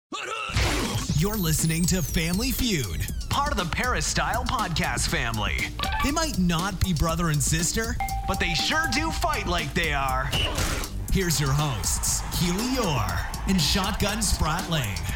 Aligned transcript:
You're 1.18 1.36
listening 1.36 1.84
to 1.86 2.02
Family 2.02 2.50
Feud, 2.50 3.06
part 3.30 3.50
of 3.52 3.58
the 3.58 3.64
Paris 3.64 4.06
Style 4.06 4.44
Podcast 4.44 5.08
family. 5.08 5.56
They 6.04 6.10
might 6.10 6.38
not 6.38 6.78
be 6.80 6.92
brother 6.92 7.30
and 7.30 7.42
sister, 7.42 7.96
but 8.28 8.38
they 8.40 8.54
sure 8.54 8.84
do 8.92 9.10
fight 9.10 9.46
like 9.46 9.72
they 9.74 9.92
are. 9.92 10.30
Here's 11.12 11.40
your 11.40 11.52
hosts, 11.52 12.22
Keely 12.38 12.76
Eure 12.76 13.26
and 13.48 13.60
Shotgun 13.60 14.18
Spratling. 14.18 15.14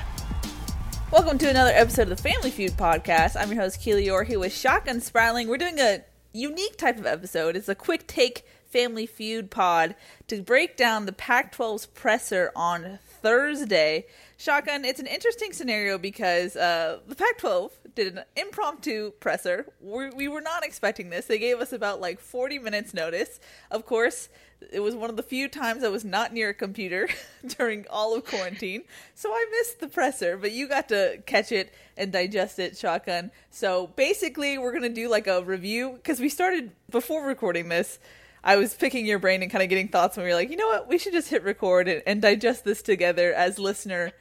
Welcome 1.12 1.38
to 1.38 1.50
another 1.50 1.72
episode 1.74 2.10
of 2.10 2.16
the 2.16 2.16
Family 2.16 2.50
Feud 2.50 2.72
podcast. 2.72 3.36
I'm 3.38 3.52
your 3.52 3.62
host, 3.62 3.80
Keely 3.80 4.06
Eure, 4.06 4.26
here 4.26 4.38
with 4.38 4.54
Shotgun 4.54 5.00
Spratling. 5.00 5.48
We're 5.48 5.58
doing 5.58 5.80
a 5.80 6.04
unique 6.32 6.76
type 6.76 6.98
of 6.98 7.06
episode. 7.06 7.56
It's 7.56 7.68
a 7.68 7.74
quick 7.74 8.06
take 8.06 8.44
Family 8.70 9.06
Feud 9.06 9.50
pod 9.50 9.96
to 10.28 10.42
break 10.42 10.76
down 10.76 11.06
the 11.06 11.12
Pac 11.12 11.54
12's 11.54 11.86
presser 11.86 12.52
on 12.54 13.00
Thursday. 13.20 14.06
Shotgun, 14.40 14.86
it's 14.86 15.00
an 15.00 15.06
interesting 15.06 15.52
scenario 15.52 15.98
because 15.98 16.56
uh, 16.56 17.00
the 17.06 17.14
Pac 17.14 17.36
12 17.36 17.72
did 17.94 18.16
an 18.16 18.24
impromptu 18.36 19.10
presser. 19.20 19.66
we 19.82 20.08
we 20.08 20.28
were 20.28 20.40
not 20.40 20.64
expecting 20.64 21.10
this. 21.10 21.26
They 21.26 21.38
gave 21.38 21.60
us 21.60 21.74
about 21.74 22.00
like 22.00 22.20
40 22.20 22.58
minutes 22.58 22.94
notice. 22.94 23.38
Of 23.70 23.84
course, 23.84 24.30
it 24.72 24.80
was 24.80 24.94
one 24.94 25.10
of 25.10 25.18
the 25.18 25.22
few 25.22 25.46
times 25.46 25.84
I 25.84 25.90
was 25.90 26.06
not 26.06 26.32
near 26.32 26.48
a 26.48 26.54
computer 26.54 27.06
during 27.58 27.84
all 27.90 28.14
of 28.14 28.24
quarantine. 28.24 28.84
So 29.14 29.30
I 29.30 29.44
missed 29.58 29.78
the 29.78 29.88
presser, 29.88 30.38
but 30.38 30.52
you 30.52 30.68
got 30.68 30.88
to 30.88 31.22
catch 31.26 31.52
it 31.52 31.74
and 31.98 32.10
digest 32.10 32.58
it, 32.58 32.78
Shotgun. 32.78 33.32
So 33.50 33.88
basically, 33.88 34.56
we're 34.56 34.72
going 34.72 34.84
to 34.84 34.88
do 34.88 35.10
like 35.10 35.26
a 35.26 35.44
review 35.44 35.92
because 35.96 36.18
we 36.18 36.30
started 36.30 36.70
before 36.88 37.26
recording 37.26 37.68
this. 37.68 37.98
I 38.42 38.56
was 38.56 38.72
picking 38.72 39.04
your 39.04 39.18
brain 39.18 39.42
and 39.42 39.50
kind 39.50 39.62
of 39.62 39.68
getting 39.68 39.88
thoughts 39.88 40.16
when 40.16 40.24
we 40.24 40.30
were 40.30 40.36
like, 40.36 40.48
you 40.48 40.56
know 40.56 40.68
what, 40.68 40.88
we 40.88 40.96
should 40.96 41.12
just 41.12 41.28
hit 41.28 41.44
record 41.44 41.88
and, 41.88 42.02
and 42.06 42.22
digest 42.22 42.64
this 42.64 42.80
together 42.80 43.34
as 43.34 43.58
listener 43.58 44.12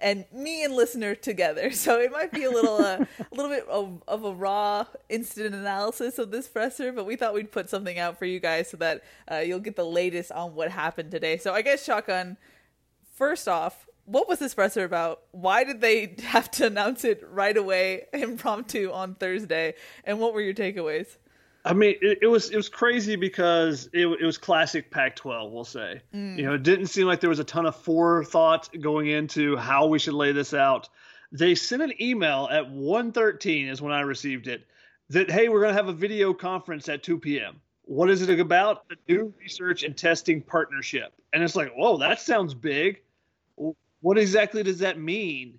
and 0.00 0.24
me 0.32 0.64
and 0.64 0.74
listener 0.74 1.14
together. 1.14 1.70
So 1.86 2.00
it 2.00 2.10
might 2.10 2.32
be 2.32 2.42
a 2.42 2.50
little 2.50 2.78
uh, 2.78 3.04
a 3.20 3.34
little 3.34 3.50
bit 3.50 3.66
of, 3.68 4.02
of 4.08 4.24
a 4.24 4.32
raw 4.32 4.86
incident 5.08 5.54
analysis 5.54 6.18
of 6.18 6.30
this 6.30 6.48
presser, 6.48 6.90
but 6.90 7.06
we 7.06 7.14
thought 7.16 7.34
we'd 7.34 7.52
put 7.52 7.70
something 7.70 7.98
out 7.98 8.18
for 8.18 8.24
you 8.24 8.40
guys 8.40 8.70
so 8.70 8.76
that 8.78 9.04
uh, 9.30 9.36
you'll 9.36 9.60
get 9.60 9.76
the 9.76 9.84
latest 9.84 10.32
on 10.32 10.54
what 10.54 10.70
happened 10.70 11.10
today. 11.10 11.36
So 11.36 11.54
I 11.54 11.62
guess 11.62 11.84
shotgun. 11.84 12.38
First 13.14 13.46
off, 13.46 13.86
what 14.06 14.28
was 14.28 14.38
this 14.38 14.54
presser 14.54 14.84
about? 14.84 15.22
Why 15.32 15.64
did 15.64 15.80
they 15.80 16.16
have 16.24 16.50
to 16.52 16.66
announce 16.66 17.04
it 17.04 17.22
right 17.30 17.56
away, 17.56 18.06
impromptu 18.12 18.90
on 18.92 19.14
Thursday? 19.14 19.74
And 20.04 20.18
what 20.18 20.32
were 20.32 20.40
your 20.40 20.54
takeaways? 20.54 21.18
I 21.66 21.72
mean, 21.72 21.96
it, 22.00 22.20
it, 22.22 22.26
was 22.28 22.50
it 22.50 22.56
was 22.56 22.68
crazy 22.68 23.16
because 23.16 23.88
it, 23.92 24.06
it 24.06 24.24
was 24.24 24.38
classic 24.38 24.90
Pac-12. 24.90 25.50
We'll 25.50 25.64
say, 25.64 26.00
mm. 26.14 26.38
you 26.38 26.44
know, 26.44 26.54
it 26.54 26.62
didn't 26.62 26.86
seem 26.86 27.06
like 27.06 27.20
there 27.20 27.30
was 27.30 27.40
a 27.40 27.44
ton 27.44 27.66
of 27.66 27.74
forethought 27.74 28.68
going 28.80 29.08
into 29.08 29.56
how 29.56 29.86
we 29.86 29.98
should 29.98 30.14
lay 30.14 30.32
this 30.32 30.54
out. 30.54 30.88
They 31.32 31.56
sent 31.56 31.82
an 31.82 31.92
email 32.00 32.48
at 32.50 32.70
1:13 32.70 33.68
is 33.68 33.82
when 33.82 33.92
I 33.92 34.00
received 34.00 34.46
it 34.46 34.66
that 35.10 35.30
hey, 35.30 35.48
we're 35.48 35.60
going 35.60 35.72
to 35.72 35.76
have 35.76 35.88
a 35.88 35.92
video 35.92 36.32
conference 36.32 36.88
at 36.88 37.02
2 37.02 37.18
p.m. 37.18 37.60
What 37.82 38.10
is 38.10 38.22
it 38.22 38.40
about? 38.40 38.84
A 38.90 39.12
new 39.12 39.32
research 39.38 39.82
and 39.82 39.96
testing 39.96 40.42
partnership. 40.42 41.12
And 41.32 41.42
it's 41.42 41.56
like, 41.56 41.72
whoa, 41.76 41.98
that 41.98 42.20
sounds 42.20 42.54
big. 42.54 43.02
What 44.00 44.18
exactly 44.18 44.62
does 44.62 44.80
that 44.80 44.98
mean? 44.98 45.58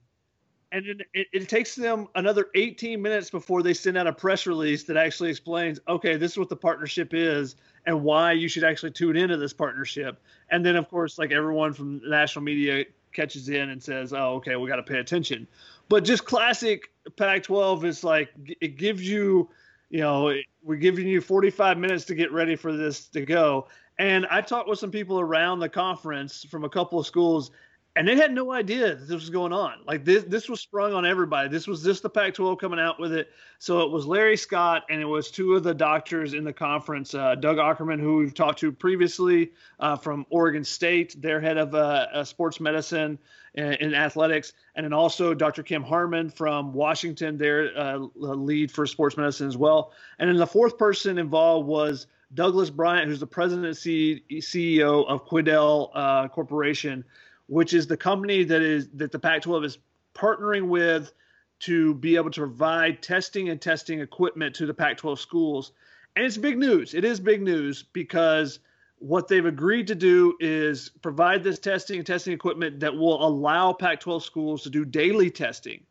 And 0.72 0.86
then 0.86 1.00
it, 1.14 1.28
it, 1.32 1.50
takes 1.50 1.76
them 1.76 2.08
another 2.16 2.48
18 2.56 3.02
minutes 3.02 3.30
before 3.30 3.64
they 3.64 3.74
send 3.74 3.98
out 3.98 4.08
a 4.08 4.14
press 4.14 4.46
release 4.46 4.84
that 4.84 4.98
actually 4.98 5.30
explains 5.30 5.80
okay 5.88 6.18
this 6.18 6.34
is 6.34 6.38
what 6.38 6.50
the 6.50 6.56
partnership 6.56 7.14
is 7.14 7.56
and 7.86 8.04
why 8.04 8.34
you 8.34 8.48
should 8.48 8.64
actually 8.64 8.92
tune 8.92 9.16
into 9.16 9.38
this 9.38 9.54
partnership. 9.54 10.22
And 10.50 10.66
then 10.66 10.76
of 10.76 10.90
course 10.90 11.18
like 11.18 11.32
everyone 11.32 11.74
from 11.74 12.02
national 12.08 12.44
media 12.44 12.86
catches 13.14 13.50
in 13.50 13.70
and 13.70 13.82
says 13.82 14.14
oh 14.14 14.36
okay 14.36 14.56
we 14.56 14.68
got 14.68 14.78
to 14.78 14.84
pay 14.84 15.00
attention. 15.00 15.48
But 15.90 16.04
just 16.04 16.26
classic 16.26 16.92
pac 17.16 17.44
12 17.44 17.86
is 17.86 18.04
like 18.04 18.30
it 18.60 18.78
gives 18.78 19.08
you 19.08 19.50
you 19.90 20.02
know 20.02 20.34
we're 20.64 20.76
giving 20.76 21.08
you 21.08 21.22
45 21.22 21.78
minutes 21.78 22.06
to 22.06 22.16
get 22.16 22.32
ready 22.32 22.56
for 22.56 22.76
this 22.76 23.08
to 23.10 23.22
go. 23.22 23.68
And 24.00 24.28
i 24.30 24.42
talked 24.42 24.68
with 24.68 24.80
some 24.80 24.92
people 24.92 25.20
around 25.20 25.60
the 25.60 25.70
conference 25.70 26.44
from 26.44 26.66
a 26.66 26.70
couple 26.70 27.00
of 27.00 27.08
schools 27.08 27.52
and 27.98 28.08
they 28.08 28.16
had 28.16 28.32
no 28.32 28.52
idea 28.52 28.90
that 28.90 29.08
this 29.08 29.14
was 29.16 29.32
going 29.32 29.52
on. 29.52 29.80
Like 29.88 30.06
this, 30.06 30.24
this 30.26 30.48
was 30.48 30.62
sprung 30.62 30.94
on 30.94 31.04
everybody. 31.04 31.50
This 31.50 31.66
was 31.66 31.84
just 31.84 32.04
the 32.04 32.10
Pac-12 32.10 32.60
coming 32.60 32.80
out 32.80 33.00
with 33.00 33.12
it. 33.12 33.32
So 33.58 33.82
it 33.82 33.92
was 33.92 34.06
Larry 34.06 34.38
Scott 34.38 34.84
and 34.90 35.02
it 35.02 35.06
was 35.06 35.32
two 35.32 35.56
of 35.56 35.64
the 35.64 35.74
doctors 35.74 36.36
in 36.36 36.44
the 36.44 36.54
conference, 36.54 37.16
uh, 37.16 37.34
Doug 37.36 37.58
Aukerman, 37.58 38.00
who 38.00 38.18
we've 38.18 38.36
talked 38.36 38.60
to 38.60 38.72
previously 38.72 39.52
uh, 39.80 39.96
from 39.96 40.28
Oregon 40.30 40.64
State, 40.64 41.20
their 41.20 41.42
head 41.42 41.58
of 41.58 41.74
uh, 41.74 42.24
sports 42.24 42.60
medicine 42.60 43.18
and, 43.56 43.74
and, 43.82 43.96
athletics, 43.96 44.54
and 44.76 44.84
then 44.84 44.94
also 44.94 45.34
Dr. 45.34 45.64
Kim 45.64 45.82
Harmon 45.82 46.30
from 46.30 46.74
Washington, 46.74 47.36
their 47.36 47.76
uh, 47.76 47.98
lead 48.16 48.72
for 48.72 48.86
sports 48.86 49.18
medicine 49.18 49.48
as 49.48 49.58
well. 49.58 49.92
And 50.20 50.30
then 50.30 50.38
the 50.38 50.46
fourth 50.46 50.78
person 50.78 51.18
involved 51.18 51.68
was 51.68 52.06
Douglas 52.36 52.70
Bryant, 52.70 53.08
who's 53.08 53.20
the 53.20 53.26
president 53.26 53.66
and 53.66 53.76
CEO 53.76 55.08
of 55.08 55.26
Quidel 55.26 55.90
uh, 55.96 56.28
Corporation 56.28 57.04
which 57.48 57.74
is 57.74 57.88
the 57.88 57.98
company 57.98 58.44
that 58.44 58.62
is 58.62 58.90
that 58.94 59.12
the 59.12 59.20
Pac-12 59.20 59.66
is 59.66 59.78
partnering 60.14 60.68
with 60.68 61.14
to 61.60 61.96
be 61.96 62.16
able 62.16 62.30
to 62.32 62.42
provide 62.42 63.02
testing 63.02 63.50
and 63.50 63.60
testing 63.60 64.00
equipment 64.00 64.56
to 64.56 64.66
the 64.66 64.74
Pac-12 64.74 65.18
schools. 65.18 65.72
And 66.16 66.26
it's 66.26 66.38
big 66.38 66.58
news. 66.58 66.94
It 66.94 67.04
is 67.04 67.20
big 67.20 67.42
news 67.42 67.84
because 67.84 68.60
what 69.00 69.28
they've 69.28 69.46
agreed 69.46 69.88
to 69.88 69.96
do 69.96 70.36
is 70.40 70.90
provide 71.02 71.44
this 71.44 71.60
testing 71.60 71.98
and 71.98 72.08
testing 72.08 72.34
equipment 72.34 72.80
that 72.80 72.96
will 72.96 73.26
allow 73.26 73.74
Pac-12 73.74 74.22
schools 74.22 74.64
to 74.64 74.70
do 74.70 74.86
daily 74.86 75.30
testing, 75.30 75.84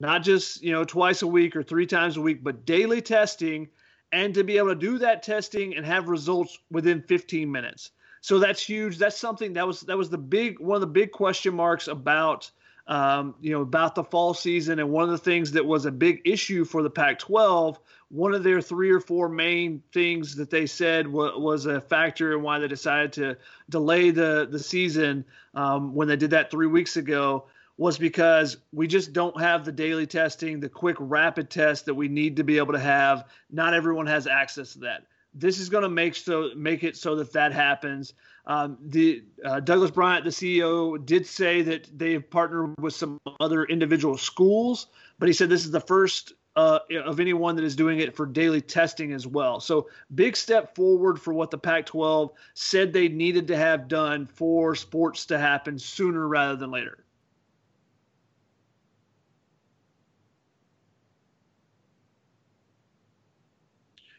not 0.00 0.22
just 0.22 0.62
you 0.62 0.72
know 0.72 0.84
twice 0.84 1.22
a 1.22 1.26
week 1.26 1.54
or 1.54 1.62
three 1.62 1.86
times 1.86 2.16
a 2.16 2.20
week, 2.20 2.42
but 2.42 2.64
daily 2.64 3.02
testing, 3.02 3.68
and 4.12 4.34
to 4.34 4.44
be 4.44 4.56
able 4.56 4.68
to 4.68 4.74
do 4.74 4.98
that 4.98 5.22
testing 5.22 5.76
and 5.76 5.84
have 5.84 6.08
results 6.08 6.58
within 6.70 7.02
15 7.02 7.50
minutes. 7.50 7.90
So 8.24 8.38
that's 8.38 8.62
huge. 8.62 8.96
That's 8.96 9.18
something 9.18 9.52
that 9.52 9.66
was 9.66 9.82
that 9.82 9.98
was 9.98 10.08
the 10.08 10.16
big 10.16 10.58
one 10.58 10.76
of 10.76 10.80
the 10.80 10.86
big 10.86 11.12
question 11.12 11.54
marks 11.54 11.88
about 11.88 12.50
um, 12.86 13.34
you 13.42 13.52
know 13.52 13.60
about 13.60 13.94
the 13.94 14.02
fall 14.02 14.32
season 14.32 14.78
and 14.78 14.88
one 14.88 15.04
of 15.04 15.10
the 15.10 15.18
things 15.18 15.52
that 15.52 15.66
was 15.66 15.84
a 15.84 15.92
big 15.92 16.22
issue 16.24 16.64
for 16.64 16.82
the 16.82 16.88
Pac-12. 16.88 17.76
One 18.08 18.32
of 18.32 18.42
their 18.42 18.62
three 18.62 18.90
or 18.90 19.00
four 19.00 19.28
main 19.28 19.82
things 19.92 20.36
that 20.36 20.48
they 20.48 20.64
said 20.64 21.04
w- 21.04 21.38
was 21.38 21.66
a 21.66 21.82
factor 21.82 22.32
in 22.32 22.40
why 22.40 22.58
they 22.58 22.66
decided 22.66 23.12
to 23.12 23.36
delay 23.68 24.08
the 24.10 24.48
the 24.50 24.58
season 24.58 25.26
um, 25.52 25.94
when 25.94 26.08
they 26.08 26.16
did 26.16 26.30
that 26.30 26.50
three 26.50 26.66
weeks 26.66 26.96
ago 26.96 27.44
was 27.76 27.98
because 27.98 28.56
we 28.72 28.86
just 28.86 29.12
don't 29.12 29.38
have 29.38 29.66
the 29.66 29.72
daily 29.72 30.06
testing, 30.06 30.60
the 30.60 30.68
quick 30.70 30.96
rapid 30.98 31.50
test 31.50 31.84
that 31.84 31.94
we 31.94 32.08
need 32.08 32.36
to 32.36 32.42
be 32.42 32.56
able 32.56 32.72
to 32.72 32.80
have. 32.80 33.28
Not 33.50 33.74
everyone 33.74 34.06
has 34.06 34.26
access 34.26 34.72
to 34.72 34.78
that 34.78 35.04
this 35.34 35.58
is 35.58 35.68
going 35.68 35.82
to 35.82 35.88
make 35.88 36.14
so 36.14 36.50
make 36.56 36.84
it 36.84 36.96
so 36.96 37.16
that 37.16 37.32
that 37.32 37.52
happens. 37.52 38.14
Um, 38.46 38.76
the 38.80 39.24
uh, 39.44 39.60
Douglas 39.60 39.90
Bryant, 39.90 40.24
the 40.24 40.30
CEO, 40.30 41.04
did 41.04 41.26
say 41.26 41.62
that 41.62 41.88
they 41.96 42.12
have 42.12 42.28
partnered 42.30 42.74
with 42.78 42.94
some 42.94 43.18
other 43.40 43.64
individual 43.64 44.18
schools, 44.18 44.88
but 45.18 45.28
he 45.28 45.32
said 45.32 45.48
this 45.48 45.64
is 45.64 45.70
the 45.70 45.80
first 45.80 46.34
uh, 46.56 46.78
of 47.04 47.20
anyone 47.20 47.56
that 47.56 47.64
is 47.64 47.74
doing 47.74 47.98
it 47.98 48.14
for 48.14 48.26
daily 48.26 48.60
testing 48.60 49.12
as 49.12 49.26
well. 49.26 49.60
So 49.60 49.88
big 50.14 50.36
step 50.36 50.74
forward 50.74 51.20
for 51.20 51.32
what 51.34 51.50
the 51.50 51.58
Pac-12 51.58 52.30
said 52.54 52.92
they 52.92 53.08
needed 53.08 53.48
to 53.48 53.56
have 53.56 53.88
done 53.88 54.26
for 54.26 54.74
sports 54.74 55.26
to 55.26 55.38
happen 55.38 55.78
sooner 55.78 56.28
rather 56.28 56.54
than 56.54 56.70
later. 56.70 57.03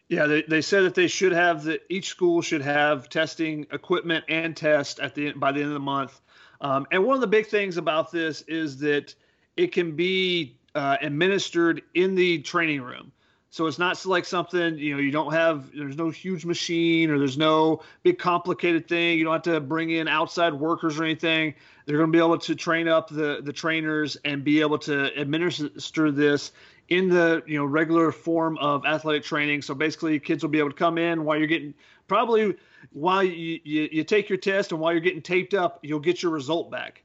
Yeah, 0.07 0.27
they, 0.27 0.43
they 0.43 0.61
said 0.61 0.83
that 0.83 0.93
they 0.93 1.07
should 1.07 1.31
have 1.31 1.63
that 1.63 1.81
each 1.89 2.09
school 2.09 2.41
should 2.41 2.61
have 2.61 3.09
testing 3.09 3.65
equipment 3.71 4.25
and 4.29 4.55
test 4.55 4.99
at 4.99 5.15
the 5.15 5.33
by 5.33 5.51
the 5.51 5.59
end 5.61 5.69
of 5.69 5.73
the 5.73 5.79
month. 5.79 6.21
Um, 6.61 6.85
and 6.91 7.03
one 7.03 7.15
of 7.15 7.21
the 7.21 7.27
big 7.27 7.47
things 7.47 7.77
about 7.77 8.11
this 8.11 8.41
is 8.43 8.77
that 8.79 9.15
it 9.57 9.71
can 9.71 9.95
be 9.95 10.57
uh, 10.75 10.97
administered 11.01 11.81
in 11.93 12.15
the 12.15 12.39
training 12.39 12.81
room. 12.81 13.11
So 13.49 13.67
it's 13.67 13.79
not 13.79 14.05
like 14.05 14.25
something, 14.25 14.77
you 14.77 14.93
know, 14.93 14.99
you 14.99 15.11
don't 15.11 15.31
have, 15.31 15.71
there's 15.73 15.95
no 15.95 16.09
huge 16.09 16.43
machine 16.43 17.09
or 17.09 17.17
there's 17.17 17.37
no 17.37 17.81
big 18.03 18.19
complicated 18.19 18.85
thing. 18.85 19.17
You 19.17 19.23
don't 19.23 19.33
have 19.33 19.43
to 19.43 19.61
bring 19.61 19.91
in 19.91 20.09
outside 20.09 20.53
workers 20.53 20.99
or 20.99 21.05
anything. 21.05 21.55
They're 21.85 21.95
going 21.95 22.11
to 22.11 22.17
be 22.17 22.21
able 22.21 22.37
to 22.37 22.55
train 22.55 22.89
up 22.89 23.09
the, 23.09 23.39
the 23.41 23.53
trainers 23.53 24.17
and 24.25 24.43
be 24.43 24.59
able 24.59 24.77
to 24.79 25.05
administer 25.17 26.11
this 26.11 26.51
in 26.89 27.09
the, 27.09 27.43
you 27.47 27.57
know, 27.57 27.65
regular 27.65 28.11
form 28.11 28.57
of 28.59 28.85
athletic 28.85 29.23
training. 29.23 29.61
So 29.61 29.73
basically 29.73 30.19
kids 30.19 30.43
will 30.43 30.51
be 30.51 30.59
able 30.59 30.69
to 30.69 30.75
come 30.75 30.97
in 30.97 31.23
while 31.23 31.37
you're 31.37 31.47
getting, 31.47 31.73
probably 32.07 32.55
while 32.91 33.23
you, 33.23 33.59
you, 33.63 33.89
you 33.91 34.03
take 34.03 34.29
your 34.29 34.37
test 34.37 34.71
and 34.71 34.79
while 34.79 34.91
you're 34.91 35.01
getting 35.01 35.21
taped 35.21 35.53
up, 35.53 35.79
you'll 35.81 35.99
get 35.99 36.21
your 36.21 36.31
result 36.31 36.69
back, 36.69 37.03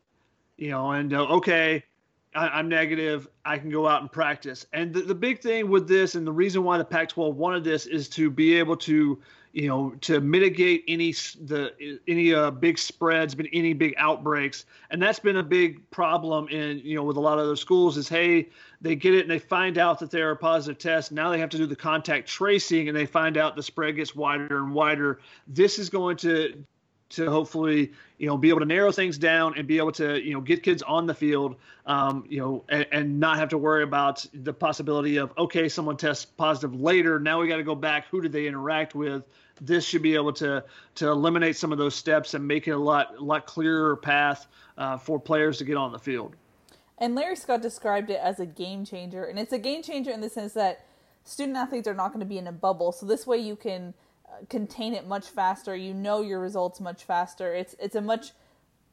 you 0.56 0.70
know, 0.70 0.92
and 0.92 1.14
uh, 1.14 1.26
okay, 1.26 1.82
I, 2.34 2.60
am 2.60 2.68
negative. 2.68 3.28
I 3.44 3.58
can 3.58 3.70
go 3.70 3.88
out 3.88 4.02
and 4.02 4.12
practice. 4.12 4.66
And 4.72 4.92
the, 4.92 5.00
the 5.00 5.14
big 5.14 5.40
thing 5.40 5.68
with 5.68 5.88
this, 5.88 6.14
and 6.14 6.26
the 6.26 6.32
reason 6.32 6.62
why 6.62 6.78
the 6.78 6.84
Pac-12 6.84 7.34
wanted 7.34 7.64
this, 7.64 7.86
is 7.86 8.08
to 8.10 8.30
be 8.30 8.56
able 8.56 8.76
to, 8.78 9.20
you 9.52 9.66
know, 9.66 9.90
to 10.02 10.20
mitigate 10.20 10.84
any 10.86 11.12
the 11.12 11.98
any 12.06 12.32
uh, 12.32 12.50
big 12.50 12.78
spreads, 12.78 13.34
but 13.34 13.46
any 13.52 13.72
big 13.72 13.94
outbreaks. 13.98 14.64
And 14.90 15.02
that's 15.02 15.18
been 15.18 15.38
a 15.38 15.42
big 15.42 15.88
problem 15.90 16.48
in 16.48 16.78
you 16.84 16.94
know 16.94 17.02
with 17.02 17.16
a 17.16 17.20
lot 17.20 17.38
of 17.38 17.46
those 17.46 17.60
schools. 17.60 17.96
Is 17.96 18.08
hey, 18.08 18.48
they 18.80 18.94
get 18.94 19.14
it 19.14 19.22
and 19.22 19.30
they 19.30 19.38
find 19.38 19.76
out 19.76 19.98
that 19.98 20.10
they're 20.10 20.30
a 20.30 20.36
positive 20.36 20.78
test. 20.78 21.10
Now 21.10 21.30
they 21.30 21.38
have 21.38 21.50
to 21.50 21.56
do 21.56 21.66
the 21.66 21.76
contact 21.76 22.28
tracing, 22.28 22.88
and 22.88 22.96
they 22.96 23.06
find 23.06 23.36
out 23.36 23.56
the 23.56 23.62
spread 23.62 23.96
gets 23.96 24.14
wider 24.14 24.58
and 24.58 24.72
wider. 24.72 25.20
This 25.48 25.78
is 25.78 25.90
going 25.90 26.16
to 26.18 26.64
to 27.10 27.30
hopefully 27.30 27.92
you 28.18 28.26
know 28.26 28.36
be 28.36 28.48
able 28.48 28.60
to 28.60 28.66
narrow 28.66 28.90
things 28.90 29.18
down 29.18 29.54
and 29.56 29.66
be 29.66 29.78
able 29.78 29.92
to 29.92 30.20
you 30.20 30.32
know 30.32 30.40
get 30.40 30.62
kids 30.62 30.82
on 30.82 31.06
the 31.06 31.14
field 31.14 31.56
um, 31.86 32.24
you 32.28 32.40
know 32.40 32.64
and, 32.68 32.86
and, 32.92 33.20
not 33.20 33.36
have 33.36 33.50
to 33.50 33.58
worry 33.58 33.82
about 33.82 34.24
the 34.32 34.52
possibility 34.52 35.16
of 35.18 35.32
okay 35.36 35.68
someone 35.68 35.96
tests 35.96 36.24
positive 36.24 36.80
later. 36.80 37.18
Now 37.18 37.40
we 37.40 37.48
got 37.48 37.56
to 37.56 37.62
go 37.62 37.74
back. 37.74 38.06
Who 38.10 38.20
did 38.20 38.32
they 38.32 38.46
interact 38.46 38.94
with? 38.94 39.24
This 39.60 39.84
should 39.84 40.02
be 40.02 40.14
able 40.14 40.32
to 40.34 40.64
to 40.96 41.08
eliminate 41.08 41.56
some 41.56 41.72
of 41.72 41.78
those 41.78 41.94
steps 41.94 42.34
and 42.34 42.46
make 42.46 42.68
it 42.68 42.72
a 42.72 42.78
lot 42.78 43.20
lot 43.22 43.46
clearer 43.46 43.96
path 43.96 44.46
uh, 44.78 44.96
for 44.96 45.18
players 45.20 45.58
to 45.58 45.64
get 45.64 45.76
on 45.76 45.92
the 45.92 45.98
field. 45.98 46.36
And 46.98 47.14
larry 47.14 47.36
scott 47.36 47.62
described 47.62 48.10
it 48.10 48.20
as 48.22 48.40
a 48.40 48.46
game 48.46 48.84
changer 48.84 49.24
and 49.24 49.38
it's 49.38 49.52
a 49.52 49.58
game 49.58 49.82
changer 49.82 50.10
in 50.10 50.20
the 50.20 50.28
sense 50.28 50.52
that 50.52 50.84
student 51.24 51.56
athletes 51.56 51.88
are 51.88 51.94
not 51.94 52.08
going 52.08 52.20
to 52.20 52.26
be 52.26 52.38
in 52.38 52.46
a 52.46 52.52
bubble. 52.52 52.92
So 52.92 53.06
this 53.06 53.26
way 53.26 53.38
you 53.38 53.56
can 53.56 53.94
contain 54.48 54.94
it 54.94 55.06
much 55.06 55.28
faster. 55.28 55.76
You 55.76 55.94
know 55.94 56.22
your 56.22 56.40
results 56.40 56.80
much 56.80 57.04
faster. 57.04 57.54
It's 57.54 57.74
it's 57.78 57.94
a 57.94 58.00
much 58.00 58.32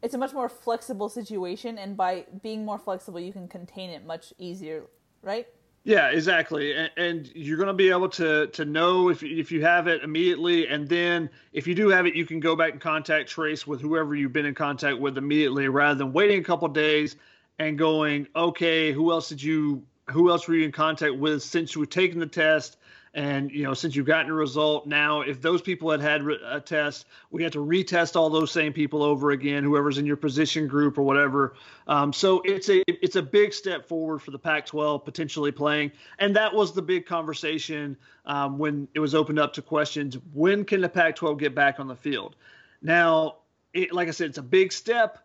it's 0.04 0.14
a 0.14 0.18
much 0.18 0.34
more 0.34 0.50
flexible 0.50 1.10
situation, 1.10 1.78
and 1.78 1.98
by 1.98 2.26
being 2.44 2.66
more 2.66 2.78
flexible, 2.78 3.20
you 3.20 3.32
can 3.32 3.48
contain 3.48 3.90
it 3.90 4.06
much 4.06 4.34
easier, 4.38 4.84
right? 5.24 5.48
Yeah, 5.84 6.10
exactly. 6.10 6.76
And, 6.76 6.92
and 6.98 7.32
you're 7.34 7.58
going 7.58 7.68
to 7.68 7.74
be 7.74 7.90
able 7.90 8.10
to 8.10 8.48
to 8.48 8.66
know 8.66 9.10
if 9.10 9.24
if 9.24 9.52
you 9.52 9.64
have 9.64 9.88
it 9.88 10.04
immediately, 10.04 10.68
and 10.68 10.88
then 10.88 11.30
if 11.54 11.66
you 11.66 11.76
do 11.76 11.90
have 11.90 12.06
it, 12.06 12.16
you 12.16 12.26
can 12.26 12.40
go 12.40 12.56
back 12.56 12.74
and 12.74 12.82
contact 12.82 13.30
trace 13.30 13.66
with 13.66 13.80
whoever 13.80 14.14
you've 14.14 14.34
been 14.34 14.46
in 14.46 14.54
contact 14.54 15.00
with 15.00 15.18
immediately, 15.18 15.68
rather 15.70 15.98
than 15.98 16.12
waiting 16.14 16.42
a 16.42 16.44
couple 16.44 16.68
days 16.68 17.16
and 17.60 17.78
going, 17.78 18.28
okay, 18.36 18.92
who 18.92 19.12
else 19.12 19.30
did 19.30 19.42
you 19.42 19.84
who 20.10 20.30
else 20.30 20.48
were 20.48 20.56
you 20.56 20.66
in 20.66 20.72
contact 20.72 21.16
with 21.16 21.42
since 21.42 21.76
you 21.76 21.80
were 21.80 21.88
taking 21.88 22.20
the 22.20 22.28
test? 22.28 22.78
And 23.14 23.52
you 23.52 23.64
know, 23.64 23.74
since 23.74 23.96
you've 23.96 24.06
gotten 24.06 24.32
a 24.32 24.34
result, 24.34 24.86
now 24.86 25.22
if 25.22 25.42
those 25.42 25.62
people 25.62 25.90
had 25.90 26.02
had 26.02 26.22
a 26.46 26.60
test, 26.60 27.06
we 27.32 27.44
have 27.44 27.52
to 27.54 27.60
retest 27.66 28.16
all 28.16 28.30
those 28.30 28.52
same 28.52 28.74
people 28.74 29.02
over 29.04 29.32
again, 29.32 29.64
whoever's 29.64 29.98
in 29.98 30.06
your 30.06 30.18
position 30.18 30.68
group 30.68 30.98
or 30.98 31.04
whatever. 31.04 31.56
Um, 31.88 32.14
so 32.14 32.42
it's 32.46 32.70
a 32.70 32.84
it's 32.88 33.16
a 33.16 33.22
big 33.22 33.54
step 33.54 33.88
forward 33.88 34.20
for 34.20 34.32
the 34.32 34.40
Pac-12 34.40 35.04
potentially 35.04 35.52
playing, 35.52 35.92
and 36.20 36.36
that 36.36 36.54
was 36.54 36.74
the 36.74 36.82
big 36.82 37.06
conversation 37.06 37.98
um, 38.26 38.58
when 38.58 38.88
it 38.94 39.00
was 39.00 39.16
opened 39.16 39.40
up 39.40 39.54
to 39.54 39.62
questions: 39.62 40.18
When 40.34 40.66
can 40.66 40.82
the 40.82 40.90
Pac-12 40.90 41.40
get 41.40 41.56
back 41.56 41.80
on 41.80 41.88
the 41.88 41.96
field? 41.96 42.36
Now, 42.82 43.38
it, 43.74 43.94
like 43.94 44.08
I 44.08 44.12
said, 44.12 44.30
it's 44.30 44.38
a 44.38 44.44
big 44.44 44.72
step, 44.72 45.20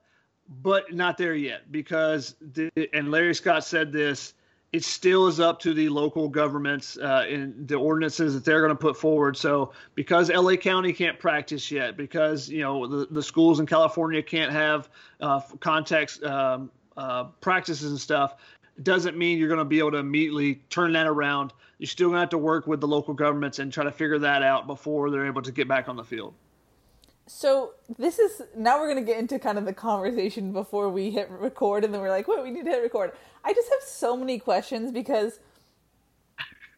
but 0.49 0.93
not 0.95 1.19
there 1.19 1.35
yet 1.35 1.71
because 1.71 2.35
the, 2.41 2.71
and 2.93 3.11
Larry 3.11 3.35
Scott 3.35 3.65
said 3.65 3.93
this 3.93 4.35
it 4.73 4.83
still 4.83 5.27
is 5.27 5.39
up 5.39 5.61
to 5.61 5.75
the 5.75 5.89
local 5.91 6.29
governments 6.29 6.97
uh, 6.97 7.27
in 7.29 7.67
the 7.67 7.77
ordinances 7.77 8.33
that 8.33 8.45
they're 8.45 8.61
going 8.61 8.71
to 8.71 8.81
put 8.81 8.97
forward. 8.97 9.37
So 9.37 9.73
because 9.95 10.31
LA 10.31 10.57
County 10.57 10.95
can't 10.95 11.19
practice 11.19 11.71
yet, 11.71 11.97
because 11.97 12.49
you 12.49 12.63
know 12.63 12.87
the, 12.87 13.07
the 13.11 13.23
schools 13.23 13.61
in 13.61 13.67
California 13.67 14.23
can't 14.23 14.51
have 14.51 14.89
uh, 15.21 15.41
contacts 15.61 16.23
um, 16.23 16.71
uh, 16.97 17.25
practices 17.41 17.91
and 17.91 18.01
stuff, 18.01 18.37
doesn't 18.83 19.17
mean 19.17 19.39
you're 19.39 19.49
going 19.49 19.59
to 19.59 19.65
be 19.65 19.79
able 19.79 19.93
to 19.93 19.99
immediately 19.99 20.57
turn 20.71 20.93
that 20.95 21.07
around. 21.07 21.53
You're 21.79 21.89
still 21.89 22.09
going 22.09 22.17
to 22.17 22.21
have 22.21 22.31
to 22.31 22.39
work 22.39 22.67
with 22.67 22.81
the 22.81 22.89
local 22.89 23.13
governments 23.13 23.59
and 23.59 23.71
try 23.71 23.85
to 23.85 23.93
figure 23.93 24.19
that 24.21 24.43
out 24.43 24.67
before 24.67 25.11
they're 25.11 25.27
able 25.27 25.43
to 25.43 25.53
get 25.53 25.69
back 25.69 25.89
on 25.89 25.97
the 25.97 26.05
field. 26.05 26.33
So 27.27 27.73
this 27.99 28.19
is 28.19 28.43
now 28.57 28.79
we're 28.79 28.89
gonna 28.89 29.07
get 29.07 29.19
into 29.19 29.39
kind 29.39 29.59
of 29.59 29.65
the 29.65 29.73
conversation 29.73 30.53
before 30.53 30.89
we 30.89 31.11
hit 31.11 31.31
record, 31.31 31.85
and 31.85 31.95
then 31.95 32.01
we're 32.01 32.11
like, 32.11 32.29
"Wait, 32.29 32.43
we 32.43 32.51
need 32.51 32.65
to 32.65 32.71
hit 32.71 32.83
record." 32.83 33.13
I 33.45 33.53
just 33.53 33.69
have 33.69 33.83
so 33.83 34.17
many 34.17 34.39
questions 34.39 34.93
because 34.93 35.41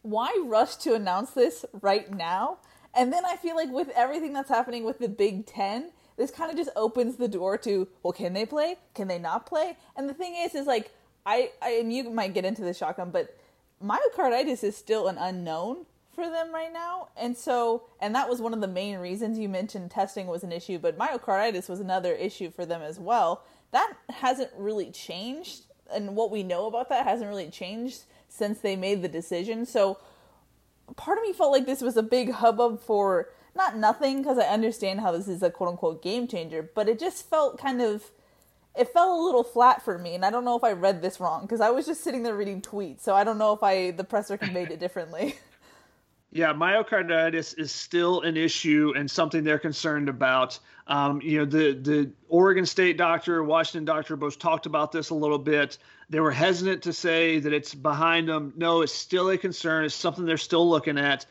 why 0.01 0.35
rush 0.45 0.75
to 0.77 0.93
announce 0.93 1.31
this 1.31 1.65
right 1.81 2.11
now? 2.13 2.59
And 2.93 3.11
then 3.11 3.25
I 3.25 3.35
feel 3.35 3.55
like 3.55 3.71
with 3.71 3.89
everything 3.89 4.33
that's 4.33 4.49
happening 4.49 4.83
with 4.83 4.99
the 4.99 5.09
Big 5.09 5.45
Ten, 5.45 5.91
this 6.15 6.31
kind 6.31 6.49
of 6.49 6.55
just 6.55 6.69
opens 6.75 7.17
the 7.17 7.27
door 7.27 7.57
to, 7.59 7.87
well, 8.03 8.13
can 8.13 8.33
they 8.33 8.45
play? 8.45 8.77
Can 8.93 9.07
they 9.07 9.19
not 9.19 9.45
play? 9.45 9.77
And 9.97 10.07
the 10.07 10.13
thing 10.13 10.35
is, 10.35 10.55
is 10.55 10.67
like 10.67 10.91
I, 11.25 11.51
I 11.61 11.71
and 11.71 11.91
you 11.91 12.09
might 12.09 12.33
get 12.33 12.45
into 12.45 12.61
the 12.61 12.73
shotgun, 12.73 13.09
but 13.09 13.37
myocarditis 13.83 14.63
is 14.63 14.77
still 14.77 15.07
an 15.07 15.17
unknown 15.17 15.85
for 16.15 16.29
them 16.29 16.53
right 16.53 16.71
now. 16.71 17.09
And 17.17 17.37
so, 17.37 17.83
and 17.99 18.15
that 18.15 18.29
was 18.29 18.41
one 18.41 18.53
of 18.53 18.61
the 18.61 18.67
main 18.67 18.97
reasons 18.97 19.37
you 19.37 19.49
mentioned 19.49 19.91
testing 19.91 20.27
was 20.27 20.43
an 20.43 20.51
issue, 20.51 20.79
but 20.79 20.97
myocarditis 20.97 21.69
was 21.69 21.79
another 21.79 22.13
issue 22.13 22.49
for 22.49 22.65
them 22.65 22.81
as 22.81 22.99
well. 22.99 23.43
That 23.71 23.93
hasn't 24.09 24.51
really 24.57 24.91
changed. 24.91 25.63
And 25.93 26.15
what 26.15 26.31
we 26.31 26.41
know 26.41 26.65
about 26.65 26.89
that 26.89 27.05
hasn't 27.05 27.29
really 27.29 27.49
changed 27.49 28.03
since 28.29 28.59
they 28.59 28.75
made 28.75 29.01
the 29.01 29.07
decision. 29.07 29.65
So, 29.65 29.99
part 30.95 31.17
of 31.17 31.23
me 31.23 31.33
felt 31.33 31.51
like 31.51 31.65
this 31.65 31.81
was 31.81 31.97
a 31.97 32.03
big 32.03 32.31
hubbub 32.31 32.81
for 32.81 33.29
not 33.55 33.77
nothing, 33.77 34.21
because 34.21 34.37
I 34.37 34.47
understand 34.47 35.01
how 35.01 35.11
this 35.11 35.27
is 35.27 35.43
a 35.43 35.51
quote 35.51 35.69
unquote 35.69 36.01
game 36.01 36.27
changer, 36.27 36.69
but 36.73 36.89
it 36.89 36.99
just 36.99 37.29
felt 37.29 37.59
kind 37.59 37.81
of 37.81 38.11
it 38.77 38.89
fell 38.89 39.17
a 39.17 39.25
little 39.25 39.43
flat 39.43 39.81
for 39.83 39.97
me 39.97 40.15
and 40.15 40.25
i 40.25 40.29
don't 40.29 40.45
know 40.45 40.57
if 40.57 40.63
i 40.63 40.71
read 40.71 41.01
this 41.01 41.19
wrong 41.19 41.41
because 41.41 41.61
i 41.61 41.69
was 41.69 41.85
just 41.85 42.03
sitting 42.03 42.23
there 42.23 42.35
reading 42.35 42.61
tweets 42.61 43.01
so 43.01 43.15
i 43.15 43.23
don't 43.23 43.37
know 43.37 43.53
if 43.53 43.63
i 43.63 43.91
the 43.91 44.03
presser 44.03 44.37
conveyed 44.37 44.69
it 44.69 44.79
differently 44.79 45.35
Yeah, 46.35 46.51
myocarditis 46.51 47.57
is 47.57 47.71
still 47.71 48.19
an 48.19 48.35
issue 48.35 48.91
and 48.93 49.09
something 49.09 49.45
they're 49.45 49.57
concerned 49.57 50.09
about. 50.09 50.59
Um, 50.85 51.21
you 51.21 51.39
know, 51.39 51.45
the 51.45 51.71
the 51.71 52.11
Oregon 52.27 52.65
State 52.65 52.97
doctor, 52.97 53.41
Washington 53.41 53.85
doctor 53.85 54.17
both 54.17 54.37
talked 54.37 54.65
about 54.65 54.91
this 54.91 55.11
a 55.11 55.15
little 55.15 55.37
bit. 55.37 55.77
They 56.09 56.19
were 56.19 56.33
hesitant 56.33 56.83
to 56.83 56.91
say 56.91 57.39
that 57.39 57.53
it's 57.53 57.73
behind 57.73 58.27
them. 58.27 58.51
No, 58.57 58.81
it's 58.81 58.91
still 58.91 59.29
a 59.29 59.37
concern. 59.37 59.85
It's 59.85 59.95
something 59.95 60.25
they're 60.25 60.35
still 60.35 60.69
looking 60.69 60.97
at. 60.97 61.25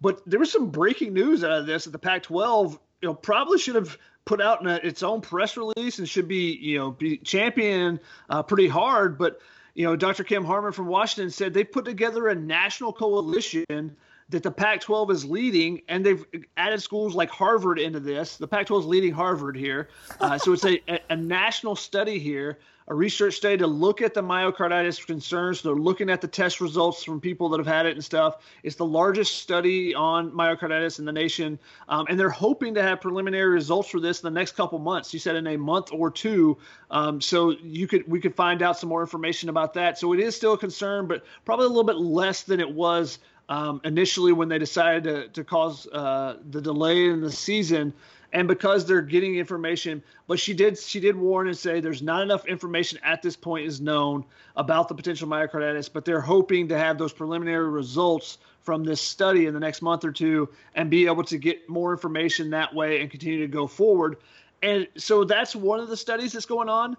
But 0.00 0.22
there 0.26 0.40
was 0.40 0.50
some 0.50 0.70
breaking 0.70 1.12
news 1.12 1.44
out 1.44 1.52
of 1.52 1.66
this 1.66 1.84
that 1.84 1.92
the 1.92 1.98
Pac-12, 2.00 2.72
you 2.72 2.78
know, 3.08 3.14
probably 3.14 3.60
should 3.60 3.76
have 3.76 3.96
put 4.24 4.40
out 4.40 4.66
a, 4.66 4.84
its 4.84 5.04
own 5.04 5.20
press 5.20 5.56
release 5.56 6.00
and 6.00 6.08
should 6.08 6.26
be, 6.26 6.58
you 6.60 6.78
know, 6.78 6.90
be 6.90 7.18
championing 7.18 8.00
uh, 8.28 8.42
pretty 8.42 8.66
hard. 8.66 9.18
But 9.18 9.40
you 9.76 9.84
know, 9.84 9.94
Dr. 9.94 10.24
Kim 10.24 10.44
Harmon 10.44 10.72
from 10.72 10.88
Washington 10.88 11.30
said 11.30 11.54
they 11.54 11.62
put 11.62 11.84
together 11.84 12.26
a 12.26 12.34
national 12.34 12.92
coalition 12.92 13.94
that 14.30 14.42
the 14.42 14.50
Pac 14.50 14.80
12 14.80 15.10
is 15.10 15.24
leading, 15.24 15.80
and 15.88 16.04
they've 16.04 16.24
added 16.56 16.82
schools 16.82 17.14
like 17.14 17.30
Harvard 17.30 17.78
into 17.78 17.98
this. 17.98 18.36
The 18.36 18.46
Pac 18.46 18.66
12 18.66 18.84
is 18.84 18.86
leading 18.86 19.12
Harvard 19.12 19.56
here. 19.56 19.88
Uh, 20.20 20.36
so 20.36 20.52
it's 20.52 20.66
a, 20.66 20.80
a, 21.08 21.16
national 21.16 21.74
study 21.74 22.18
here, 22.18 22.58
a 22.88 22.94
research 22.94 23.36
study 23.36 23.56
to 23.56 23.66
look 23.66 24.02
at 24.02 24.12
the 24.12 24.22
myocarditis 24.22 25.04
concerns. 25.06 25.62
They're 25.62 25.74
looking 25.74 26.10
at 26.10 26.20
the 26.20 26.28
test 26.28 26.60
results 26.60 27.02
from 27.02 27.22
people 27.22 27.48
that 27.48 27.58
have 27.58 27.66
had 27.66 27.86
it 27.86 27.94
and 27.94 28.04
stuff. 28.04 28.44
It's 28.62 28.76
the 28.76 28.84
largest 28.84 29.38
study 29.38 29.94
on 29.94 30.30
myocarditis 30.30 30.98
in 30.98 31.06
the 31.06 31.12
nation. 31.12 31.58
Um, 31.88 32.04
and 32.10 32.20
they're 32.20 32.28
hoping 32.28 32.74
to 32.74 32.82
have 32.82 33.00
preliminary 33.00 33.48
results 33.48 33.88
for 33.88 33.98
this 33.98 34.20
in 34.22 34.26
the 34.32 34.38
next 34.38 34.56
couple 34.56 34.78
months. 34.78 35.12
You 35.14 35.20
said 35.20 35.36
in 35.36 35.46
a 35.46 35.56
month 35.56 35.90
or 35.90 36.10
two. 36.10 36.58
Um, 36.90 37.18
so 37.20 37.54
you 37.62 37.86
could 37.86 38.06
we 38.06 38.20
could 38.20 38.34
find 38.34 38.62
out 38.62 38.78
some 38.78 38.90
more 38.90 39.00
information 39.00 39.48
about 39.48 39.72
that. 39.74 39.98
So 39.98 40.12
it 40.12 40.20
is 40.20 40.36
still 40.36 40.52
a 40.52 40.58
concern, 40.58 41.06
but 41.06 41.24
probably 41.46 41.64
a 41.64 41.68
little 41.68 41.84
bit 41.84 41.96
less 41.96 42.42
than 42.42 42.60
it 42.60 42.70
was 42.70 43.18
um, 43.48 43.80
initially 43.84 44.32
when 44.32 44.48
they 44.48 44.58
decided 44.58 45.04
to, 45.04 45.28
to 45.28 45.44
cause 45.44 45.86
uh, 45.88 46.36
the 46.50 46.60
delay 46.60 47.06
in 47.06 47.20
the 47.20 47.32
season. 47.32 47.92
And 48.30 48.46
because 48.46 48.84
they're 48.84 49.00
getting 49.00 49.36
information 49.36 50.02
but 50.26 50.38
she 50.38 50.52
did 50.52 50.78
she 50.78 51.00
did 51.00 51.16
warn 51.16 51.48
and 51.48 51.56
say 51.56 51.80
there's 51.80 52.02
not 52.02 52.20
enough 52.20 52.46
information 52.46 52.98
at 53.02 53.22
this 53.22 53.34
point 53.34 53.66
is 53.66 53.80
known 53.80 54.22
about 54.54 54.88
the 54.88 54.94
potential 54.94 55.26
myocarditis 55.26 55.88
but 55.90 56.04
they're 56.04 56.20
hoping 56.20 56.68
to 56.68 56.76
have 56.76 56.98
those 56.98 57.10
preliminary 57.10 57.70
results 57.70 58.36
from 58.68 58.84
this 58.84 59.00
study 59.00 59.46
in 59.46 59.54
the 59.54 59.60
next 59.60 59.80
month 59.80 60.04
or 60.04 60.12
two 60.12 60.46
and 60.74 60.90
be 60.90 61.06
able 61.06 61.24
to 61.24 61.38
get 61.38 61.66
more 61.70 61.90
information 61.90 62.50
that 62.50 62.74
way 62.74 63.00
and 63.00 63.10
continue 63.10 63.40
to 63.40 63.48
go 63.48 63.66
forward. 63.66 64.18
And 64.62 64.86
so 64.94 65.24
that's 65.24 65.56
one 65.56 65.80
of 65.80 65.88
the 65.88 65.96
studies 65.96 66.34
that's 66.34 66.44
going 66.44 66.68
on. 66.68 66.94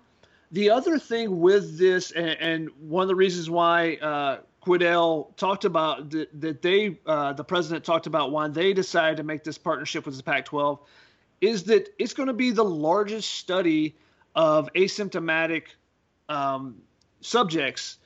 The 0.51 0.72
other 0.72 0.98
thing 0.98 1.39
with 1.39 1.77
this 1.77 2.10
and, 2.10 2.29
and 2.39 2.70
one 2.79 3.03
of 3.03 3.08
the 3.08 3.13
reasons 3.13 3.51
why 3.51 3.98
uh, 3.98 4.39
Quidel 4.61 5.35
talked 5.37 5.65
about 5.65 6.09
that, 6.11 6.41
that 6.41 6.61
they, 6.61 6.99
uh, 7.05 7.33
the 7.33 7.43
president 7.43 7.85
talked 7.85 8.07
about 8.07 8.31
why 8.31 8.47
they 8.47 8.73
decided 8.73 9.17
to 9.17 9.23
make 9.23 9.43
this 9.43 9.57
partnership 9.57 10.05
with 10.05 10.17
the 10.17 10.23
Pac-12, 10.23 10.79
is 11.41 11.63
that 11.65 11.89
it's 11.97 12.13
going 12.13 12.27
to 12.27 12.33
be 12.33 12.51
the 12.51 12.65
largest 12.65 13.35
study 13.35 13.95
of 14.35 14.71
asymptomatic 14.73 15.63
um, 16.27 16.75
subjects 17.21 17.97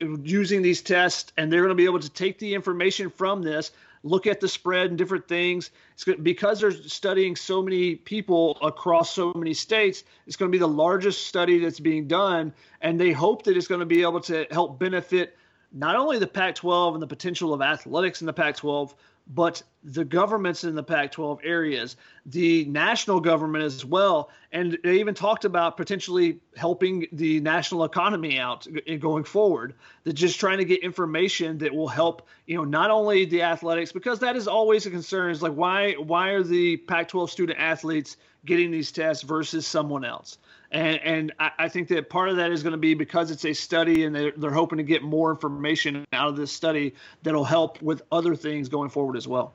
using 0.00 0.62
these 0.62 0.82
tests, 0.82 1.32
and 1.36 1.52
they're 1.52 1.60
going 1.60 1.70
to 1.70 1.74
be 1.74 1.84
able 1.84 2.00
to 2.00 2.10
take 2.10 2.38
the 2.38 2.54
information 2.54 3.10
from 3.10 3.42
this, 3.42 3.70
look 4.02 4.26
at 4.26 4.40
the 4.40 4.48
spread 4.48 4.88
and 4.88 4.96
different 4.96 5.28
things. 5.28 5.70
It's 5.92 6.04
because 6.22 6.60
they're 6.60 6.72
studying 6.72 7.36
so 7.36 7.62
many 7.62 7.96
people 7.96 8.58
across 8.62 9.14
so 9.14 9.32
many 9.34 9.52
states. 9.52 10.04
It's 10.26 10.36
going 10.36 10.50
to 10.50 10.52
be 10.52 10.58
the 10.58 10.66
largest 10.66 11.26
study 11.26 11.58
that's 11.58 11.80
being 11.80 12.08
done, 12.08 12.54
and 12.80 12.98
they 12.98 13.12
hope 13.12 13.44
that 13.44 13.56
it's 13.56 13.68
going 13.68 13.80
to 13.80 13.86
be 13.86 14.02
able 14.02 14.20
to 14.22 14.46
help 14.50 14.78
benefit 14.78 15.36
not 15.72 15.96
only 15.96 16.18
the 16.18 16.26
Pac-12 16.26 16.94
and 16.94 17.02
the 17.02 17.06
potential 17.06 17.54
of 17.54 17.62
athletics 17.62 18.20
in 18.20 18.26
the 18.26 18.32
Pac-12, 18.32 18.94
but 19.32 19.62
the 19.84 20.04
governments 20.04 20.64
in 20.64 20.74
the 20.74 20.82
Pac 20.82 21.12
12 21.12 21.40
areas, 21.44 21.96
the 22.26 22.64
national 22.66 23.20
government 23.20 23.64
as 23.64 23.84
well. 23.84 24.28
And 24.52 24.76
they 24.82 24.98
even 24.98 25.14
talked 25.14 25.44
about 25.44 25.76
potentially 25.76 26.40
helping 26.56 27.06
the 27.12 27.40
national 27.40 27.84
economy 27.84 28.38
out 28.38 28.66
going 28.98 29.24
forward. 29.24 29.74
That 30.04 30.14
just 30.14 30.40
trying 30.40 30.58
to 30.58 30.64
get 30.64 30.82
information 30.82 31.58
that 31.58 31.72
will 31.72 31.88
help, 31.88 32.26
you 32.46 32.56
know, 32.56 32.64
not 32.64 32.90
only 32.90 33.24
the 33.24 33.42
athletics, 33.42 33.92
because 33.92 34.18
that 34.18 34.36
is 34.36 34.48
always 34.48 34.84
a 34.86 34.90
concern 34.90 35.30
is 35.30 35.42
like, 35.42 35.54
why, 35.54 35.92
why 35.92 36.30
are 36.30 36.42
the 36.42 36.76
Pac 36.78 37.08
12 37.08 37.30
student 37.30 37.58
athletes 37.58 38.16
getting 38.44 38.70
these 38.70 38.90
tests 38.90 39.22
versus 39.22 39.66
someone 39.66 40.04
else? 40.04 40.38
And, 40.72 41.00
and 41.02 41.32
I, 41.38 41.50
I 41.60 41.68
think 41.68 41.88
that 41.88 42.08
part 42.10 42.28
of 42.28 42.36
that 42.36 42.52
is 42.52 42.62
going 42.62 42.72
to 42.72 42.78
be 42.78 42.94
because 42.94 43.30
it's 43.30 43.44
a 43.44 43.52
study 43.52 44.04
and 44.04 44.14
they're, 44.14 44.32
they're 44.36 44.52
hoping 44.52 44.78
to 44.78 44.84
get 44.84 45.02
more 45.02 45.30
information 45.30 46.04
out 46.12 46.28
of 46.28 46.36
this 46.36 46.52
study 46.52 46.94
that'll 47.22 47.44
help 47.44 47.82
with 47.82 48.02
other 48.12 48.36
things 48.36 48.68
going 48.68 48.90
forward 48.90 49.16
as 49.16 49.26
well. 49.26 49.54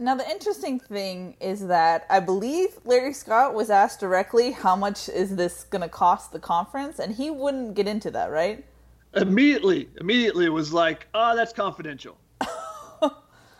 Now, 0.00 0.14
the 0.14 0.28
interesting 0.30 0.80
thing 0.80 1.36
is 1.40 1.66
that 1.66 2.06
I 2.08 2.20
believe 2.20 2.78
Larry 2.86 3.12
Scott 3.12 3.52
was 3.52 3.68
asked 3.68 4.00
directly 4.00 4.50
how 4.50 4.74
much 4.74 5.10
is 5.10 5.36
this 5.36 5.64
going 5.64 5.82
to 5.82 5.90
cost 5.90 6.32
the 6.32 6.38
conference, 6.38 6.98
and 6.98 7.14
he 7.14 7.30
wouldn't 7.30 7.74
get 7.74 7.86
into 7.86 8.10
that, 8.12 8.30
right? 8.30 8.64
Immediately, 9.14 9.90
immediately 10.00 10.48
was 10.48 10.72
like, 10.72 11.06
oh, 11.12 11.36
that's 11.36 11.52
confidential. 11.52 12.16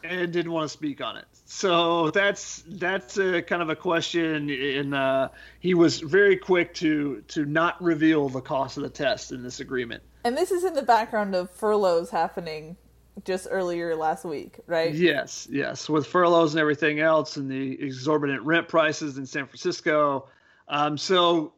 and 0.02 0.32
didn't 0.32 0.52
want 0.52 0.64
to 0.64 0.68
speak 0.70 1.02
on 1.02 1.18
it. 1.18 1.26
So 1.52 2.12
that's 2.12 2.62
that's 2.68 3.18
a 3.18 3.42
kind 3.42 3.60
of 3.60 3.70
a 3.70 3.74
question, 3.74 4.48
and 4.50 4.94
uh, 4.94 5.30
he 5.58 5.74
was 5.74 5.98
very 5.98 6.36
quick 6.36 6.74
to 6.74 7.24
to 7.26 7.44
not 7.44 7.82
reveal 7.82 8.28
the 8.28 8.40
cost 8.40 8.76
of 8.76 8.84
the 8.84 8.88
test 8.88 9.32
in 9.32 9.42
this 9.42 9.58
agreement. 9.58 10.04
And 10.22 10.36
this 10.36 10.52
is 10.52 10.62
in 10.62 10.74
the 10.74 10.82
background 10.84 11.34
of 11.34 11.50
furloughs 11.50 12.08
happening 12.08 12.76
just 13.24 13.48
earlier 13.50 13.96
last 13.96 14.24
week, 14.24 14.60
right? 14.68 14.94
Yes, 14.94 15.48
yes, 15.50 15.88
with 15.88 16.06
furloughs 16.06 16.54
and 16.54 16.60
everything 16.60 17.00
else, 17.00 17.36
and 17.36 17.50
the 17.50 17.82
exorbitant 17.82 18.42
rent 18.42 18.68
prices 18.68 19.18
in 19.18 19.26
San 19.26 19.46
Francisco. 19.46 20.28
Um, 20.68 20.96
so 20.96 21.54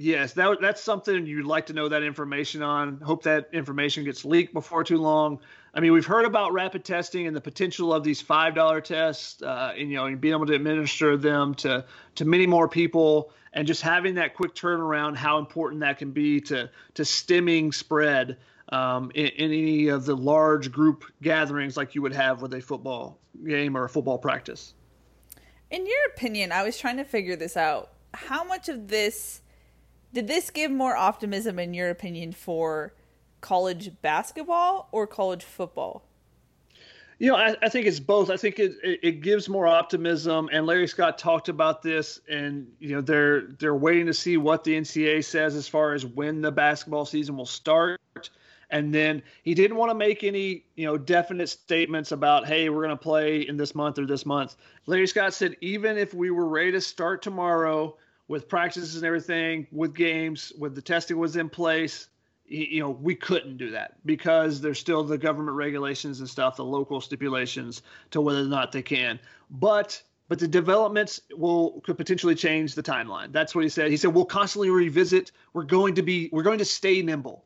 Yes, 0.00 0.34
that 0.34 0.60
that's 0.60 0.80
something 0.80 1.26
you'd 1.26 1.44
like 1.44 1.66
to 1.66 1.72
know 1.72 1.88
that 1.88 2.04
information 2.04 2.62
on. 2.62 3.00
Hope 3.00 3.24
that 3.24 3.48
information 3.52 4.04
gets 4.04 4.24
leaked 4.24 4.54
before 4.54 4.84
too 4.84 4.98
long. 4.98 5.40
I 5.74 5.80
mean, 5.80 5.92
we've 5.92 6.06
heard 6.06 6.24
about 6.24 6.52
rapid 6.52 6.84
testing 6.84 7.26
and 7.26 7.36
the 7.36 7.40
potential 7.40 7.92
of 7.92 8.02
these 8.02 8.20
five 8.20 8.54
dollar 8.54 8.80
tests, 8.80 9.42
uh, 9.42 9.74
and 9.76 9.90
you 9.90 9.96
know, 9.96 10.06
and 10.06 10.20
being 10.20 10.34
able 10.34 10.46
to 10.46 10.54
administer 10.54 11.16
them 11.16 11.54
to 11.56 11.84
to 12.16 12.24
many 12.24 12.46
more 12.46 12.68
people, 12.68 13.32
and 13.52 13.66
just 13.66 13.82
having 13.82 14.14
that 14.14 14.34
quick 14.34 14.54
turnaround, 14.54 15.16
how 15.16 15.38
important 15.38 15.80
that 15.80 15.98
can 15.98 16.10
be 16.10 16.40
to 16.42 16.70
to 16.94 17.04
stemming 17.04 17.72
spread 17.72 18.38
um, 18.70 19.10
in, 19.14 19.26
in 19.26 19.52
any 19.52 19.88
of 19.88 20.04
the 20.04 20.16
large 20.16 20.72
group 20.72 21.04
gatherings 21.22 21.76
like 21.76 21.94
you 21.94 22.02
would 22.02 22.14
have 22.14 22.42
with 22.42 22.54
a 22.54 22.60
football 22.60 23.18
game 23.46 23.76
or 23.76 23.84
a 23.84 23.88
football 23.88 24.18
practice. 24.18 24.74
In 25.70 25.86
your 25.86 26.06
opinion, 26.14 26.50
I 26.50 26.62
was 26.62 26.78
trying 26.78 26.96
to 26.96 27.04
figure 27.04 27.36
this 27.36 27.56
out. 27.56 27.92
How 28.14 28.42
much 28.42 28.68
of 28.68 28.88
this 28.88 29.42
did 30.12 30.26
this 30.26 30.50
give 30.50 30.70
more 30.70 30.96
optimism, 30.96 31.58
in 31.58 31.74
your 31.74 31.90
opinion, 31.90 32.32
for 32.32 32.94
college 33.40 33.92
basketball 34.02 34.88
or 34.92 35.06
college 35.06 35.44
football? 35.44 36.04
You 37.18 37.32
know, 37.32 37.36
I, 37.36 37.56
I 37.60 37.68
think 37.68 37.86
it's 37.86 37.98
both. 37.98 38.30
I 38.30 38.36
think 38.36 38.60
it, 38.60 38.76
it, 38.82 39.20
gives 39.22 39.48
more 39.48 39.66
optimism, 39.66 40.48
and 40.52 40.66
Larry 40.66 40.86
Scott 40.86 41.18
talked 41.18 41.48
about 41.48 41.82
this, 41.82 42.20
and 42.30 42.68
you 42.78 42.94
know 42.94 43.00
they're 43.00 43.48
they're 43.58 43.74
waiting 43.74 44.06
to 44.06 44.14
see 44.14 44.36
what 44.36 44.62
the 44.62 44.76
NCAA 44.76 45.24
says 45.24 45.56
as 45.56 45.66
far 45.66 45.94
as 45.94 46.06
when 46.06 46.40
the 46.40 46.52
basketball 46.52 47.04
season 47.04 47.36
will 47.36 47.44
start, 47.44 47.98
and 48.70 48.94
then 48.94 49.20
he 49.42 49.52
didn't 49.52 49.76
want 49.76 49.90
to 49.90 49.96
make 49.96 50.22
any 50.22 50.64
you 50.76 50.86
know 50.86 50.96
definite 50.96 51.48
statements 51.48 52.12
about 52.12 52.46
hey 52.46 52.68
we're 52.68 52.84
going 52.84 52.96
to 52.96 53.02
play 53.02 53.40
in 53.40 53.56
this 53.56 53.74
month 53.74 53.98
or 53.98 54.06
this 54.06 54.24
month. 54.24 54.54
Larry 54.86 55.08
Scott 55.08 55.34
said 55.34 55.56
even 55.60 55.98
if 55.98 56.14
we 56.14 56.30
were 56.30 56.46
ready 56.46 56.70
to 56.70 56.80
start 56.80 57.20
tomorrow, 57.20 57.96
with 58.28 58.48
practices 58.48 58.94
and 58.94 59.04
everything, 59.04 59.66
with 59.72 59.94
games, 59.94 60.52
with 60.58 60.74
the 60.74 60.82
testing 60.82 61.18
was 61.18 61.36
in 61.36 61.48
place, 61.48 62.08
you 62.48 62.80
know, 62.80 62.90
we 62.90 63.14
couldn't 63.14 63.56
do 63.56 63.70
that 63.70 63.94
because 64.06 64.60
there's 64.60 64.78
still 64.78 65.04
the 65.04 65.18
government 65.18 65.56
regulations 65.56 66.20
and 66.20 66.28
stuff, 66.28 66.56
the 66.56 66.64
local 66.64 67.00
stipulations 67.00 67.82
to 68.10 68.20
whether 68.20 68.40
or 68.40 68.44
not 68.44 68.72
they 68.72 68.82
can. 68.82 69.18
But 69.50 70.02
but 70.28 70.38
the 70.38 70.48
developments 70.48 71.20
will 71.36 71.80
could 71.80 71.96
potentially 71.96 72.34
change 72.34 72.74
the 72.74 72.82
timeline. 72.82 73.32
That's 73.32 73.54
what 73.54 73.64
he 73.64 73.70
said. 73.70 73.90
He 73.90 73.96
said 73.96 74.14
we'll 74.14 74.24
constantly 74.24 74.70
revisit. 74.70 75.32
We're 75.52 75.64
going 75.64 75.94
to 75.94 76.02
be 76.02 76.28
we're 76.32 76.42
going 76.42 76.58
to 76.58 76.64
stay 76.64 77.02
nimble. 77.02 77.44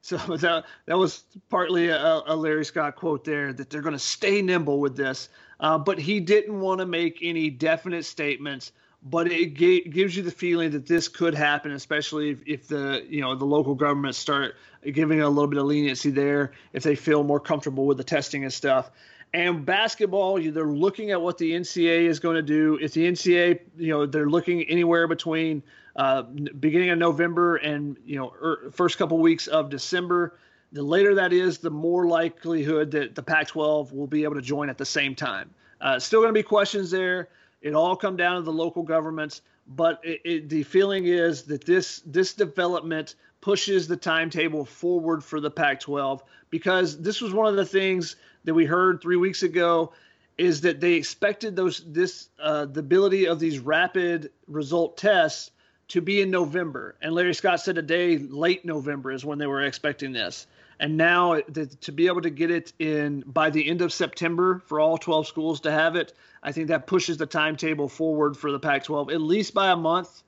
So 0.00 0.16
that 0.36 0.64
that 0.86 0.98
was 0.98 1.24
partly 1.48 1.88
a, 1.88 2.22
a 2.26 2.36
Larry 2.36 2.64
Scott 2.64 2.96
quote 2.96 3.24
there 3.24 3.52
that 3.52 3.70
they're 3.70 3.82
going 3.82 3.92
to 3.92 3.98
stay 3.98 4.42
nimble 4.42 4.80
with 4.80 4.96
this. 4.96 5.28
Uh, 5.60 5.78
but 5.78 5.98
he 5.98 6.20
didn't 6.20 6.60
want 6.60 6.80
to 6.80 6.86
make 6.86 7.18
any 7.20 7.50
definite 7.50 8.04
statements 8.04 8.72
but 9.02 9.30
it 9.30 9.54
gives 9.54 10.16
you 10.16 10.22
the 10.22 10.30
feeling 10.30 10.70
that 10.70 10.86
this 10.86 11.08
could 11.08 11.34
happen, 11.34 11.70
especially 11.72 12.30
if, 12.30 12.42
if, 12.46 12.68
the 12.68 13.06
you 13.08 13.20
know 13.20 13.34
the 13.34 13.44
local 13.44 13.74
governments 13.74 14.18
start 14.18 14.56
giving 14.92 15.20
a 15.20 15.28
little 15.28 15.46
bit 15.46 15.58
of 15.58 15.66
leniency 15.66 16.10
there, 16.10 16.52
if 16.72 16.82
they 16.82 16.94
feel 16.94 17.22
more 17.22 17.40
comfortable 17.40 17.86
with 17.86 17.96
the 17.96 18.04
testing 18.04 18.42
and 18.42 18.52
stuff. 18.52 18.90
And 19.34 19.64
basketball, 19.64 20.40
they're 20.40 20.64
looking 20.64 21.10
at 21.10 21.20
what 21.20 21.38
the 21.38 21.52
NCAA 21.52 22.06
is 22.06 22.18
going 22.18 22.36
to 22.36 22.42
do. 22.42 22.78
If 22.80 22.94
the 22.94 23.06
NCAA, 23.06 23.60
you 23.76 23.92
know, 23.92 24.06
they're 24.06 24.30
looking 24.30 24.62
anywhere 24.64 25.06
between 25.06 25.62
uh, 25.96 26.22
beginning 26.22 26.90
of 26.90 26.98
November 26.98 27.56
and 27.56 27.96
you 28.04 28.16
know 28.16 28.32
er, 28.42 28.70
first 28.72 28.98
couple 28.98 29.18
weeks 29.18 29.46
of 29.46 29.70
December. 29.70 30.38
The 30.72 30.82
later 30.82 31.14
that 31.14 31.32
is, 31.32 31.58
the 31.58 31.70
more 31.70 32.06
likelihood 32.06 32.90
that 32.90 33.14
the 33.14 33.22
Pac-12 33.22 33.92
will 33.92 34.06
be 34.06 34.24
able 34.24 34.34
to 34.34 34.42
join 34.42 34.68
at 34.68 34.76
the 34.76 34.84
same 34.84 35.14
time. 35.14 35.50
Uh, 35.80 35.98
still 35.98 36.20
going 36.20 36.28
to 36.28 36.38
be 36.38 36.42
questions 36.42 36.90
there. 36.90 37.28
It 37.60 37.74
all 37.74 37.96
come 37.96 38.16
down 38.16 38.36
to 38.36 38.42
the 38.42 38.52
local 38.52 38.82
governments, 38.82 39.42
but 39.66 40.00
it, 40.04 40.20
it, 40.24 40.48
the 40.48 40.62
feeling 40.62 41.06
is 41.06 41.42
that 41.44 41.64
this 41.64 42.02
this 42.06 42.34
development 42.34 43.16
pushes 43.40 43.86
the 43.86 43.96
timetable 43.96 44.64
forward 44.64 45.22
for 45.22 45.40
the 45.40 45.50
Pac-12 45.50 46.20
because 46.50 47.00
this 47.00 47.20
was 47.20 47.32
one 47.32 47.46
of 47.46 47.56
the 47.56 47.64
things 47.64 48.16
that 48.44 48.54
we 48.54 48.64
heard 48.64 49.00
three 49.00 49.16
weeks 49.16 49.42
ago 49.42 49.92
is 50.36 50.60
that 50.60 50.80
they 50.80 50.94
expected 50.94 51.56
those 51.56 51.82
this 51.86 52.28
uh, 52.40 52.64
the 52.64 52.80
ability 52.80 53.26
of 53.26 53.40
these 53.40 53.58
rapid 53.58 54.30
result 54.46 54.96
tests 54.96 55.50
to 55.88 56.00
be 56.00 56.20
in 56.20 56.30
November, 56.30 56.96
and 57.00 57.14
Larry 57.14 57.34
Scott 57.34 57.60
said 57.60 57.78
a 57.78 57.82
day 57.82 58.18
late 58.18 58.64
November 58.64 59.10
is 59.10 59.24
when 59.24 59.38
they 59.38 59.46
were 59.46 59.62
expecting 59.62 60.12
this 60.12 60.46
and 60.80 60.96
now 60.96 61.40
to 61.40 61.92
be 61.92 62.06
able 62.06 62.22
to 62.22 62.30
get 62.30 62.50
it 62.50 62.72
in 62.78 63.24
by 63.26 63.50
the 63.50 63.68
end 63.68 63.82
of 63.82 63.92
September 63.92 64.62
for 64.66 64.80
all 64.80 64.96
12 64.96 65.26
schools 65.26 65.60
to 65.60 65.70
have 65.70 65.96
it, 65.96 66.12
I 66.42 66.52
think 66.52 66.68
that 66.68 66.86
pushes 66.86 67.16
the 67.16 67.26
timetable 67.26 67.88
forward 67.88 68.36
for 68.36 68.52
the 68.52 68.60
Pac-12 68.60 69.12
at 69.12 69.20
least 69.20 69.54
by 69.54 69.70
a 69.70 69.76
month. 69.76 70.22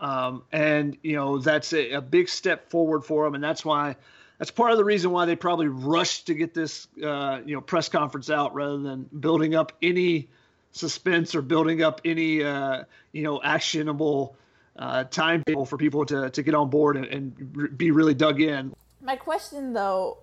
Um, 0.00 0.42
and 0.52 0.98
you 1.02 1.14
know 1.14 1.38
that's 1.38 1.72
a, 1.72 1.92
a, 1.92 2.00
big 2.00 2.28
step 2.28 2.68
forward 2.68 3.04
for 3.04 3.24
them, 3.24 3.36
and 3.36 3.42
that's 3.42 3.64
why 3.64 3.94
that's 4.38 4.50
part 4.50 4.72
of 4.72 4.76
the 4.76 4.84
reason 4.84 5.12
why 5.12 5.24
they 5.24 5.36
probably 5.36 5.68
rushed 5.68 6.26
to 6.26 6.34
get 6.34 6.52
this 6.52 6.88
uh, 7.02 7.40
you 7.46 7.54
know 7.54 7.60
press 7.60 7.88
conference 7.88 8.28
out 8.28 8.54
rather 8.54 8.76
than 8.78 9.08
building 9.20 9.54
up 9.54 9.72
any 9.80 10.28
suspense 10.72 11.34
or 11.34 11.42
building 11.42 11.82
up 11.82 12.00
any 12.04 12.42
uh, 12.42 12.82
you 13.12 13.22
know 13.22 13.40
actionable 13.42 14.36
uh, 14.76 15.04
timetable 15.04 15.64
for 15.64 15.78
people 15.78 16.04
to 16.06 16.28
to 16.28 16.42
get 16.42 16.54
on 16.54 16.70
board 16.70 16.96
and, 16.96 17.06
and 17.06 17.78
be 17.78 17.92
really 17.92 18.14
dug 18.14 18.40
in. 18.40 18.74
My 19.04 19.16
question, 19.16 19.74
though, 19.74 20.20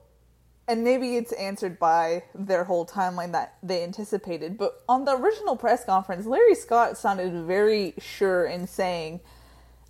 and 0.67 0.83
maybe 0.83 1.15
it's 1.15 1.31
answered 1.33 1.77
by 1.77 2.23
their 2.33 2.63
whole 2.63 2.83
timeline 2.83 3.31
that 3.33 3.57
they 3.61 3.83
anticipated, 3.83 4.57
but 4.57 4.81
on 4.89 5.05
the 5.05 5.15
original 5.15 5.55
press 5.55 5.85
conference, 5.85 6.25
Larry 6.25 6.55
Scott 6.55 6.97
sounded 6.97 7.31
very 7.45 7.93
sure 7.99 8.47
in 8.47 8.65
saying, 8.65 9.19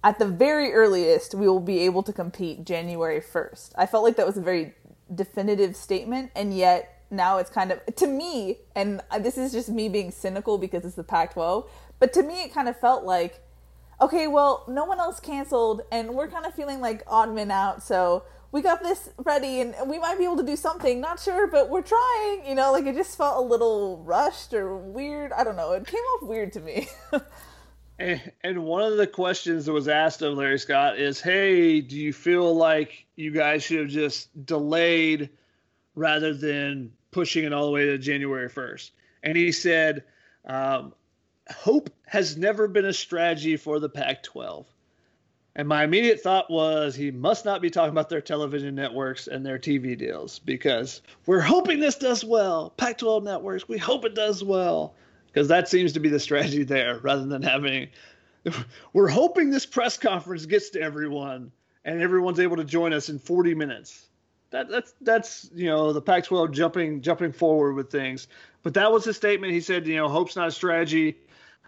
at 0.04 0.20
the 0.20 0.28
very 0.28 0.74
earliest, 0.74 1.34
we 1.34 1.48
will 1.48 1.62
be 1.62 1.80
able 1.80 2.04
to 2.04 2.12
compete 2.12 2.66
January 2.66 3.22
1st. 3.22 3.72
I 3.78 3.86
felt 3.86 4.04
like 4.04 4.18
that 4.18 4.28
was 4.28 4.36
a 4.36 4.42
very 4.42 4.74
definitive 5.16 5.78
statement, 5.78 6.32
and 6.36 6.54
yet 6.54 7.06
now 7.10 7.38
it's 7.38 7.50
kind 7.50 7.72
of, 7.72 7.80
to 7.96 8.08
me, 8.08 8.58
and 8.76 9.02
this 9.22 9.38
is 9.38 9.54
just 9.54 9.70
me 9.70 9.88
being 9.88 10.12
cynical 10.12 10.58
because 10.58 10.84
it's 10.84 10.96
the 10.96 11.04
Pac 11.04 11.36
12, 11.36 11.70
but 12.00 12.12
to 12.12 12.24
me, 12.24 12.44
it 12.44 12.54
kind 12.54 12.68
of 12.68 12.78
felt 12.78 13.06
like, 13.06 13.40
okay, 14.02 14.28
well, 14.28 14.66
no 14.68 14.84
one 14.84 15.00
else 15.00 15.22
canceled, 15.22 15.84
and 15.94 16.14
we're 16.14 16.28
kind 16.28 16.46
of 16.46 16.54
feeling 16.54 16.82
like 16.82 17.04
odd 17.08 17.34
men 17.34 17.52
out, 17.52 17.82
so 17.82 18.26
we 18.52 18.62
got 18.62 18.84
this 18.84 19.10
ready 19.18 19.62
and 19.62 19.76
we 19.88 19.98
might 19.98 20.18
be 20.18 20.26
able 20.26 20.38
to 20.38 20.44
do 20.44 20.56
something. 20.56 21.00
Not 21.00 21.20
sure, 21.20 21.48
but 21.48 21.70
we're 21.70 21.82
trying. 21.82 22.46
You 22.46 22.56
know, 22.56 22.72
like 22.72 22.86
it 22.86 22.96
just 22.96 23.18
felt 23.18 23.38
a 23.38 23.48
little 23.48 24.04
rushed 24.04 24.54
or 24.54 24.78
weird. 24.78 25.32
I 25.32 25.44
don't 25.44 25.56
know. 25.56 25.72
It 25.72 25.88
came 25.88 26.02
off 26.02 26.24
weird 26.24 26.52
to 26.54 26.60
me. 26.60 26.90
and, 28.00 28.64
one 28.64 28.84
of 28.84 28.98
the 28.98 29.08
questions 29.08 29.66
that 29.66 29.74
was 29.74 29.88
asked 29.88 30.22
of 30.22 30.38
Larry 30.38 30.60
Scott 30.60 31.00
is, 31.00 31.22
"Hey, 31.22 31.82
do 31.82 31.98
you 31.98 32.12
feel 32.12 32.54
like 32.54 33.06
you 33.16 33.32
guys 33.32 33.64
should 33.64 33.80
have 33.80 33.90
just 33.90 34.46
delayed 34.46 35.30
rather 35.96 36.34
than 36.34 36.92
pushing 37.12 37.46
it 37.46 37.54
all 37.54 37.66
the 37.66 37.72
way 37.72 37.86
to 37.86 37.98
January 37.98 38.50
1st?" 38.50 38.92
And 39.24 39.38
he 39.38 39.52
said, 39.52 40.04
um, 40.46 40.94
"Hope 41.50 41.90
has 42.06 42.36
never 42.36 42.68
been 42.68 42.86
a 42.86 42.94
strategy 42.94 43.56
for 43.56 43.80
the 43.80 43.90
Pac-12." 43.90 44.66
And 45.56 45.68
my 45.68 45.84
immediate 45.84 46.22
thought 46.22 46.50
was 46.50 46.96
he 46.96 47.12
must 47.12 47.44
not 47.44 47.62
be 47.62 47.70
talking 47.70 47.92
about 47.92 48.08
their 48.08 48.22
television 48.22 48.74
networks 48.74 49.28
and 49.28 49.46
their 49.46 49.60
TV 49.60 49.98
deals 49.98 50.40
because 50.40 51.02
we're 51.26 51.42
hoping 51.42 51.80
this 51.80 51.96
does 51.96 52.24
well. 52.24 52.70
Pac 52.78 52.98
12 53.00 53.24
networks, 53.24 53.68
we 53.68 53.78
hope 53.78 54.06
it 54.06 54.16
does 54.16 54.44
well. 54.44 54.96
Because 55.28 55.48
that 55.50 55.70
seems 55.70 55.94
to 55.94 56.00
be 56.00 56.10
the 56.10 56.20
strategy 56.20 56.64
there 56.64 57.00
rather 57.00 57.26
than 57.26 57.42
having, 57.42 57.90
we're 58.94 59.08
hoping 59.08 59.50
this 59.50 59.66
press 59.66 59.98
conference 59.98 60.46
gets 60.46 60.70
to 60.72 60.82
everyone 60.82 61.52
and 61.86 62.02
everyone's 62.02 62.40
able 62.40 62.58
to 62.58 62.64
join 62.64 62.94
us 62.94 63.10
in 63.10 63.20
40 63.20 63.54
minutes. 63.56 64.08
That, 64.52 64.70
that's 64.70 64.94
that's 65.00 65.50
you 65.56 65.68
know 65.68 65.94
the 65.94 66.02
Pac-12 66.02 66.52
jumping 66.52 67.02
jumping 67.02 67.32
forward 67.32 67.74
with 67.74 67.90
things, 67.90 68.28
but 68.64 68.74
that 68.74 68.92
was 68.92 69.06
his 69.06 69.16
statement. 69.16 69.54
He 69.54 69.62
said 69.62 69.88
you 69.88 69.96
know 69.96 70.10
hope's 70.10 70.36
not 70.36 70.50
a 70.50 70.52
strategy, 70.52 71.18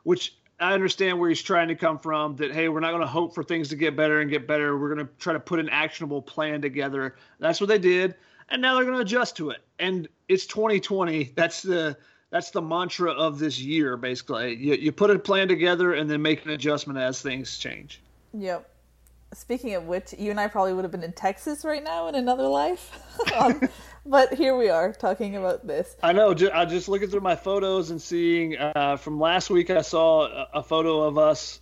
which 0.03 0.35
I 0.63 0.73
understand 0.73 1.19
where 1.19 1.29
he's 1.29 1.41
trying 1.41 1.67
to 1.67 1.75
come 1.75 1.99
from. 1.99 2.37
That 2.37 2.53
hey, 2.53 2.69
we're 2.69 2.79
not 2.79 2.91
going 2.91 3.01
to 3.01 3.07
hope 3.07 3.35
for 3.35 3.43
things 3.43 3.69
to 3.69 3.75
get 3.75 3.95
better 3.95 4.21
and 4.21 4.29
get 4.29 4.47
better. 4.47 4.77
We're 4.77 4.93
going 4.95 5.05
to 5.05 5.13
try 5.19 5.33
to 5.33 5.39
put 5.39 5.59
an 5.59 5.69
actionable 5.69 6.21
plan 6.21 6.61
together. 6.61 7.15
That's 7.39 7.59
what 7.59 7.67
they 7.67 7.79
did, 7.79 8.15
and 8.49 8.61
now 8.61 8.75
they're 8.75 8.85
going 8.85 8.95
to 8.95 9.01
adjust 9.01 9.35
to 9.37 9.49
it. 9.49 9.61
And 9.79 10.07
it's 10.29 10.45
2020. 10.45 11.33
That's 11.35 11.61
the 11.61 11.97
that's 12.29 12.51
the 12.51 12.61
mantra 12.61 13.11
of 13.11 13.39
this 13.39 13.59
year, 13.59 13.97
basically. 13.97 14.55
You, 14.55 14.75
you 14.75 14.91
put 14.91 15.11
a 15.11 15.19
plan 15.19 15.47
together 15.47 15.93
and 15.93 16.09
then 16.09 16.21
make 16.21 16.45
an 16.45 16.51
adjustment 16.51 16.97
as 16.97 17.21
things 17.21 17.57
change. 17.57 18.01
Yep. 18.33 18.67
Speaking 19.35 19.73
of 19.75 19.85
which, 19.85 20.13
you 20.17 20.31
and 20.31 20.39
I 20.39 20.47
probably 20.47 20.73
would 20.73 20.83
have 20.83 20.91
been 20.91 21.03
in 21.03 21.13
Texas 21.13 21.65
right 21.65 21.83
now 21.83 22.07
in 22.07 22.15
another 22.15 22.47
life. 22.47 22.99
um, 23.39 23.67
but 24.05 24.33
here 24.33 24.55
we 24.55 24.69
are 24.69 24.93
talking 24.93 25.35
about 25.35 25.65
this. 25.65 25.95
I 26.03 26.13
know. 26.13 26.35
I 26.53 26.65
just 26.65 26.87
looking 26.87 27.09
through 27.09 27.21
my 27.21 27.35
photos 27.35 27.89
and 27.89 28.01
seeing 28.01 28.57
uh, 28.57 28.97
from 28.97 29.19
last 29.19 29.49
week. 29.49 29.69
I 29.69 29.81
saw 29.81 30.45
a, 30.53 30.61
photo 30.61 31.01
of 31.03 31.17
us 31.17 31.59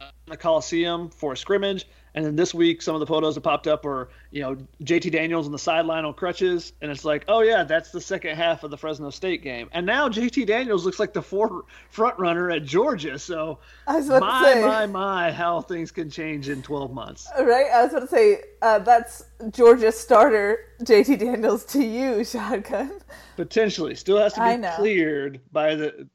in 0.00 0.06
the 0.28 0.36
Coliseum 0.36 1.10
for 1.10 1.32
a 1.32 1.36
scrimmage, 1.36 1.86
and 2.14 2.26
then 2.26 2.36
this 2.36 2.52
week, 2.52 2.82
some 2.82 2.94
of 2.94 3.00
the 3.00 3.06
photos 3.06 3.36
that 3.36 3.40
popped 3.40 3.66
up 3.66 3.86
are, 3.86 4.10
you 4.30 4.42
know, 4.42 4.56
JT 4.82 5.10
Daniels 5.12 5.46
on 5.46 5.52
the 5.52 5.58
sideline 5.58 6.04
on 6.04 6.12
crutches. 6.12 6.74
And 6.82 6.90
it's 6.90 7.06
like, 7.06 7.24
oh, 7.26 7.40
yeah, 7.40 7.64
that's 7.64 7.90
the 7.90 8.02
second 8.02 8.36
half 8.36 8.64
of 8.64 8.70
the 8.70 8.76
Fresno 8.76 9.08
State 9.08 9.42
game. 9.42 9.70
And 9.72 9.86
now 9.86 10.10
JT 10.10 10.46
Daniels 10.46 10.84
looks 10.84 11.00
like 11.00 11.14
the 11.14 11.22
four 11.22 11.64
front 11.90 12.18
runner 12.18 12.50
at 12.50 12.64
Georgia. 12.64 13.18
So, 13.18 13.58
my, 13.86 14.00
my, 14.20 14.86
my, 14.86 15.32
how 15.32 15.62
things 15.62 15.90
can 15.90 16.10
change 16.10 16.50
in 16.50 16.62
12 16.62 16.92
months. 16.92 17.28
Right. 17.38 17.70
I 17.72 17.82
was 17.82 17.92
about 17.92 18.00
to 18.00 18.08
say, 18.08 18.40
uh, 18.60 18.78
that's 18.80 19.24
Georgia 19.50 19.90
starter 19.90 20.58
JT 20.82 21.18
Daniels 21.18 21.64
to 21.66 21.82
you, 21.82 22.24
Shotgun. 22.26 22.92
Potentially. 23.36 23.94
Still 23.94 24.18
has 24.18 24.34
to 24.34 24.58
be 24.60 24.68
cleared 24.76 25.40
by 25.50 25.76
the, 25.76 26.08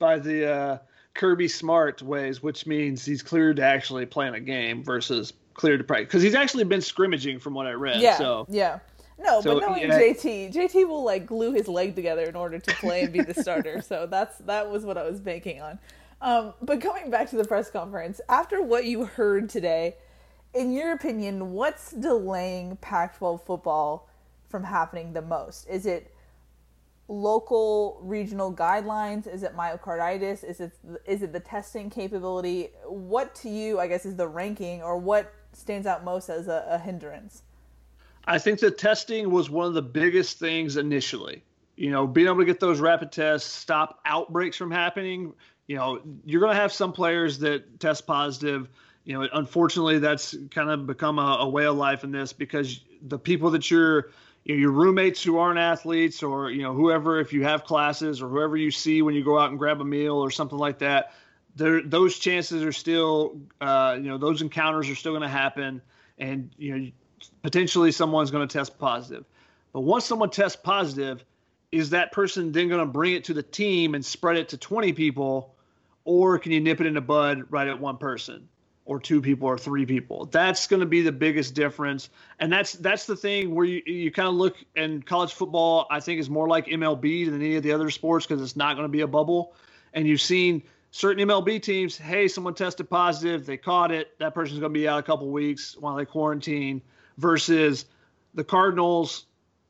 by 0.00 0.18
the, 0.18 0.50
uh, 0.52 0.78
Kirby 1.14 1.46
Smart 1.46 2.02
ways, 2.02 2.42
which 2.42 2.66
means 2.66 3.04
he's 3.04 3.22
cleared 3.22 3.56
to 3.56 3.62
actually 3.62 4.04
play 4.04 4.26
in 4.26 4.34
a 4.34 4.40
game 4.40 4.82
versus 4.82 5.32
cleared 5.54 5.80
to 5.80 5.84
practice 5.84 6.06
because 6.06 6.22
he's 6.22 6.34
actually 6.34 6.64
been 6.64 6.80
scrimmaging 6.80 7.38
from 7.38 7.54
what 7.54 7.66
I 7.66 7.72
read. 7.72 8.00
Yeah, 8.00 8.16
so 8.16 8.46
yeah. 8.48 8.80
No, 9.18 9.40
so, 9.40 9.54
but 9.54 9.66
knowing 9.66 9.82
yeah. 9.82 9.98
JT, 9.98 10.52
JT 10.52 10.88
will 10.88 11.04
like 11.04 11.24
glue 11.26 11.52
his 11.52 11.68
leg 11.68 11.94
together 11.94 12.24
in 12.24 12.34
order 12.34 12.58
to 12.58 12.74
play 12.74 13.02
and 13.02 13.12
be 13.12 13.22
the 13.22 13.34
starter. 13.34 13.80
so 13.80 14.06
that's 14.06 14.38
that 14.38 14.68
was 14.70 14.84
what 14.84 14.98
I 14.98 15.04
was 15.04 15.20
banking 15.20 15.60
on. 15.60 15.78
Um, 16.20 16.54
but 16.62 16.80
going 16.80 17.10
back 17.10 17.30
to 17.30 17.36
the 17.36 17.44
press 17.44 17.70
conference, 17.70 18.20
after 18.28 18.62
what 18.62 18.86
you 18.86 19.04
heard 19.04 19.48
today, 19.48 19.96
in 20.54 20.72
your 20.72 20.92
opinion, 20.92 21.52
what's 21.52 21.90
delaying 21.90 22.76
Pac-12 22.76 23.42
football 23.42 24.08
from 24.48 24.64
happening 24.64 25.12
the 25.12 25.22
most? 25.22 25.68
Is 25.68 25.84
it 25.84 26.14
local 27.08 27.98
regional 28.02 28.52
guidelines? 28.52 29.26
Is 29.26 29.42
it 29.42 29.54
myocarditis? 29.56 30.42
Is 30.44 30.60
it 30.60 30.72
is 31.06 31.22
it 31.22 31.32
the 31.32 31.40
testing 31.40 31.90
capability? 31.90 32.70
What 32.86 33.34
to 33.36 33.48
you, 33.48 33.78
I 33.78 33.86
guess, 33.86 34.06
is 34.06 34.16
the 34.16 34.28
ranking, 34.28 34.82
or 34.82 34.96
what 34.96 35.32
stands 35.54 35.86
out 35.86 36.04
most 36.04 36.28
as 36.28 36.48
a, 36.48 36.66
a 36.68 36.78
hindrance? 36.78 37.42
I 38.26 38.38
think 38.38 38.60
the 38.60 38.70
testing 38.70 39.30
was 39.30 39.50
one 39.50 39.66
of 39.66 39.74
the 39.74 39.82
biggest 39.82 40.38
things 40.38 40.76
initially. 40.76 41.42
You 41.76 41.90
know, 41.90 42.06
being 42.06 42.26
able 42.26 42.38
to 42.38 42.44
get 42.44 42.60
those 42.60 42.80
rapid 42.80 43.12
tests, 43.12 43.52
stop 43.52 44.00
outbreaks 44.04 44.56
from 44.56 44.70
happening. 44.70 45.32
You 45.66 45.76
know, 45.76 46.00
you're 46.24 46.40
going 46.40 46.54
to 46.54 46.60
have 46.60 46.72
some 46.72 46.92
players 46.92 47.38
that 47.40 47.80
test 47.80 48.06
positive. 48.06 48.68
You 49.04 49.14
know, 49.14 49.28
unfortunately, 49.32 49.98
that's 49.98 50.34
kind 50.50 50.70
of 50.70 50.86
become 50.86 51.18
a, 51.18 51.38
a 51.40 51.48
way 51.48 51.66
of 51.66 51.76
life 51.76 52.04
in 52.04 52.12
this 52.12 52.32
because 52.32 52.80
the 53.02 53.18
people 53.18 53.50
that 53.50 53.70
you're 53.70 54.10
you 54.44 54.54
know, 54.54 54.60
your 54.60 54.70
roommates 54.70 55.22
who 55.22 55.38
aren't 55.38 55.58
athletes 55.58 56.22
or 56.22 56.50
you 56.50 56.62
know 56.62 56.74
whoever 56.74 57.18
if 57.18 57.32
you 57.32 57.44
have 57.44 57.64
classes 57.64 58.22
or 58.22 58.28
whoever 58.28 58.56
you 58.56 58.70
see 58.70 59.02
when 59.02 59.14
you 59.14 59.24
go 59.24 59.38
out 59.38 59.50
and 59.50 59.58
grab 59.58 59.80
a 59.80 59.84
meal 59.84 60.16
or 60.16 60.30
something 60.30 60.58
like 60.58 60.78
that 60.78 61.12
there 61.56 61.82
those 61.82 62.18
chances 62.18 62.62
are 62.62 62.72
still 62.72 63.38
uh, 63.60 63.96
you 63.96 64.08
know 64.08 64.18
those 64.18 64.42
encounters 64.42 64.88
are 64.88 64.94
still 64.94 65.12
going 65.12 65.22
to 65.22 65.28
happen 65.28 65.80
and 66.18 66.50
you 66.58 66.76
know 66.76 66.90
potentially 67.42 67.92
someone's 67.92 68.30
going 68.30 68.46
to 68.46 68.52
test 68.52 68.78
positive 68.78 69.24
but 69.72 69.80
once 69.80 70.04
someone 70.04 70.30
tests 70.30 70.58
positive 70.62 71.24
is 71.72 71.90
that 71.90 72.12
person 72.12 72.52
then 72.52 72.68
going 72.68 72.80
to 72.80 72.86
bring 72.86 73.14
it 73.14 73.24
to 73.24 73.34
the 73.34 73.42
team 73.42 73.94
and 73.94 74.04
spread 74.04 74.36
it 74.36 74.48
to 74.50 74.56
20 74.56 74.92
people 74.92 75.54
or 76.04 76.38
can 76.38 76.52
you 76.52 76.60
nip 76.60 76.80
it 76.80 76.86
in 76.86 76.94
the 76.94 77.00
bud 77.00 77.44
right 77.50 77.68
at 77.68 77.80
one 77.80 77.96
person 77.96 78.48
or 78.86 79.00
two 79.00 79.20
people 79.20 79.48
or 79.48 79.56
three 79.56 79.86
people. 79.86 80.26
That's 80.26 80.66
going 80.66 80.80
to 80.80 80.86
be 80.86 81.02
the 81.02 81.12
biggest 81.12 81.54
difference, 81.54 82.10
and 82.38 82.52
that's 82.52 82.72
that's 82.74 83.06
the 83.06 83.16
thing 83.16 83.54
where 83.54 83.64
you 83.64 83.82
you 83.86 84.10
kind 84.10 84.28
of 84.28 84.34
look 84.34 84.56
and 84.76 85.04
college 85.04 85.32
football. 85.32 85.86
I 85.90 86.00
think 86.00 86.20
is 86.20 86.30
more 86.30 86.48
like 86.48 86.66
MLB 86.66 87.26
than 87.26 87.36
any 87.36 87.56
of 87.56 87.62
the 87.62 87.72
other 87.72 87.90
sports 87.90 88.26
because 88.26 88.42
it's 88.42 88.56
not 88.56 88.76
going 88.76 88.84
to 88.84 88.92
be 88.92 89.00
a 89.00 89.06
bubble, 89.06 89.54
and 89.92 90.06
you've 90.06 90.20
seen 90.20 90.62
certain 90.94 91.26
MLB 91.26 91.60
teams. 91.60 91.96
Hey, 91.96 92.28
someone 92.28 92.54
tested 92.54 92.88
positive, 92.88 93.46
they 93.46 93.56
caught 93.56 93.90
it. 93.90 94.18
That 94.18 94.34
person's 94.34 94.60
going 94.60 94.72
to 94.72 94.78
be 94.78 94.86
out 94.86 94.98
a 94.98 95.02
couple 95.02 95.28
weeks 95.28 95.76
while 95.76 95.96
they 95.96 96.04
quarantine. 96.04 96.82
Versus 97.16 97.84
the 98.34 98.42
Cardinals 98.42 99.26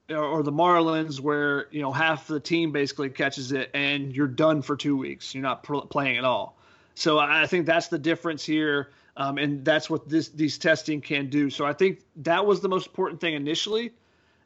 or 0.09 0.43
the 0.43 0.53
Marlins, 0.53 1.21
where 1.21 1.67
you 1.71 1.83
know 1.83 1.93
half 1.93 2.27
the 2.27 2.41
team 2.41 2.73
basically 2.73 3.11
catches 3.11 3.53
it, 3.53 3.71
and 3.75 4.17
you're 4.17 4.27
done 4.27 4.63
for 4.63 4.77
two 4.77 4.97
weeks. 4.97 5.35
You're 5.35 5.43
not 5.43 5.63
pr- 5.63 5.87
playing 5.91 6.17
at 6.17 6.25
all. 6.25 6.57
So 6.95 7.19
I 7.19 7.47
think 7.47 7.67
that's 7.67 7.89
the 7.89 7.99
difference 7.99 8.45
here 8.45 8.89
um, 9.17 9.39
and 9.39 9.65
that's 9.65 9.89
what 9.89 10.09
this 10.09 10.29
these 10.29 10.59
testing 10.59 11.01
can 11.01 11.31
do. 11.31 11.51
So 11.51 11.65
I 11.65 11.73
think 11.73 12.01
that 12.17 12.45
was 12.45 12.61
the 12.61 12.69
most 12.69 12.87
important 12.87 13.21
thing 13.21 13.35
initially. 13.35 13.93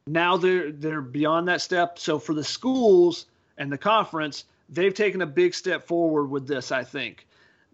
Now 0.05 0.37
they're 0.37 0.71
they're 0.71 1.01
beyond 1.01 1.47
that 1.47 1.61
step. 1.61 1.97
So 1.99 2.19
for 2.19 2.33
the 2.33 2.43
schools 2.43 3.25
and 3.57 3.71
the 3.71 3.77
conference, 3.77 4.45
they've 4.69 4.93
taken 4.93 5.21
a 5.21 5.25
big 5.27 5.53
step 5.53 5.87
forward 5.87 6.25
with 6.25 6.47
this. 6.47 6.71
I 6.71 6.83
think. 6.83 7.25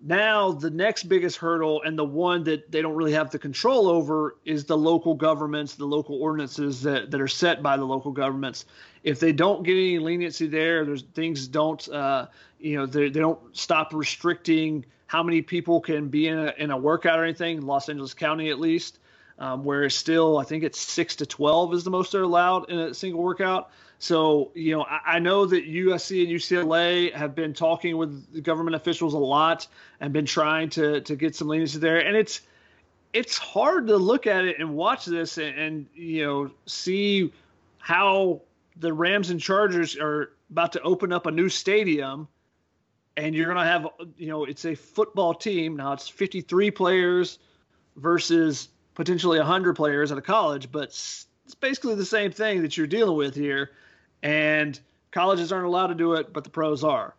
Now 0.02 0.52
the 0.52 0.70
next 0.70 1.04
biggest 1.04 1.38
hurdle 1.38 1.82
and 1.84 1.98
the 1.98 2.06
one 2.06 2.44
that 2.44 2.72
they 2.72 2.82
don't 2.82 2.96
really 2.96 3.14
have 3.14 3.32
the 3.32 3.40
control 3.40 3.88
over 3.88 4.36
is 4.46 4.66
the 4.66 4.78
local 4.78 5.16
governments, 5.16 5.76
the 5.76 5.86
local 5.86 6.22
ordinances 6.22 6.82
that, 6.82 7.12
that 7.12 7.22
are 7.22 7.28
set 7.28 7.64
by 7.64 7.78
the 7.78 7.86
local 7.86 8.12
governments. 8.12 8.66
If 9.04 9.20
they 9.20 9.32
don't 9.32 9.64
get 9.64 9.72
any 9.72 10.00
leniency 10.00 10.48
there, 10.48 10.86
there's 10.86 11.04
things 11.14 11.48
don't 11.48 11.88
uh, 11.90 12.28
you 12.60 12.78
know 12.78 12.86
they, 12.86 13.10
they 13.10 13.20
don't 13.20 13.40
stop 13.56 13.94
restricting 13.94 14.86
how 15.08 15.24
many 15.24 15.42
people 15.42 15.80
can 15.80 16.10
be 16.10 16.28
in 16.28 16.38
a, 16.38 16.54
in 16.58 16.72
a 16.72 16.78
workout 16.78 17.20
or 17.20 17.24
anything, 17.24 17.62
Los 17.62 17.90
Angeles 17.90 18.14
County 18.14 18.50
at 18.50 18.60
least, 18.60 19.00
um, 19.40 19.64
where 19.64 19.84
it's 19.84 19.96
still, 19.96 20.38
I 20.38 20.44
think 20.44 20.64
it's 20.64 20.80
6 20.80 21.18
to 21.18 21.26
12 21.26 21.74
is 21.74 21.84
the 21.84 21.90
most 21.90 22.12
they're 22.12 22.24
allowed 22.24 22.70
in 22.70 22.80
a 22.80 22.94
single 22.94 23.22
workout. 23.22 23.70
So, 24.00 24.52
you 24.56 24.76
know, 24.76 24.84
I, 24.84 25.16
I 25.16 25.20
know 25.20 25.46
that 25.46 25.68
USC 25.68 26.24
and 26.24 26.32
UCLA 26.32 27.14
have 27.14 27.36
been 27.36 27.54
talking 27.54 27.98
with 27.98 28.44
government 28.44 28.76
officials 28.76 29.14
a 29.14 29.20
lot 29.20 29.68
and 30.00 30.14
been 30.14 30.26
trying 30.26 30.70
to, 30.72 31.02
to 31.02 31.16
get 31.16 31.36
some 31.36 31.48
leniency 31.48 31.80
there. 31.80 32.00
And 32.00 32.16
it's, 32.16 32.42
it's 33.14 33.38
hard 33.38 33.88
to 33.88 33.98
look 33.98 34.28
at 34.28 34.46
it 34.46 34.60
and 34.60 34.76
watch 34.76 35.06
this 35.06 35.38
and, 35.38 35.58
and 35.58 35.86
you 35.94 36.26
know, 36.26 36.52
see 36.66 37.34
how 37.80 38.42
the 38.78 38.94
Rams 38.94 39.30
and 39.30 39.40
Chargers 39.40 39.98
are 39.98 40.34
about 40.50 40.74
to 40.74 40.82
open 40.82 41.14
up 41.14 41.26
a 41.26 41.32
new 41.32 41.50
stadium 41.50 42.28
and 43.18 43.34
you're 43.34 43.46
going 43.46 43.58
to 43.58 43.64
have 43.64 43.88
you 44.18 44.28
know 44.28 44.46
it's 44.46 44.66
a 44.66 44.76
football 44.76 45.34
team 45.34 45.76
now 45.76 45.94
it's 45.94 46.08
53 46.08 46.72
players 46.72 47.40
versus 47.96 48.70
potentially 48.96 49.38
100 49.38 49.76
players 49.76 50.12
at 50.12 50.18
a 50.18 50.22
college 50.22 50.72
but 50.72 50.90
it's 50.90 51.28
basically 51.60 51.96
the 51.96 52.06
same 52.06 52.32
thing 52.32 52.62
that 52.62 52.76
you're 52.76 52.88
dealing 52.88 53.18
with 53.18 53.36
here 53.36 53.72
and 54.24 54.80
colleges 55.12 55.52
aren't 55.52 55.68
allowed 55.68 55.88
to 55.88 55.96
do 55.96 56.14
it 56.14 56.34
but 56.34 56.44
the 56.44 56.50
pros 56.50 56.84
are 56.84 57.14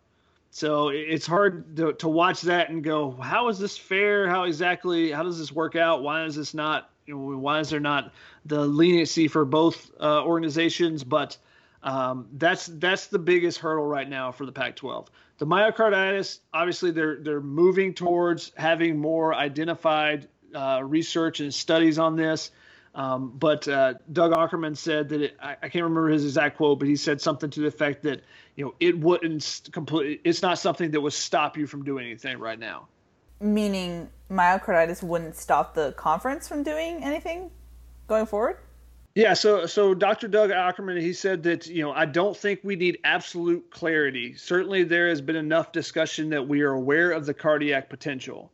so 0.49 0.89
it's 0.89 1.25
hard 1.25 1.75
to, 1.77 1.93
to 1.93 2.07
watch 2.07 2.41
that 2.41 2.69
and 2.69 2.83
go 2.83 3.11
how 3.11 3.47
is 3.47 3.59
this 3.59 3.77
fair 3.77 4.27
how 4.27 4.43
exactly 4.43 5.11
how 5.11 5.23
does 5.23 5.39
this 5.39 5.51
work 5.51 5.75
out 5.75 6.03
why 6.03 6.25
is 6.25 6.35
this 6.35 6.53
not 6.53 6.89
why 7.13 7.59
is 7.59 7.69
there 7.69 7.79
not 7.79 8.13
the 8.45 8.65
leniency 8.65 9.27
for 9.27 9.45
both 9.45 9.91
uh, 9.99 10.23
organizations? 10.23 11.03
But 11.03 11.37
um, 11.83 12.27
that's 12.33 12.67
that's 12.67 13.07
the 13.07 13.19
biggest 13.19 13.59
hurdle 13.59 13.85
right 13.85 14.09
now 14.09 14.31
for 14.31 14.45
the 14.45 14.51
Pac-12. 14.51 15.07
The 15.37 15.45
myocarditis, 15.45 16.39
obviously, 16.53 16.91
they're 16.91 17.17
they're 17.17 17.41
moving 17.41 17.93
towards 17.93 18.51
having 18.55 18.97
more 18.97 19.33
identified 19.33 20.27
uh, 20.53 20.81
research 20.83 21.39
and 21.39 21.53
studies 21.53 21.99
on 21.99 22.15
this. 22.15 22.51
Um, 22.97 23.31
but 23.37 23.67
uh, 23.67 23.93
Doug 24.11 24.31
Aukerman 24.31 24.75
said 24.75 25.09
that 25.09 25.21
it, 25.21 25.37
I, 25.39 25.51
I, 25.51 25.69
can't 25.69 25.83
remember 25.83 26.09
his 26.09 26.25
exact 26.25 26.57
quote, 26.57 26.79
but 26.79 26.87
he 26.87 26.95
said 26.95 27.21
something 27.21 27.47
to 27.51 27.59
the 27.59 27.67
effect 27.67 28.01
that 28.03 28.21
you 28.55 28.65
know 28.65 28.73
it 28.79 28.97
wouldn't 28.97 29.69
complete. 29.71 30.19
It's 30.23 30.41
not 30.41 30.57
something 30.57 30.89
that 30.89 30.99
would 30.99 31.13
stop 31.13 31.57
you 31.57 31.67
from 31.67 31.83
doing 31.83 32.07
anything 32.07 32.39
right 32.39 32.57
now. 32.57 32.87
Meaning 33.39 34.09
myocarditis 34.31 35.03
wouldn't 35.03 35.35
stop 35.35 35.75
the 35.75 35.91
conference 35.91 36.47
from 36.47 36.63
doing 36.63 37.03
anything 37.03 37.51
going 38.07 38.25
forward. 38.25 38.57
Yeah, 39.13 39.33
so 39.33 39.67
so 39.67 39.93
Dr. 39.93 40.27
Doug 40.27 40.49
Aukerman 40.49 40.99
he 40.99 41.13
said 41.13 41.43
that 41.43 41.67
you 41.67 41.83
know 41.83 41.91
I 41.91 42.05
don't 42.05 42.35
think 42.35 42.61
we 42.63 42.75
need 42.75 42.97
absolute 43.03 43.69
clarity. 43.69 44.33
Certainly, 44.33 44.85
there 44.85 45.09
has 45.09 45.21
been 45.21 45.35
enough 45.35 45.71
discussion 45.71 46.29
that 46.29 46.47
we 46.47 46.61
are 46.61 46.71
aware 46.71 47.11
of 47.11 47.27
the 47.27 47.33
cardiac 47.35 47.89
potential. 47.89 48.51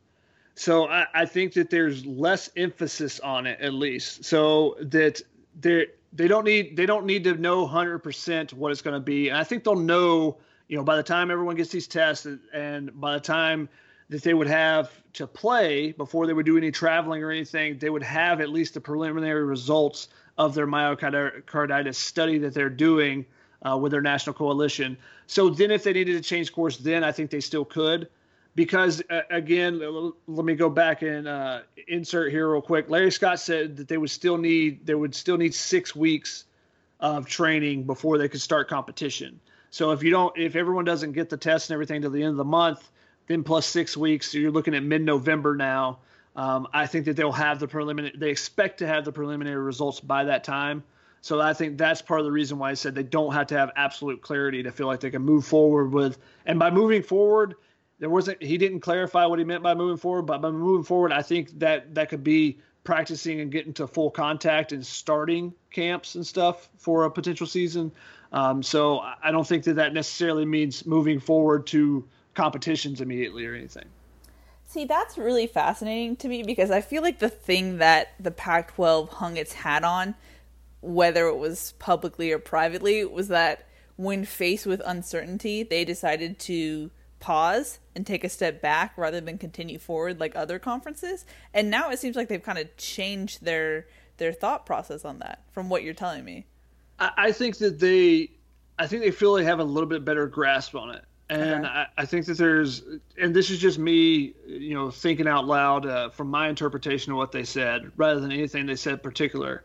So 0.55 0.87
I, 0.87 1.07
I 1.13 1.25
think 1.25 1.53
that 1.53 1.69
there's 1.69 2.05
less 2.05 2.49
emphasis 2.55 3.19
on 3.19 3.47
it 3.47 3.59
at 3.59 3.73
least, 3.73 4.23
so 4.25 4.75
that 4.81 5.21
they 5.59 5.87
they 6.11 6.27
don't 6.27 6.45
need 6.45 6.77
they 6.77 6.85
don't 6.85 7.05
need 7.05 7.23
to 7.23 7.35
know 7.35 7.67
100% 7.67 8.53
what 8.53 8.71
it's 8.71 8.81
going 8.81 8.93
to 8.93 8.99
be. 8.99 9.29
And 9.29 9.37
I 9.37 9.43
think 9.43 9.63
they'll 9.63 9.75
know 9.75 10.37
you 10.67 10.77
know 10.77 10.83
by 10.83 10.95
the 10.95 11.03
time 11.03 11.31
everyone 11.31 11.55
gets 11.55 11.71
these 11.71 11.87
tests 11.87 12.27
and 12.53 12.99
by 12.99 13.15
the 13.15 13.19
time 13.19 13.67
that 14.09 14.21
they 14.21 14.33
would 14.33 14.47
have 14.47 14.91
to 15.13 15.25
play 15.25 15.91
before 15.93 16.27
they 16.27 16.33
would 16.33 16.45
do 16.45 16.57
any 16.57 16.71
traveling 16.71 17.23
or 17.23 17.31
anything, 17.31 17.77
they 17.79 17.89
would 17.89 18.03
have 18.03 18.41
at 18.41 18.49
least 18.49 18.73
the 18.75 18.81
preliminary 18.81 19.43
results 19.43 20.09
of 20.37 20.53
their 20.53 20.67
myocarditis 20.67 21.95
study 21.95 22.37
that 22.39 22.53
they're 22.53 22.69
doing 22.69 23.25
uh, 23.67 23.77
with 23.77 23.91
their 23.91 24.01
national 24.01 24.33
coalition. 24.33 24.97
So 25.27 25.49
then, 25.49 25.71
if 25.71 25.83
they 25.83 25.93
needed 25.93 26.21
to 26.21 26.27
change 26.27 26.51
course, 26.51 26.77
then 26.77 27.03
I 27.03 27.11
think 27.11 27.29
they 27.29 27.39
still 27.39 27.65
could. 27.65 28.09
Because 28.55 29.01
uh, 29.09 29.21
again, 29.31 29.81
let 30.27 30.45
me 30.45 30.55
go 30.55 30.69
back 30.69 31.01
and 31.01 31.27
uh, 31.27 31.61
insert 31.87 32.31
here 32.31 32.51
real 32.51 32.61
quick. 32.61 32.89
Larry 32.89 33.11
Scott 33.11 33.39
said 33.39 33.77
that 33.77 33.87
they 33.87 33.97
would 33.97 34.11
still 34.11 34.37
need 34.37 34.85
they 34.85 34.95
would 34.95 35.15
still 35.15 35.37
need 35.37 35.55
six 35.55 35.95
weeks 35.95 36.45
of 36.99 37.27
training 37.27 37.83
before 37.83 38.17
they 38.17 38.29
could 38.29 38.41
start 38.41 38.69
competition. 38.69 39.39
So 39.71 39.91
if 39.91 40.03
you 40.03 40.11
don't, 40.11 40.37
if 40.37 40.55
everyone 40.55 40.85
doesn't 40.85 41.13
get 41.13 41.29
the 41.29 41.37
test 41.37 41.69
and 41.69 41.73
everything 41.73 42.03
to 42.03 42.09
the 42.09 42.21
end 42.21 42.31
of 42.31 42.37
the 42.37 42.43
month, 42.43 42.91
then 43.27 43.43
plus 43.43 43.65
six 43.65 43.97
weeks, 43.97 44.31
so 44.31 44.37
you're 44.37 44.51
looking 44.51 44.75
at 44.75 44.83
mid-November 44.83 45.55
now. 45.55 45.99
Um, 46.35 46.67
I 46.73 46.85
think 46.85 47.05
that 47.05 47.15
they'll 47.15 47.31
have 47.31 47.59
the 47.59 47.67
preliminary. 47.67 48.13
They 48.15 48.29
expect 48.29 48.79
to 48.79 48.87
have 48.87 49.03
the 49.03 49.11
preliminary 49.11 49.61
results 49.61 49.99
by 49.99 50.25
that 50.25 50.43
time. 50.43 50.83
So 51.21 51.39
I 51.39 51.53
think 51.53 51.77
that's 51.77 52.01
part 52.01 52.19
of 52.19 52.25
the 52.25 52.31
reason 52.31 52.59
why 52.59 52.71
I 52.71 52.73
said 52.73 52.95
they 52.95 53.03
don't 53.03 53.33
have 53.33 53.47
to 53.47 53.57
have 53.57 53.71
absolute 53.75 54.21
clarity 54.21 54.61
to 54.63 54.71
feel 54.71 54.87
like 54.87 54.99
they 54.99 55.09
can 55.09 55.21
move 55.21 55.45
forward 55.45 55.93
with. 55.93 56.17
And 56.45 56.59
by 56.59 56.69
moving 56.69 57.01
forward, 57.01 57.55
there 57.99 58.09
wasn't. 58.09 58.41
He 58.41 58.57
didn't 58.57 58.81
clarify 58.81 59.25
what 59.25 59.39
he 59.39 59.45
meant 59.45 59.63
by 59.63 59.73
moving 59.73 59.97
forward. 59.97 60.23
But 60.23 60.41
by 60.41 60.51
moving 60.51 60.83
forward, 60.83 61.11
I 61.11 61.21
think 61.21 61.59
that 61.59 61.95
that 61.95 62.09
could 62.09 62.23
be 62.23 62.59
practicing 62.83 63.39
and 63.39 63.51
getting 63.51 63.73
to 63.73 63.87
full 63.87 64.11
contact 64.11 64.71
and 64.71 64.85
starting 64.85 65.53
camps 65.71 66.15
and 66.15 66.25
stuff 66.25 66.69
for 66.77 67.05
a 67.05 67.11
potential 67.11 67.47
season. 67.47 67.91
Um, 68.31 68.63
so 68.63 68.99
I 68.99 69.31
don't 69.31 69.47
think 69.47 69.63
that 69.65 69.75
that 69.75 69.93
necessarily 69.93 70.45
means 70.45 70.85
moving 70.85 71.19
forward 71.19 71.67
to 71.67 72.05
competitions 72.33 72.99
immediately 72.99 73.45
or 73.45 73.53
anything. 73.53 73.85
See, 74.65 74.85
that's 74.85 75.17
really 75.17 75.45
fascinating 75.45 76.15
to 76.17 76.27
me 76.27 76.41
because 76.41 76.71
I 76.71 76.81
feel 76.81 77.03
like 77.03 77.19
the 77.19 77.29
thing 77.29 77.77
that 77.77 78.13
the 78.19 78.31
Pac 78.31 78.73
12 78.75 79.09
hung 79.09 79.37
its 79.37 79.53
hat 79.53 79.83
on, 79.83 80.15
whether 80.81 81.27
it 81.27 81.37
was 81.37 81.73
publicly 81.77 82.31
or 82.31 82.39
privately, 82.39 83.05
was 83.05 83.27
that 83.27 83.67
when 83.95 84.25
faced 84.25 84.65
with 84.65 84.81
uncertainty, 84.83 85.61
they 85.61 85.85
decided 85.85 86.39
to 86.39 86.89
pause 87.23 87.79
and 87.95 88.05
take 88.05 88.25
a 88.25 88.29
step 88.29 88.61
back 88.61 88.97
rather 88.97 89.21
than 89.21 89.37
continue 89.37 89.79
forward 89.79 90.19
like 90.19 90.35
other 90.35 90.59
conferences. 90.59 91.25
And 91.53 91.69
now 91.69 91.89
it 91.89 91.97
seems 91.97 92.17
like 92.17 92.27
they've 92.27 92.43
kind 92.43 92.57
of 92.57 92.75
changed 92.75 93.43
their 93.43 93.87
their 94.17 94.33
thought 94.33 94.65
process 94.65 95.05
on 95.05 95.19
that 95.19 95.41
from 95.51 95.69
what 95.69 95.83
you're 95.83 95.93
telling 95.93 96.25
me. 96.25 96.45
I 96.99 97.31
think 97.31 97.57
that 97.57 97.79
they 97.79 98.29
I 98.77 98.87
think 98.87 99.03
they 99.03 99.11
feel 99.11 99.33
they 99.33 99.45
have 99.45 99.59
a 99.59 99.63
little 99.63 99.87
bit 99.87 100.03
better 100.03 100.27
grasp 100.27 100.75
on 100.75 100.91
it. 100.91 101.05
And 101.29 101.65
okay. 101.65 101.73
I, 101.73 101.87
I, 101.97 102.05
think 102.05 102.25
that 102.25 102.37
there's, 102.37 102.83
and 103.17 103.33
this 103.33 103.49
is 103.49 103.57
just 103.57 103.79
me, 103.79 104.33
you 104.45 104.73
know, 104.73 104.91
thinking 104.91 105.27
out 105.27 105.47
loud 105.47 105.85
uh, 105.85 106.09
from 106.09 106.27
my 106.27 106.49
interpretation 106.49 107.13
of 107.13 107.17
what 107.17 107.31
they 107.31 107.45
said, 107.45 107.91
rather 107.95 108.19
than 108.19 108.31
anything 108.31 108.65
they 108.65 108.75
said 108.75 109.01
particular. 109.01 109.63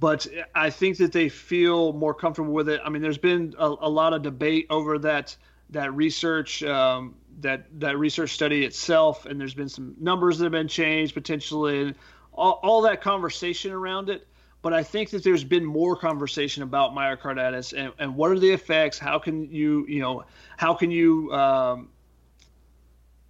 But 0.00 0.26
I 0.54 0.70
think 0.70 0.98
that 0.98 1.12
they 1.12 1.28
feel 1.28 1.94
more 1.94 2.14
comfortable 2.14 2.52
with 2.52 2.68
it. 2.68 2.80
I 2.84 2.90
mean, 2.90 3.00
there's 3.00 3.18
been 3.18 3.54
a, 3.58 3.66
a 3.66 3.88
lot 3.88 4.12
of 4.12 4.22
debate 4.22 4.66
over 4.70 4.98
that 4.98 5.34
that 5.70 5.94
research, 5.94 6.62
um, 6.62 7.14
that 7.40 7.66
that 7.80 7.98
research 7.98 8.30
study 8.30 8.64
itself, 8.64 9.26
and 9.26 9.40
there's 9.40 9.54
been 9.54 9.68
some 9.68 9.94
numbers 9.98 10.38
that 10.38 10.44
have 10.44 10.52
been 10.52 10.68
changed 10.68 11.14
potentially, 11.14 11.82
and 11.82 11.94
all, 12.32 12.60
all 12.62 12.82
that 12.82 13.00
conversation 13.00 13.72
around 13.72 14.08
it 14.08 14.26
but 14.60 14.72
I 14.72 14.82
think 14.82 15.10
that 15.10 15.22
there's 15.22 15.44
been 15.44 15.64
more 15.64 15.96
conversation 15.96 16.62
about 16.62 16.92
myocarditis 16.92 17.72
and, 17.76 17.92
and 17.98 18.14
what 18.16 18.30
are 18.30 18.38
the 18.38 18.50
effects? 18.50 18.98
How 18.98 19.18
can 19.18 19.50
you, 19.52 19.86
you 19.88 20.00
know, 20.00 20.24
how 20.56 20.74
can 20.74 20.90
you, 20.90 21.32
um, 21.32 21.88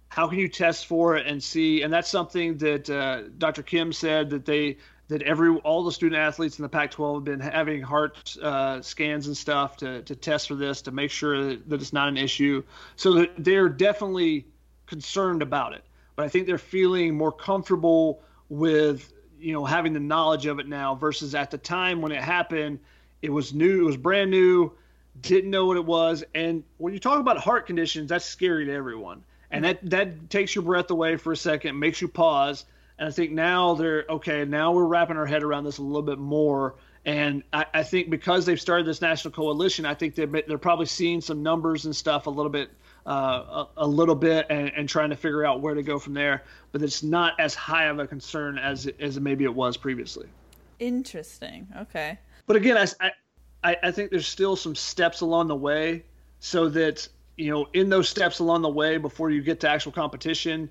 how 0.09 0.27
can 0.27 0.39
you 0.39 0.47
test 0.47 0.87
for 0.87 1.17
it 1.17 1.27
and 1.27 1.41
see? 1.41 1.83
And 1.83 1.93
that's 1.93 2.09
something 2.09 2.57
that 2.57 2.89
uh, 2.89 3.29
Dr. 3.37 3.61
Kim 3.61 3.93
said 3.93 4.29
that 4.31 4.45
they 4.45 4.77
that 5.09 5.21
every 5.23 5.49
all 5.49 5.83
the 5.83 5.91
student 5.91 6.19
athletes 6.19 6.57
in 6.57 6.63
the 6.63 6.69
Pac-12 6.69 7.15
have 7.15 7.23
been 7.23 7.39
having 7.39 7.81
heart 7.81 8.35
uh, 8.41 8.81
scans 8.81 9.27
and 9.27 9.35
stuff 9.35 9.77
to 9.77 10.01
to 10.03 10.15
test 10.15 10.47
for 10.47 10.55
this 10.55 10.81
to 10.83 10.91
make 10.91 11.11
sure 11.11 11.43
that, 11.43 11.69
that 11.69 11.81
it's 11.81 11.93
not 11.93 12.07
an 12.07 12.17
issue. 12.17 12.63
So 12.95 13.13
that 13.13 13.31
they're 13.37 13.69
definitely 13.69 14.45
concerned 14.85 15.41
about 15.41 15.73
it, 15.73 15.83
but 16.15 16.25
I 16.25 16.29
think 16.29 16.47
they're 16.47 16.57
feeling 16.57 17.15
more 17.15 17.31
comfortable 17.31 18.21
with 18.47 19.11
you 19.39 19.53
know 19.53 19.65
having 19.65 19.93
the 19.93 19.99
knowledge 19.99 20.45
of 20.45 20.59
it 20.59 20.67
now 20.67 20.95
versus 20.95 21.35
at 21.35 21.51
the 21.51 21.57
time 21.57 22.01
when 22.01 22.11
it 22.11 22.21
happened 22.21 22.79
it 23.21 23.29
was 23.29 23.53
new 23.53 23.81
it 23.81 23.85
was 23.85 23.97
brand 23.97 24.31
new 24.31 24.73
didn't 25.21 25.49
know 25.49 25.65
what 25.65 25.77
it 25.77 25.85
was. 25.85 26.23
And 26.33 26.63
when 26.77 26.93
you 26.93 26.99
talk 26.99 27.19
about 27.19 27.37
heart 27.37 27.67
conditions 27.67 28.09
that's 28.09 28.25
scary 28.25 28.65
to 28.65 28.73
everyone. 28.73 29.23
And 29.51 29.65
that 29.65 29.89
that 29.89 30.29
takes 30.29 30.53
your 30.53 30.63
breath 30.63 30.91
away 30.91 31.17
for 31.17 31.31
a 31.31 31.37
second 31.37 31.79
makes 31.79 32.01
you 32.01 32.07
pause 32.07 32.65
and 32.99 33.07
i 33.07 33.11
think 33.11 33.31
now 33.31 33.73
they're 33.73 34.05
okay 34.09 34.45
now 34.45 34.71
we're 34.71 34.85
wrapping 34.85 35.17
our 35.17 35.25
head 35.25 35.41
around 35.41 35.63
this 35.63 35.79
a 35.79 35.83
little 35.83 36.03
bit 36.03 36.19
more 36.19 36.75
and 37.05 37.43
I, 37.53 37.65
I 37.73 37.83
think 37.83 38.09
because 38.09 38.45
they've 38.45 38.59
started 38.59 38.85
this 38.85 39.01
national 39.01 39.33
coalition 39.33 39.85
i 39.85 39.95
think 39.95 40.13
they're, 40.13 40.27
they're 40.27 40.57
probably 40.59 40.85
seeing 40.85 41.21
some 41.21 41.41
numbers 41.41 41.85
and 41.85 41.95
stuff 41.95 42.27
a 42.27 42.29
little 42.29 42.51
bit 42.51 42.69
uh, 43.05 43.65
a, 43.65 43.67
a, 43.77 43.87
little 43.87 44.13
bit 44.13 44.45
and, 44.49 44.71
and, 44.75 44.87
trying 44.87 45.09
to 45.09 45.15
figure 45.15 45.45
out 45.45 45.61
where 45.61 45.73
to 45.73 45.81
go 45.81 45.97
from 45.97 46.13
there. 46.13 46.43
But 46.71 46.83
it's 46.83 47.01
not 47.01 47.39
as 47.39 47.55
high 47.55 47.85
of 47.85 47.97
a 47.97 48.05
concern 48.05 48.59
as 48.59 48.87
as 48.99 49.19
maybe 49.19 49.45
it 49.45 49.53
was 49.53 49.77
previously. 49.77 50.27
Interesting. 50.79 51.67
Okay. 51.81 52.19
But 52.45 52.55
again, 52.55 52.77
I, 52.77 53.11
I 53.63 53.77
I 53.83 53.91
think 53.91 54.11
there's 54.11 54.27
still 54.27 54.55
some 54.55 54.75
steps 54.75 55.21
along 55.21 55.47
the 55.47 55.55
way, 55.55 56.03
so 56.39 56.69
that 56.69 57.07
you 57.35 57.49
know 57.51 57.67
in 57.73 57.89
those 57.89 58.07
steps 58.07 58.39
along 58.39 58.61
the 58.61 58.69
way 58.69 58.97
before 58.97 59.29
you 59.31 59.41
get 59.41 59.59
to 59.61 59.69
actual 59.69 59.91
competition, 59.91 60.69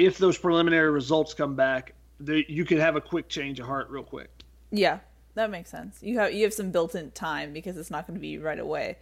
if 0.00 0.18
those 0.18 0.38
preliminary 0.38 0.90
results 0.90 1.34
come 1.34 1.54
back, 1.54 1.94
they, 2.18 2.44
you 2.48 2.64
could 2.64 2.78
have 2.78 2.96
a 2.96 3.00
quick 3.00 3.28
change 3.28 3.60
of 3.60 3.66
heart 3.66 3.90
real 3.90 4.02
quick. 4.02 4.30
Yeah, 4.70 5.00
that 5.34 5.50
makes 5.50 5.70
sense. 5.70 5.98
You 6.00 6.18
have 6.18 6.32
you 6.32 6.44
have 6.44 6.54
some 6.54 6.70
built-in 6.70 7.10
time 7.10 7.52
because 7.52 7.76
it's 7.76 7.90
not 7.90 8.06
going 8.06 8.14
to 8.14 8.20
be 8.20 8.38
right 8.38 8.58
away. 8.58 8.98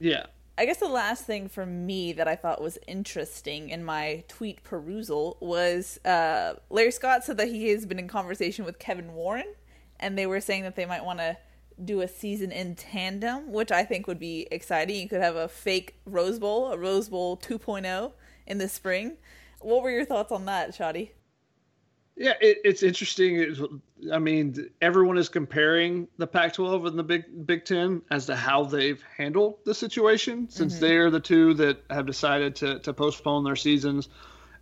Yeah. 0.00 0.26
I 0.56 0.66
guess 0.66 0.78
the 0.78 0.88
last 0.88 1.24
thing 1.24 1.48
for 1.48 1.66
me 1.66 2.12
that 2.12 2.28
I 2.28 2.36
thought 2.36 2.62
was 2.62 2.78
interesting 2.86 3.70
in 3.70 3.84
my 3.84 4.22
tweet 4.28 4.62
perusal 4.62 5.36
was 5.40 5.98
uh, 6.04 6.54
Larry 6.70 6.92
Scott 6.92 7.24
said 7.24 7.38
that 7.38 7.48
he 7.48 7.70
has 7.70 7.86
been 7.86 7.98
in 7.98 8.06
conversation 8.06 8.64
with 8.64 8.78
Kevin 8.78 9.14
Warren, 9.14 9.52
and 9.98 10.16
they 10.16 10.26
were 10.26 10.40
saying 10.40 10.62
that 10.62 10.76
they 10.76 10.86
might 10.86 11.04
want 11.04 11.18
to 11.18 11.36
do 11.84 12.02
a 12.02 12.08
season 12.08 12.52
in 12.52 12.76
tandem, 12.76 13.50
which 13.50 13.72
I 13.72 13.84
think 13.84 14.06
would 14.06 14.20
be 14.20 14.46
exciting. 14.52 15.00
You 15.00 15.08
could 15.08 15.20
have 15.20 15.34
a 15.34 15.48
fake 15.48 15.96
Rose 16.06 16.38
Bowl, 16.38 16.70
a 16.70 16.78
Rose 16.78 17.08
Bowl 17.08 17.36
2.0 17.36 18.12
in 18.46 18.58
the 18.58 18.68
spring. 18.68 19.16
What 19.64 19.82
were 19.82 19.90
your 19.90 20.04
thoughts 20.04 20.30
on 20.30 20.44
that, 20.44 20.76
Shotty? 20.76 21.10
Yeah, 22.16 22.34
it, 22.40 22.58
it's 22.64 22.82
interesting. 22.82 23.80
I 24.12 24.18
mean, 24.18 24.70
everyone 24.80 25.18
is 25.18 25.28
comparing 25.28 26.06
the 26.16 26.26
Pac-12 26.26 26.86
and 26.86 26.98
the 26.98 27.02
Big 27.02 27.46
Big 27.46 27.64
Ten 27.64 28.02
as 28.10 28.26
to 28.26 28.36
how 28.36 28.64
they've 28.64 29.02
handled 29.16 29.56
the 29.64 29.74
situation, 29.74 30.48
since 30.48 30.74
mm-hmm. 30.74 30.84
they 30.84 30.96
are 30.96 31.10
the 31.10 31.18
two 31.18 31.54
that 31.54 31.82
have 31.90 32.06
decided 32.06 32.54
to 32.56 32.78
to 32.80 32.92
postpone 32.92 33.42
their 33.42 33.56
seasons, 33.56 34.08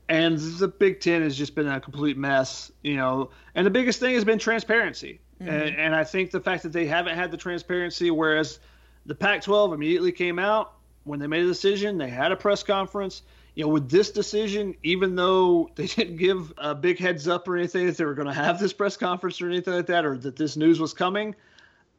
and 0.09 0.39
the 0.39 0.69
Big 0.69 1.01
Ten 1.01 1.21
has 1.21 1.37
just 1.37 1.55
been 1.55 1.69
a 1.69 1.79
complete 1.79 2.17
mess. 2.17 2.73
You 2.83 2.97
know, 2.97 3.31
and 3.55 3.67
the 3.67 3.71
biggest 3.71 4.01
thing 4.01 4.15
has 4.15 4.25
been 4.25 4.39
transparency, 4.39 5.21
mm-hmm. 5.39 5.51
and, 5.51 5.77
and 5.77 5.95
I 5.95 6.05
think 6.05 6.31
the 6.31 6.41
fact 6.41 6.63
that 6.63 6.73
they 6.73 6.87
haven't 6.87 7.17
had 7.17 7.31
the 7.31 7.37
transparency, 7.37 8.11
whereas 8.11 8.61
the 9.05 9.15
Pac-12 9.15 9.75
immediately 9.75 10.13
came 10.13 10.39
out 10.39 10.75
when 11.05 11.19
they 11.19 11.27
made 11.27 11.43
a 11.43 11.49
decision, 11.49 11.99
they 11.99 12.09
had 12.09 12.33
a 12.33 12.37
press 12.37 12.63
conference 12.63 13.23
you 13.55 13.65
know, 13.65 13.69
with 13.69 13.91
this 13.91 14.11
decision, 14.11 14.75
even 14.83 15.15
though 15.15 15.71
they 15.75 15.87
didn't 15.87 16.17
give 16.17 16.53
a 16.59 16.75
big 16.75 16.99
heads 16.99 17.29
up 17.29 17.47
or 17.49 17.57
anything 17.57 17.87
that 17.87 17.97
they 17.97 18.05
were 18.05 18.15
going 18.15 18.29
to 18.29 18.35
have 18.35 18.59
this 18.59 18.73
press 18.73 18.97
conference 18.97 19.41
or 19.41 19.49
anything 19.49 19.75
like 19.75 19.87
that, 19.87 20.05
or 20.05 20.17
that 20.19 20.37
this 20.37 20.57
news 20.57 20.81
was 20.81 20.95
coming, 20.95 21.35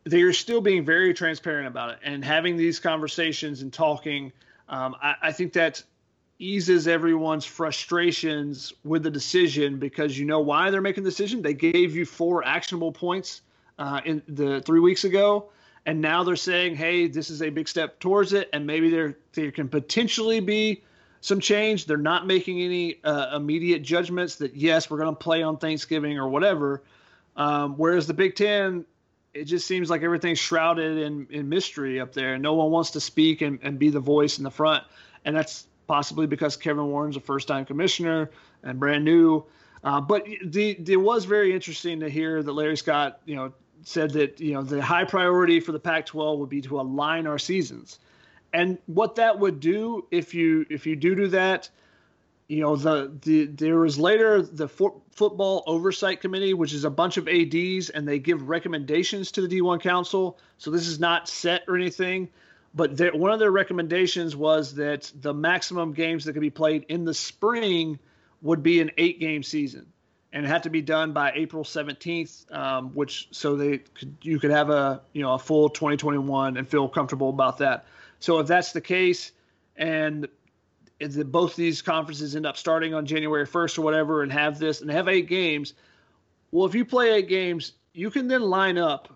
they 0.04 0.22
are 0.22 0.34
still 0.34 0.62
being 0.62 0.84
very 0.84 1.14
transparent 1.14 1.68
about 1.68 1.92
it 1.92 2.00
and 2.04 2.26
having 2.26 2.58
these 2.58 2.80
conversations 2.80 3.62
and 3.62 3.72
talking. 3.72 4.32
Um, 4.68 4.96
I, 5.02 5.16
I 5.22 5.32
think 5.32 5.54
that 5.54 5.84
eases 6.40 6.88
everyone's 6.88 7.46
frustrations 7.46 8.74
with 8.84 9.04
the 9.04 9.12
decision 9.12 9.78
because 9.78 10.18
you 10.18 10.26
know 10.26 10.40
why 10.40 10.72
they're 10.72 10.82
making 10.82 11.04
the 11.04 11.10
decision. 11.10 11.42
They 11.42 11.54
gave 11.54 11.96
you 11.96 12.06
four 12.06 12.44
actionable 12.46 12.92
points 12.92 13.42
uh, 13.78 14.02
in 14.04 14.22
the 14.28 14.62
three 14.62 14.80
weeks 14.80 15.04
ago, 15.04 15.50
and 15.86 16.02
now 16.02 16.24
they're 16.24 16.36
saying, 16.36 16.76
"Hey, 16.76 17.08
this 17.08 17.30
is 17.30 17.42
a 17.42 17.50
big 17.50 17.68
step 17.68 18.00
towards 18.00 18.34
it," 18.34 18.50
and 18.54 18.66
maybe 18.66 18.90
there 18.90 19.18
there 19.34 19.52
can 19.52 19.70
potentially 19.70 20.40
be 20.40 20.84
some 21.24 21.40
change. 21.40 21.86
They're 21.86 21.98
not 21.98 22.28
making 22.28 22.62
any 22.62 23.02
uh, 23.02 23.38
immediate 23.38 23.82
judgments 23.82 24.36
that 24.36 24.58
yes, 24.58 24.90
we're 24.90 24.98
going 24.98 25.16
to 25.16 25.20
play 25.20 25.42
on 25.42 25.58
Thanksgiving 25.58 26.20
or 26.20 26.28
whatever. 26.28 26.84
Um, 27.38 27.76
whereas 27.78 28.08
the 28.08 28.14
Big 28.14 28.36
Ten, 28.36 28.84
it 29.34 29.46
just 29.46 29.66
seems 29.66 29.90
like 29.90 30.04
everything's 30.04 30.38
shrouded 30.38 30.98
in, 30.98 31.26
in 31.30 31.48
mystery 31.48 32.02
up 32.02 32.12
there, 32.14 32.34
and 32.34 32.44
no 32.44 32.56
one 32.56 32.72
wants 32.72 32.92
to 32.92 33.00
speak 33.00 33.42
and, 33.42 33.58
and 33.64 33.80
be 33.80 33.90
the 33.90 34.02
voice 34.02 34.38
in 34.38 34.44
the 34.44 34.52
front. 34.52 34.84
And 35.24 35.34
that's 35.34 35.66
possibly 35.88 36.28
because 36.28 36.58
Kevin 36.58 36.88
Warren's 36.88 37.16
a 37.16 37.22
first-time 37.22 37.64
commissioner 37.64 38.30
and 38.62 38.78
brand 38.78 39.06
new. 39.06 39.46
Uh, 39.82 40.02
but 40.02 40.28
the, 40.44 40.72
it 40.86 40.98
was 40.98 41.24
very 41.24 41.54
interesting 41.54 42.02
to 42.02 42.10
hear 42.10 42.44
that 42.44 42.52
Larry 42.52 42.76
Scott, 42.76 43.22
you 43.24 43.38
know, 43.38 43.54
said 43.84 44.12
that 44.12 44.42
you 44.42 44.54
know 44.54 44.62
the 44.62 44.82
high 44.82 45.06
priority 45.06 45.62
for 45.62 45.72
the 45.72 45.80
Pac-12 45.80 46.38
would 46.38 46.50
be 46.50 46.62
to 46.62 46.82
align 46.82 47.28
our 47.28 47.40
seasons 47.40 48.00
and 48.54 48.78
what 48.86 49.16
that 49.16 49.40
would 49.40 49.60
do 49.60 50.06
if 50.12 50.34
you 50.34 50.66
if 50.70 50.86
you 50.86 50.96
do 50.96 51.16
do 51.16 51.28
that 51.28 51.70
you 52.48 52.62
know 52.62 52.76
the 52.76 53.12
the 53.22 53.46
there 53.46 53.80
was 53.80 53.98
later 53.98 54.42
the 54.42 54.68
for, 54.68 55.02
football 55.12 55.64
oversight 55.66 56.22
committee 56.22 56.54
which 56.54 56.74
is 56.74 56.86
a 56.86 56.90
bunch 56.90 57.18
of 57.18 57.28
ads 57.28 57.90
and 57.90 58.08
they 58.08 58.20
give 58.20 58.48
recommendations 58.48 59.32
to 59.32 59.46
the 59.46 59.60
d1 59.60 59.82
council 59.82 60.38
so 60.58 60.72
this 60.72 60.88
is 60.88 61.00
not 61.00 61.28
set 61.28 61.64
or 61.68 61.76
anything 61.76 62.30
but 62.76 63.00
one 63.16 63.32
of 63.32 63.40
their 63.40 63.52
recommendations 63.52 64.36
was 64.36 64.76
that 64.76 65.12
the 65.22 65.34
maximum 65.34 65.94
games 65.94 66.26
that 66.26 66.34
could 66.34 66.42
be 66.42 66.50
played 66.50 66.86
in 66.90 67.06
the 67.06 67.14
spring 67.14 68.00
would 68.42 68.64
be 68.64 68.82
an 68.82 68.92
eight 68.98 69.20
game 69.20 69.44
season 69.44 69.88
and 70.34 70.46
it 70.46 70.50
had 70.50 70.64
to 70.64 70.70
be 70.70 70.82
done 70.82 71.14
by 71.14 71.32
April 71.36 71.64
17th, 71.64 72.52
um, 72.52 72.90
which 72.96 73.28
so 73.30 73.56
they 73.56 73.78
could, 73.78 74.18
you 74.24 74.40
could 74.40 74.50
have 74.50 74.72
a 74.72 75.02
you 75.14 75.22
know 75.22 75.34
a 75.34 75.40
full 75.40 75.70
2021 75.70 76.58
and 76.58 76.68
feel 76.68 76.90
comfortable 76.90 77.30
about 77.30 77.60
that. 77.60 77.86
So 78.24 78.40
if 78.40 78.48
that's 78.48 78.72
the 78.72 78.80
case, 78.80 79.34
and 79.76 80.30
the, 80.98 81.26
both 81.26 81.58
these 81.58 81.82
conferences 81.82 82.38
end 82.38 82.46
up 82.46 82.56
starting 82.56 82.94
on 82.94 83.06
January 83.06 83.46
1st 83.46 83.80
or 83.80 83.82
whatever, 83.82 84.24
and 84.24 84.32
have 84.32 84.60
this 84.60 84.80
and 84.80 84.90
have 84.90 85.10
eight 85.10 85.28
games, 85.28 85.74
well, 86.50 86.66
if 86.66 86.74
you 86.74 86.86
play 86.86 87.12
eight 87.12 87.28
games, 87.28 87.74
you 87.92 88.10
can 88.10 88.30
then 88.30 88.42
line 88.42 88.78
up, 88.78 89.14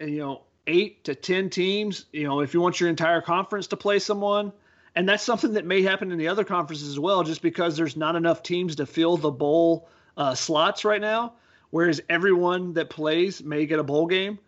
and 0.00 0.08
you 0.08 0.20
know 0.20 0.44
eight 0.66 1.04
to 1.04 1.14
ten 1.14 1.50
teams. 1.50 2.06
You 2.10 2.26
know 2.26 2.40
if 2.40 2.54
you 2.54 2.62
want 2.62 2.80
your 2.80 2.88
entire 2.88 3.20
conference 3.20 3.66
to 3.66 3.76
play 3.76 3.98
someone. 3.98 4.50
And 4.94 5.06
that's 5.06 5.22
something 5.22 5.52
that 5.52 5.66
may 5.66 5.82
happen 5.82 6.10
in 6.10 6.16
the 6.16 6.28
other 6.28 6.44
conferences 6.44 6.88
as 6.88 6.98
well, 6.98 7.22
just 7.22 7.42
because 7.42 7.76
there's 7.76 7.98
not 7.98 8.16
enough 8.16 8.42
teams 8.42 8.76
to 8.76 8.86
fill 8.86 9.18
the 9.18 9.30
bowl 9.30 9.88
uh, 10.16 10.34
slots 10.34 10.86
right 10.86 11.00
now. 11.02 11.34
Whereas 11.68 12.00
everyone 12.08 12.72
that 12.74 12.88
plays 12.88 13.42
may 13.42 13.66
get 13.66 13.78
a 13.78 13.82
bowl 13.82 14.06
game. 14.06 14.38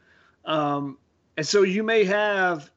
Um, 0.46 0.96
and 1.36 1.46
so 1.46 1.62
you 1.62 1.82
may 1.82 2.04
have 2.04 2.70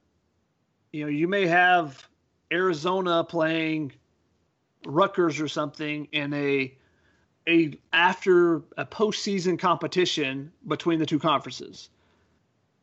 you 0.91 1.03
know, 1.03 1.09
you 1.09 1.27
may 1.27 1.47
have 1.47 2.07
Arizona 2.51 3.23
playing 3.23 3.93
Rutgers 4.85 5.39
or 5.39 5.47
something 5.47 6.07
in 6.11 6.33
a 6.33 6.73
a 7.47 7.77
after 7.93 8.57
a 8.77 8.85
postseason 8.85 9.57
competition 9.57 10.51
between 10.67 10.99
the 10.99 11.05
two 11.05 11.19
conferences. 11.19 11.89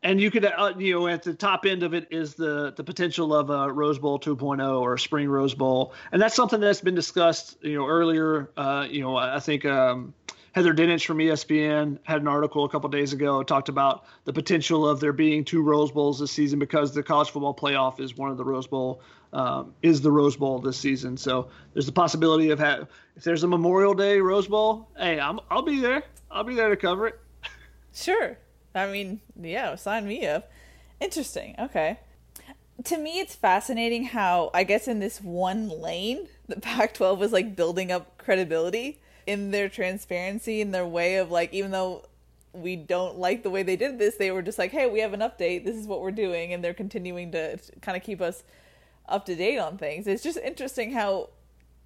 And 0.02 0.20
you 0.20 0.30
could, 0.30 0.44
uh, 0.44 0.74
you 0.76 0.94
know, 0.94 1.08
at 1.08 1.22
the 1.22 1.32
top 1.32 1.64
end 1.64 1.82
of 1.82 1.94
it 1.94 2.08
is 2.10 2.34
the 2.34 2.72
the 2.76 2.84
potential 2.84 3.34
of 3.34 3.48
a 3.48 3.72
Rose 3.72 3.98
Bowl 3.98 4.18
2.0 4.18 4.80
or 4.80 4.94
a 4.94 4.98
Spring 4.98 5.28
Rose 5.28 5.54
Bowl, 5.54 5.94
and 6.12 6.20
that's 6.20 6.34
something 6.34 6.60
that's 6.60 6.82
been 6.82 6.94
discussed, 6.94 7.56
you 7.62 7.78
know, 7.78 7.86
earlier. 7.86 8.50
Uh, 8.56 8.86
you 8.88 9.00
know, 9.00 9.16
I 9.16 9.40
think 9.40 9.64
um, 9.64 10.12
Heather 10.54 10.72
Dinich 10.72 11.04
from 11.04 11.18
ESPN 11.18 11.98
had 12.04 12.20
an 12.20 12.28
article 12.28 12.64
a 12.64 12.68
couple 12.68 12.88
days 12.88 13.12
ago 13.12 13.42
talked 13.42 13.68
about 13.68 14.04
the 14.24 14.32
potential 14.32 14.88
of 14.88 15.00
there 15.00 15.12
being 15.12 15.44
two 15.44 15.60
Rose 15.60 15.90
Bowls 15.90 16.20
this 16.20 16.30
season 16.30 16.60
because 16.60 16.94
the 16.94 17.02
college 17.02 17.30
football 17.30 17.52
playoff 17.52 17.98
is 17.98 18.16
one 18.16 18.30
of 18.30 18.36
the 18.36 18.44
Rose 18.44 18.68
Bowl 18.68 19.02
um, 19.32 19.74
is 19.82 20.00
the 20.00 20.12
Rose 20.12 20.36
Bowl 20.36 20.60
this 20.60 20.76
season. 20.76 21.16
So 21.16 21.48
there's 21.72 21.86
the 21.86 21.92
possibility 21.92 22.50
of 22.50 22.60
ha- 22.60 22.86
if 23.16 23.24
there's 23.24 23.42
a 23.42 23.48
Memorial 23.48 23.94
Day 23.94 24.20
Rose 24.20 24.46
Bowl, 24.46 24.88
hey, 24.96 25.18
I'm 25.18 25.40
I'll 25.50 25.62
be 25.62 25.80
there. 25.80 26.04
I'll 26.30 26.44
be 26.44 26.54
there 26.54 26.70
to 26.70 26.76
cover 26.76 27.08
it. 27.08 27.18
Sure. 27.92 28.38
I 28.76 28.86
mean, 28.86 29.20
yeah, 29.40 29.74
sign 29.74 30.06
me 30.06 30.24
up. 30.24 30.50
Interesting. 31.00 31.56
Okay. 31.58 31.98
To 32.84 32.96
me, 32.96 33.18
it's 33.18 33.34
fascinating 33.34 34.04
how 34.04 34.50
I 34.54 34.62
guess 34.62 34.86
in 34.86 35.00
this 35.00 35.20
one 35.20 35.68
lane, 35.68 36.28
the 36.46 36.60
Pac-12 36.60 37.18
was 37.18 37.32
like 37.32 37.56
building 37.56 37.90
up 37.90 38.18
credibility 38.18 39.00
in 39.26 39.50
their 39.50 39.68
transparency 39.68 40.60
in 40.60 40.70
their 40.70 40.87
way 40.87 41.16
of 41.16 41.30
like 41.30 41.52
even 41.52 41.70
though 41.70 42.04
we 42.52 42.76
don't 42.76 43.18
like 43.18 43.42
the 43.42 43.50
way 43.50 43.62
they 43.62 43.76
did 43.76 43.98
this 43.98 44.16
they 44.16 44.30
were 44.30 44.42
just 44.42 44.58
like 44.58 44.70
hey 44.70 44.88
we 44.88 45.00
have 45.00 45.12
an 45.12 45.20
update. 45.20 45.64
This 45.64 45.76
is 45.76 45.87
what 45.87 46.00
we're 46.00 46.12
doing 46.12 46.52
and 46.52 46.62
they're 46.62 46.74
continuing 46.74 47.32
to 47.32 47.58
kind 47.82 47.96
of 47.96 48.02
keep 48.02 48.20
us 48.20 48.44
up 49.08 49.26
to 49.26 49.34
date 49.34 49.58
on 49.58 49.76
things. 49.76 50.06
It's 50.06 50.22
just 50.22 50.38
interesting 50.38 50.92
how 50.92 51.30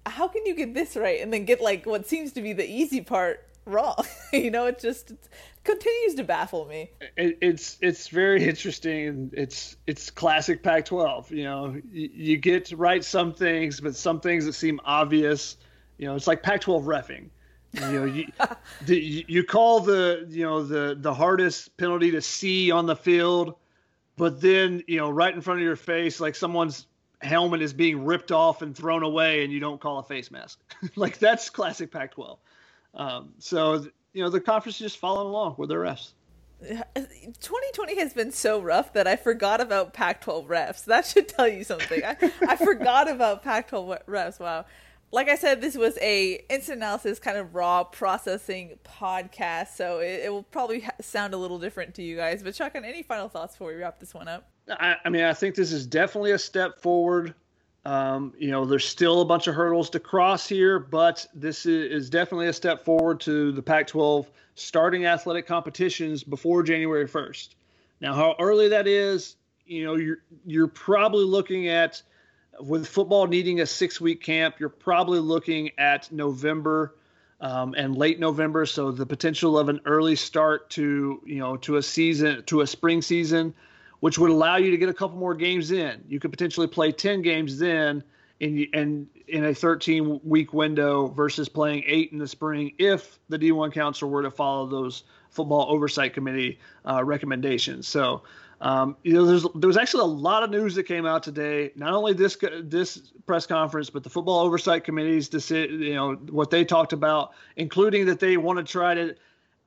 how 0.05 0.27
can 0.27 0.45
you 0.45 0.55
get 0.55 0.73
this 0.73 0.95
right 0.95 1.21
and 1.21 1.33
then 1.33 1.45
get 1.45 1.61
like 1.61 1.85
what 1.85 2.07
seems 2.07 2.31
to 2.33 2.41
be 2.41 2.53
the 2.53 2.69
easy 2.69 3.01
part 3.01 3.45
wrong? 3.65 3.95
You 4.31 4.51
know 4.51 4.67
it 4.67 4.77
just 4.77 5.09
it 5.09 5.27
continues 5.63 6.13
to 6.15 6.23
baffle 6.23 6.65
me. 6.65 6.91
It, 7.17 7.39
it's 7.41 7.77
it's 7.81 8.07
very 8.09 8.43
interesting 8.47 9.31
it's 9.33 9.75
it's 9.87 10.11
classic 10.11 10.61
pac 10.61 10.85
12 10.85 11.31
you 11.31 11.43
know? 11.43 11.75
You, 11.91 12.09
you 12.13 12.37
get 12.37 12.71
write 12.71 13.03
some 13.03 13.33
things 13.33 13.79
but 13.81 13.95
some 13.95 14.19
things 14.19 14.45
that 14.45 14.53
seem 14.53 14.79
obvious 14.85 15.57
you 15.99 16.07
know, 16.07 16.15
it's 16.15 16.25
like 16.25 16.41
Pac-12 16.41 16.85
refing. 16.85 17.29
You 17.73 17.99
know, 17.99 18.05
you, 18.05 18.25
the, 18.87 19.25
you 19.27 19.43
call 19.43 19.81
the 19.81 20.25
you 20.27 20.43
know 20.43 20.63
the 20.63 20.97
the 20.99 21.13
hardest 21.13 21.77
penalty 21.77 22.09
to 22.09 22.21
see 22.21 22.71
on 22.71 22.87
the 22.87 22.95
field, 22.95 23.55
but 24.17 24.41
then 24.41 24.81
you 24.87 24.97
know 24.97 25.11
right 25.11 25.31
in 25.31 25.41
front 25.41 25.59
of 25.59 25.63
your 25.63 25.75
face, 25.75 26.19
like 26.19 26.35
someone's 26.35 26.87
helmet 27.21 27.61
is 27.61 27.73
being 27.73 28.05
ripped 28.05 28.31
off 28.31 28.63
and 28.63 28.75
thrown 28.75 29.03
away, 29.03 29.43
and 29.43 29.53
you 29.53 29.59
don't 29.59 29.79
call 29.79 29.99
a 29.99 30.03
face 30.03 30.31
mask. 30.31 30.59
like 30.95 31.19
that's 31.19 31.51
classic 31.51 31.91
Pac-12. 31.91 32.37
Um, 32.95 33.33
so 33.37 33.85
you 34.13 34.23
know 34.23 34.31
the 34.31 34.41
conference 34.41 34.77
is 34.77 34.91
just 34.91 34.97
following 34.97 35.27
along 35.27 35.55
with 35.59 35.69
their 35.69 35.81
refs. 35.81 36.13
2020 36.61 37.99
has 37.99 38.13
been 38.13 38.31
so 38.31 38.59
rough 38.59 38.91
that 38.93 39.07
I 39.07 39.15
forgot 39.15 39.61
about 39.61 39.93
Pac-12 39.93 40.47
refs. 40.47 40.85
That 40.85 41.05
should 41.05 41.29
tell 41.29 41.47
you 41.47 41.63
something. 41.63 42.03
I, 42.03 42.17
I 42.41 42.55
forgot 42.57 43.09
about 43.09 43.43
Pac-12 43.43 44.05
refs. 44.07 44.39
Wow 44.39 44.65
like 45.11 45.27
I 45.27 45.35
said, 45.35 45.61
this 45.61 45.75
was 45.75 45.97
a 46.01 46.43
instant 46.49 46.77
analysis 46.77 47.19
kind 47.19 47.37
of 47.37 47.55
raw 47.55 47.83
processing 47.83 48.77
podcast, 48.83 49.69
so 49.69 49.99
it, 49.99 50.21
it 50.25 50.31
will 50.31 50.43
probably 50.43 50.81
ha- 50.81 50.91
sound 51.01 51.33
a 51.33 51.37
little 51.37 51.59
different 51.59 51.95
to 51.95 52.03
you 52.03 52.15
guys. 52.15 52.43
But 52.43 52.55
Shotgun, 52.55 52.85
any 52.85 53.01
final 53.01 53.27
thoughts 53.27 53.55
before 53.55 53.69
we 53.69 53.75
wrap 53.75 53.99
this 53.99 54.13
one 54.13 54.27
up? 54.27 54.49
I, 54.69 54.95
I 55.03 55.09
mean, 55.09 55.23
I 55.23 55.33
think 55.33 55.55
this 55.55 55.71
is 55.71 55.87
definitely 55.87 56.31
a 56.31 56.39
step 56.39 56.79
forward. 56.79 57.33
Um, 57.85 58.33
you 58.37 58.51
know, 58.51 58.65
there's 58.65 58.87
still 58.87 59.21
a 59.21 59.25
bunch 59.25 59.47
of 59.47 59.55
hurdles 59.55 59.89
to 59.91 59.99
cross 59.99 60.47
here, 60.47 60.79
but 60.79 61.25
this 61.33 61.65
is, 61.65 61.91
is 62.03 62.09
definitely 62.09 62.47
a 62.47 62.53
step 62.53 62.85
forward 62.85 63.19
to 63.21 63.51
the 63.51 63.61
Pac-12 63.61 64.27
starting 64.55 65.05
athletic 65.05 65.47
competitions 65.47 66.23
before 66.23 66.61
January 66.61 67.07
1st. 67.07 67.49
Now, 68.01 68.13
how 68.13 68.35
early 68.39 68.67
that 68.69 68.87
is, 68.87 69.37
you 69.65 69.85
know, 69.85 69.95
you're 69.95 70.19
you're 70.45 70.67
probably 70.67 71.23
looking 71.23 71.67
at 71.67 72.01
with 72.59 72.87
football 72.87 73.27
needing 73.27 73.61
a 73.61 73.65
six 73.65 73.99
week 74.01 74.21
camp, 74.21 74.59
you're 74.59 74.69
probably 74.69 75.19
looking 75.19 75.71
at 75.77 76.11
November 76.11 76.95
um, 77.41 77.73
and 77.77 77.97
late 77.97 78.19
November. 78.19 78.65
So 78.65 78.91
the 78.91 79.05
potential 79.05 79.57
of 79.57 79.69
an 79.69 79.79
early 79.85 80.15
start 80.15 80.69
to 80.71 81.21
you 81.25 81.39
know 81.39 81.57
to 81.57 81.77
a 81.77 81.83
season 81.83 82.43
to 82.45 82.61
a 82.61 82.67
spring 82.67 83.01
season, 83.01 83.53
which 83.99 84.17
would 84.17 84.31
allow 84.31 84.57
you 84.57 84.71
to 84.71 84.77
get 84.77 84.89
a 84.89 84.93
couple 84.93 85.17
more 85.17 85.35
games 85.35 85.71
in. 85.71 86.03
You 86.07 86.19
could 86.19 86.31
potentially 86.31 86.67
play 86.67 86.91
ten 86.91 87.21
games 87.21 87.57
then 87.57 88.03
in 88.39 88.67
and 88.73 89.07
in 89.27 89.45
a 89.45 89.53
13 89.53 90.21
week 90.23 90.53
window 90.53 91.07
versus 91.07 91.47
playing 91.49 91.83
eight 91.85 92.11
in 92.11 92.17
the 92.17 92.27
spring 92.27 92.73
if 92.79 93.19
the 93.29 93.37
D1 93.37 93.73
Council 93.73 94.09
were 94.09 94.23
to 94.23 94.31
follow 94.31 94.65
those 94.65 95.03
football 95.29 95.67
oversight 95.69 96.13
committee 96.13 96.59
uh, 96.85 97.03
recommendations. 97.03 97.87
So 97.87 98.23
um, 98.61 98.97
you 99.03 99.13
know, 99.13 99.25
there's 99.25 99.45
there 99.55 99.67
was 99.67 99.77
actually 99.77 100.01
a 100.01 100.13
lot 100.13 100.43
of 100.43 100.49
news 100.49 100.75
that 100.75 100.83
came 100.83 101.05
out 101.05 101.23
today. 101.23 101.71
Not 101.75 101.93
only 101.93 102.13
this 102.13 102.37
this 102.63 103.11
press 103.25 103.45
conference, 103.45 103.89
but 103.89 104.03
the 104.03 104.09
football 104.09 104.39
oversight 104.39 104.83
committee's 104.83 105.29
decision. 105.29 105.81
You 105.81 105.95
know 105.95 106.15
what 106.29 106.49
they 106.49 106.65
talked 106.65 106.91
about, 106.91 107.31
including 107.55 108.05
that 108.07 108.19
they 108.19 108.35
want 108.35 108.57
to 108.57 108.69
try 108.69 108.93
to, 108.95 109.15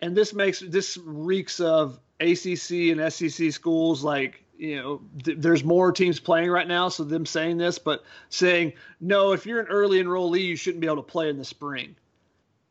and 0.01 0.15
this 0.15 0.35
makes 0.35 0.61
this 0.61 0.99
reeks 1.05 1.59
of 1.59 2.01
ACC 2.21 2.91
and 2.91 3.13
SEC 3.13 3.51
schools 3.53 4.05
like 4.05 4.45
you 4.59 4.77
know 4.77 5.01
th- 5.25 5.39
there's 5.41 5.65
more 5.65 5.91
teams 5.91 6.21
playing 6.21 6.51
right 6.51 6.69
now, 6.69 6.91
so 6.91 7.03
them 7.03 7.25
saying 7.25 7.57
this, 7.57 7.79
but 7.79 8.05
saying 8.29 8.75
no, 9.01 9.33
if 9.33 9.47
you're 9.47 9.61
an 9.61 9.69
early 9.69 10.03
enrollee, 10.03 10.45
you 10.45 10.57
shouldn't 10.57 10.83
be 10.83 10.87
able 10.87 10.97
to 10.97 11.03
play 11.03 11.31
in 11.31 11.39
the 11.39 11.47
spring, 11.47 11.97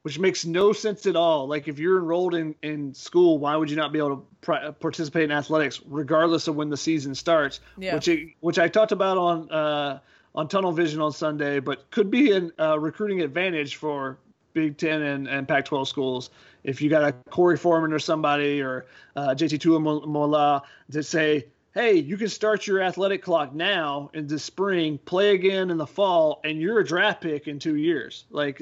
which 0.04 0.18
makes 0.18 0.46
no 0.46 0.74
sense 0.74 1.06
at 1.06 1.16
all. 1.16 1.48
Like 1.48 1.68
if 1.68 1.78
you're 1.78 1.98
enrolled 1.98 2.34
in 2.34 2.56
in 2.62 2.94
school, 2.94 3.38
why 3.38 3.56
would 3.56 3.70
you 3.70 3.76
not 3.76 3.92
be 3.92 4.00
able 4.00 4.18
to 4.18 4.26
pr- 4.42 4.72
participate 4.80 5.24
in 5.24 5.32
athletics 5.32 5.82
regardless 5.86 6.48
of 6.48 6.56
when 6.56 6.70
the 6.70 6.78
season 6.78 7.14
starts? 7.14 7.60
Yeah. 7.78 7.96
Which 7.96 8.08
it, 8.08 8.30
which 8.40 8.60
I 8.60 8.68
talked 8.68 8.92
about 8.92 9.18
on 9.18 9.52
uh, 9.52 10.00
on 10.34 10.48
Tunnel 10.48 10.72
Vision 10.72 11.02
on 11.02 11.12
Sunday, 11.12 11.60
but 11.60 11.90
could 11.92 12.10
be 12.10 12.32
a 12.32 12.50
uh, 12.60 12.78
recruiting 12.78 13.22
advantage 13.22 13.76
for 13.76 14.18
Big 14.54 14.78
Ten 14.78 15.02
and, 15.02 15.28
and 15.28 15.48
Pac-12 15.48 15.88
schools. 15.88 16.30
If 16.64 16.82
you 16.82 16.90
got 16.90 17.04
a 17.04 17.14
Korey 17.30 17.58
Foreman 17.58 17.94
or 17.94 18.00
somebody 18.00 18.62
or 18.62 18.86
uh, 19.16 19.30
JT 19.30 19.60
Tuimoloau 19.60 20.62
to 20.92 21.04
say, 21.04 21.48
hey, 21.74 21.96
you 21.96 22.18
can 22.18 22.28
start 22.28 22.68
your 22.68 22.82
athletic 22.82 23.24
clock 23.24 23.54
now 23.54 24.10
in 24.14 24.28
the 24.28 24.38
spring, 24.38 24.98
play 25.00 25.34
again 25.34 25.70
in 25.70 25.78
the 25.78 25.88
fall, 25.88 26.42
and 26.44 26.60
you're 26.60 26.80
a 26.80 26.86
draft 26.86 27.22
pick 27.22 27.48
in 27.48 27.60
two 27.60 27.76
years. 27.76 28.26
Like 28.30 28.62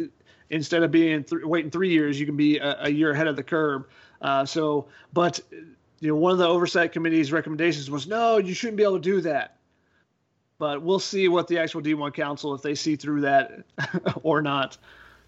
instead 0.49 0.83
of 0.83 0.91
being 0.91 1.23
th- 1.23 1.43
waiting 1.43 1.71
three 1.71 1.89
years, 1.89 2.19
you 2.19 2.25
can 2.25 2.35
be 2.37 2.57
a, 2.57 2.83
a 2.85 2.89
year 2.89 3.11
ahead 3.11 3.27
of 3.27 3.35
the 3.35 3.43
curve. 3.43 3.85
Uh, 4.21 4.45
so, 4.45 4.87
but 5.13 5.39
you 5.99 6.09
know, 6.09 6.15
one 6.15 6.31
of 6.31 6.37
the 6.37 6.47
oversight 6.47 6.91
committee's 6.91 7.31
recommendations 7.31 7.89
was 7.89 8.07
no, 8.07 8.37
you 8.37 8.53
shouldn't 8.53 8.77
be 8.77 8.83
able 8.83 8.95
to 8.95 8.99
do 8.99 9.21
that. 9.21 9.57
But 10.57 10.81
we'll 10.81 10.99
see 10.99 11.27
what 11.29 11.47
the 11.47 11.57
actual 11.57 11.81
D1 11.81 12.13
council 12.13 12.53
if 12.53 12.61
they 12.61 12.75
see 12.75 12.95
through 12.97 13.21
that 13.21 13.63
or 14.23 14.41
not. 14.41 14.77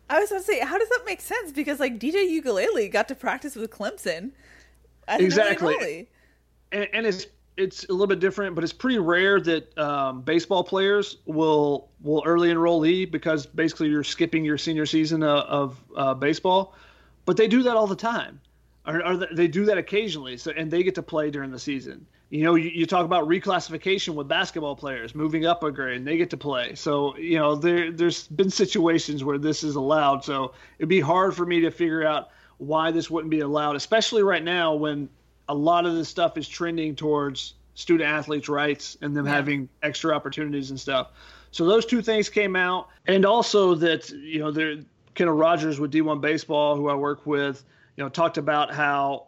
I 0.09 0.19
was 0.19 0.29
going 0.29 0.41
to 0.41 0.45
say, 0.45 0.59
how 0.59 0.77
does 0.77 0.89
that 0.89 1.03
make 1.05 1.21
sense? 1.21 1.53
Because 1.53 1.79
like 1.79 1.99
DJ 1.99 2.41
Uiagalelei 2.41 2.91
got 2.91 3.07
to 3.07 3.15
practice 3.15 3.55
with 3.55 3.71
Clemson. 3.71 4.31
as 5.07 5.19
an 5.19 5.21
early 5.21 5.25
Exactly. 5.25 6.09
and, 6.73 6.87
and 6.91 7.05
it's 7.05 7.27
it's 7.61 7.85
a 7.85 7.91
little 7.91 8.07
bit 8.07 8.19
different, 8.19 8.55
but 8.55 8.63
it's 8.63 8.73
pretty 8.73 8.99
rare 8.99 9.39
that 9.39 9.77
um, 9.77 10.21
baseball 10.21 10.63
players 10.63 11.17
will 11.25 11.89
will 12.01 12.23
early 12.25 12.49
enrollee 12.49 13.09
because 13.09 13.45
basically 13.45 13.89
you're 13.89 14.03
skipping 14.03 14.43
your 14.43 14.57
senior 14.57 14.85
season 14.85 15.23
of, 15.23 15.45
of 15.45 15.83
uh, 15.95 16.13
baseball, 16.13 16.75
but 17.25 17.37
they 17.37 17.47
do 17.47 17.63
that 17.63 17.77
all 17.77 17.87
the 17.87 17.95
time, 17.95 18.41
or, 18.85 19.05
or 19.05 19.17
they 19.17 19.47
do 19.47 19.65
that 19.65 19.77
occasionally. 19.77 20.37
So 20.37 20.51
and 20.51 20.69
they 20.71 20.83
get 20.83 20.95
to 20.95 21.03
play 21.03 21.29
during 21.29 21.51
the 21.51 21.59
season. 21.59 22.05
You 22.29 22.45
know, 22.45 22.55
you, 22.55 22.69
you 22.69 22.85
talk 22.85 23.05
about 23.05 23.27
reclassification 23.27 24.15
with 24.15 24.27
basketball 24.27 24.75
players 24.75 25.13
moving 25.13 25.45
up 25.45 25.63
a 25.63 25.71
grade, 25.71 25.97
and 25.97 26.07
they 26.07 26.17
get 26.17 26.29
to 26.31 26.37
play. 26.37 26.75
So 26.75 27.15
you 27.17 27.37
know, 27.37 27.55
there 27.55 27.91
there's 27.91 28.27
been 28.27 28.49
situations 28.49 29.23
where 29.23 29.37
this 29.37 29.63
is 29.63 29.75
allowed. 29.75 30.23
So 30.23 30.53
it'd 30.79 30.89
be 30.89 31.01
hard 31.01 31.35
for 31.35 31.45
me 31.45 31.61
to 31.61 31.71
figure 31.71 32.05
out 32.05 32.29
why 32.57 32.91
this 32.91 33.09
wouldn't 33.09 33.31
be 33.31 33.39
allowed, 33.39 33.75
especially 33.75 34.23
right 34.23 34.43
now 34.43 34.75
when 34.75 35.09
a 35.51 35.53
lot 35.53 35.85
of 35.85 35.95
this 35.95 36.07
stuff 36.07 36.37
is 36.37 36.47
trending 36.47 36.95
towards 36.95 37.53
student 37.75 38.09
athletes' 38.09 38.49
rights 38.49 38.97
and 39.01 39.15
them 39.15 39.25
having 39.25 39.67
extra 39.83 40.15
opportunities 40.15 40.69
and 40.69 40.79
stuff. 40.79 41.09
So 41.51 41.65
those 41.65 41.85
two 41.85 42.01
things 42.01 42.29
came 42.29 42.55
out, 42.55 42.87
and 43.07 43.25
also 43.25 43.75
that 43.75 44.09
you 44.09 44.39
know, 44.39 44.51
there 44.51 44.77
Kendall 45.13 45.35
Rogers 45.35 45.79
with 45.79 45.91
D1 45.91 46.21
Baseball, 46.21 46.77
who 46.77 46.87
I 46.87 46.95
work 46.95 47.25
with, 47.25 47.63
you 47.97 48.03
know, 48.03 48.09
talked 48.09 48.37
about 48.37 48.73
how 48.73 49.27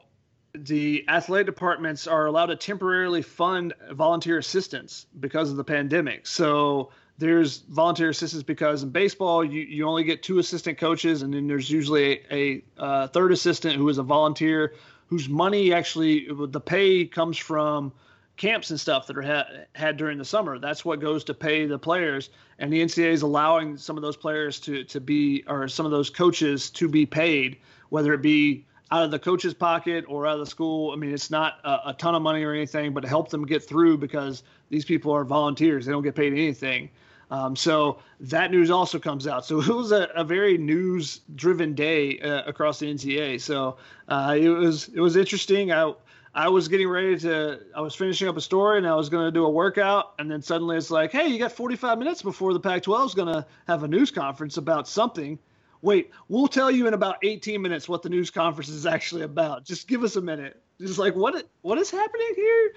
the 0.56 1.04
athletic 1.10 1.48
departments 1.48 2.08
are 2.08 2.26
allowed 2.28 2.46
to 2.46 2.56
temporarily 2.56 3.22
fund 3.22 3.74
volunteer 3.92 4.38
assistance 4.38 5.08
because 5.20 5.50
of 5.50 5.58
the 5.58 5.64
pandemic. 5.64 6.26
So 6.28 6.92
there's 7.18 7.58
volunteer 7.58 8.10
assistance 8.10 8.44
because 8.44 8.84
in 8.84 8.90
baseball 8.90 9.44
you, 9.44 9.62
you 9.62 9.86
only 9.88 10.04
get 10.04 10.24
two 10.24 10.40
assistant 10.40 10.78
coaches 10.78 11.22
and 11.22 11.34
then 11.34 11.48
there's 11.48 11.70
usually 11.70 12.22
a, 12.32 12.64
a 12.78 12.82
uh, 12.82 13.08
third 13.08 13.32
assistant 13.32 13.76
who 13.76 13.90
is 13.90 13.98
a 13.98 14.04
volunteer 14.04 14.74
whose 15.08 15.30
money 15.30 15.74
actually 15.74 16.28
the 16.30 16.60
pay 16.60 17.06
comes 17.06 17.38
from 17.38 17.92
camps 18.38 18.72
and 18.72 18.80
stuff 18.80 19.08
that 19.08 19.18
are 19.18 19.22
ha- 19.22 19.48
had 19.74 19.98
during 19.98 20.18
the 20.18 20.26
summer. 20.26 20.58
That's 20.58 20.84
what 20.84 21.00
goes 21.00 21.24
to 21.26 21.34
pay 21.34 21.66
the 21.66 21.78
players, 21.78 22.30
and 22.60 22.72
the 22.72 22.82
NCAA 22.82 23.12
is 23.12 23.22
allowing 23.22 23.78
some 23.78 23.98
of 23.98 24.02
those 24.02 24.18
players 24.18 24.60
to 24.62 24.84
to 24.86 25.00
be 25.00 25.44
or 25.48 25.68
some 25.68 25.86
of 25.86 25.92
those 25.92 26.10
coaches 26.10 26.70
to 26.72 26.88
be 26.88 27.06
paid, 27.06 27.58
whether 27.89 28.13
it 28.13 28.22
be 28.22 28.66
out 28.92 29.04
of 29.04 29.12
the 29.12 29.20
coach's 29.20 29.54
pocket 29.54 30.06
or 30.08 30.28
out 30.28 30.34
of 30.34 30.39
the 30.39 30.46
school. 30.46 30.92
I 30.92 30.96
mean, 30.96 31.13
it's 31.13 31.32
not 31.32 31.60
a, 31.63 31.89
a 31.89 31.96
ton 31.98 32.16
of 32.16 32.22
money 32.22 32.44
or 32.44 32.54
anything, 32.54 32.94
but 32.94 33.02
to 33.02 33.08
help 33.08 33.30
them 33.30 33.46
get 33.46 33.63
through 33.63 33.98
because 33.98 34.44
these 34.70 34.86
people 34.86 35.12
are 35.12 35.24
volunteers; 35.24 35.86
they 35.86 35.92
don't 35.92 36.04
get 36.04 36.16
paid 36.16 36.34
anything. 36.34 36.89
Um, 37.34 37.56
so 37.56 37.98
that 38.19 38.52
news 38.52 38.69
also 38.69 39.00
comes 39.00 39.26
out. 39.26 39.43
So 39.43 39.60
it 39.60 39.67
was 39.67 39.91
a, 39.91 40.08
a 40.15 40.24
very 40.24 40.56
news-driven 40.56 41.74
day 41.74 42.19
uh, 42.19 42.43
across 42.43 42.78
the 42.78 42.93
NCAA. 42.93 43.41
So 43.41 43.78
uh, 44.08 44.38
it 44.39 44.50
was 44.50 44.89
it 44.89 45.00
was 45.00 45.15
interesting. 45.15 45.72
I 45.72 45.93
I 46.36 46.50
was 46.50 46.67
getting 46.67 46.88
ready 46.88 47.17
to 47.19 47.60
I 47.76 47.82
was 47.82 47.96
finishing 47.96 48.28
up 48.28 48.38
a 48.38 48.41
story 48.41 48.78
and 48.78 48.88
I 48.88 48.93
was 48.93 49.10
going 49.10 49.26
to 49.26 49.32
do 49.32 49.46
a 49.46 49.50
workout, 49.50 50.13
and 50.19 50.30
then 50.30 50.43
suddenly 50.43 50.78
it's 50.78 50.91
like, 50.91 51.12
hey, 51.12 51.28
you 51.28 51.39
got 51.39 51.52
45 51.52 51.98
minutes 51.98 52.22
before 52.22 52.54
the 52.54 52.60
Pac-12 52.60 53.06
is 53.08 53.13
going 53.15 53.34
to 53.34 53.46
have 53.67 53.82
a 53.82 53.88
news 53.88 54.12
conference 54.12 54.58
about 54.58 54.88
something. 54.88 55.39
Wait, 55.82 56.12
we'll 56.30 56.48
tell 56.48 56.69
you 56.69 56.86
in 56.88 56.93
about 56.93 57.17
18 57.24 57.62
minutes 57.62 57.89
what 57.89 58.04
the 58.04 58.10
news 58.10 58.30
conference 58.30 58.69
is 58.69 58.86
actually 58.86 59.24
about. 59.24 59.65
Just 59.65 59.88
give 59.88 60.04
us 60.04 60.15
a 60.15 60.22
minute. 60.22 60.62
Just 60.80 61.00
like 61.00 61.15
what 61.15 61.48
what 61.63 61.80
is 61.80 61.89
happening 61.89 62.34
here? 62.36 62.74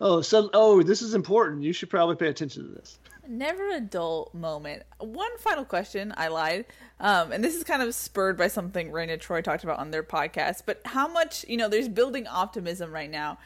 Oh, 0.00 0.20
so 0.20 0.48
oh, 0.52 0.82
this 0.84 1.02
is 1.02 1.14
important. 1.14 1.64
You 1.64 1.72
should 1.72 1.90
probably 1.90 2.14
pay 2.14 2.28
attention 2.28 2.68
to 2.68 2.74
this. 2.74 2.98
Never 3.28 3.70
a 3.70 3.80
dull 3.80 4.30
moment. 4.32 4.82
One 4.98 5.36
final 5.38 5.64
question. 5.64 6.14
I 6.16 6.28
lied. 6.28 6.66
Um, 7.00 7.32
and 7.32 7.42
this 7.42 7.54
is 7.54 7.64
kind 7.64 7.82
of 7.82 7.94
spurred 7.94 8.36
by 8.36 8.48
something 8.48 8.90
Reign 8.90 9.10
of 9.10 9.20
Troy 9.20 9.42
talked 9.42 9.64
about 9.64 9.78
on 9.78 9.90
their 9.90 10.02
podcast. 10.02 10.62
But 10.66 10.80
how 10.84 11.08
much, 11.08 11.44
you 11.48 11.56
know, 11.56 11.68
there's 11.68 11.88
building 11.88 12.26
optimism 12.26 12.92
right 12.92 13.10
now. 13.10 13.38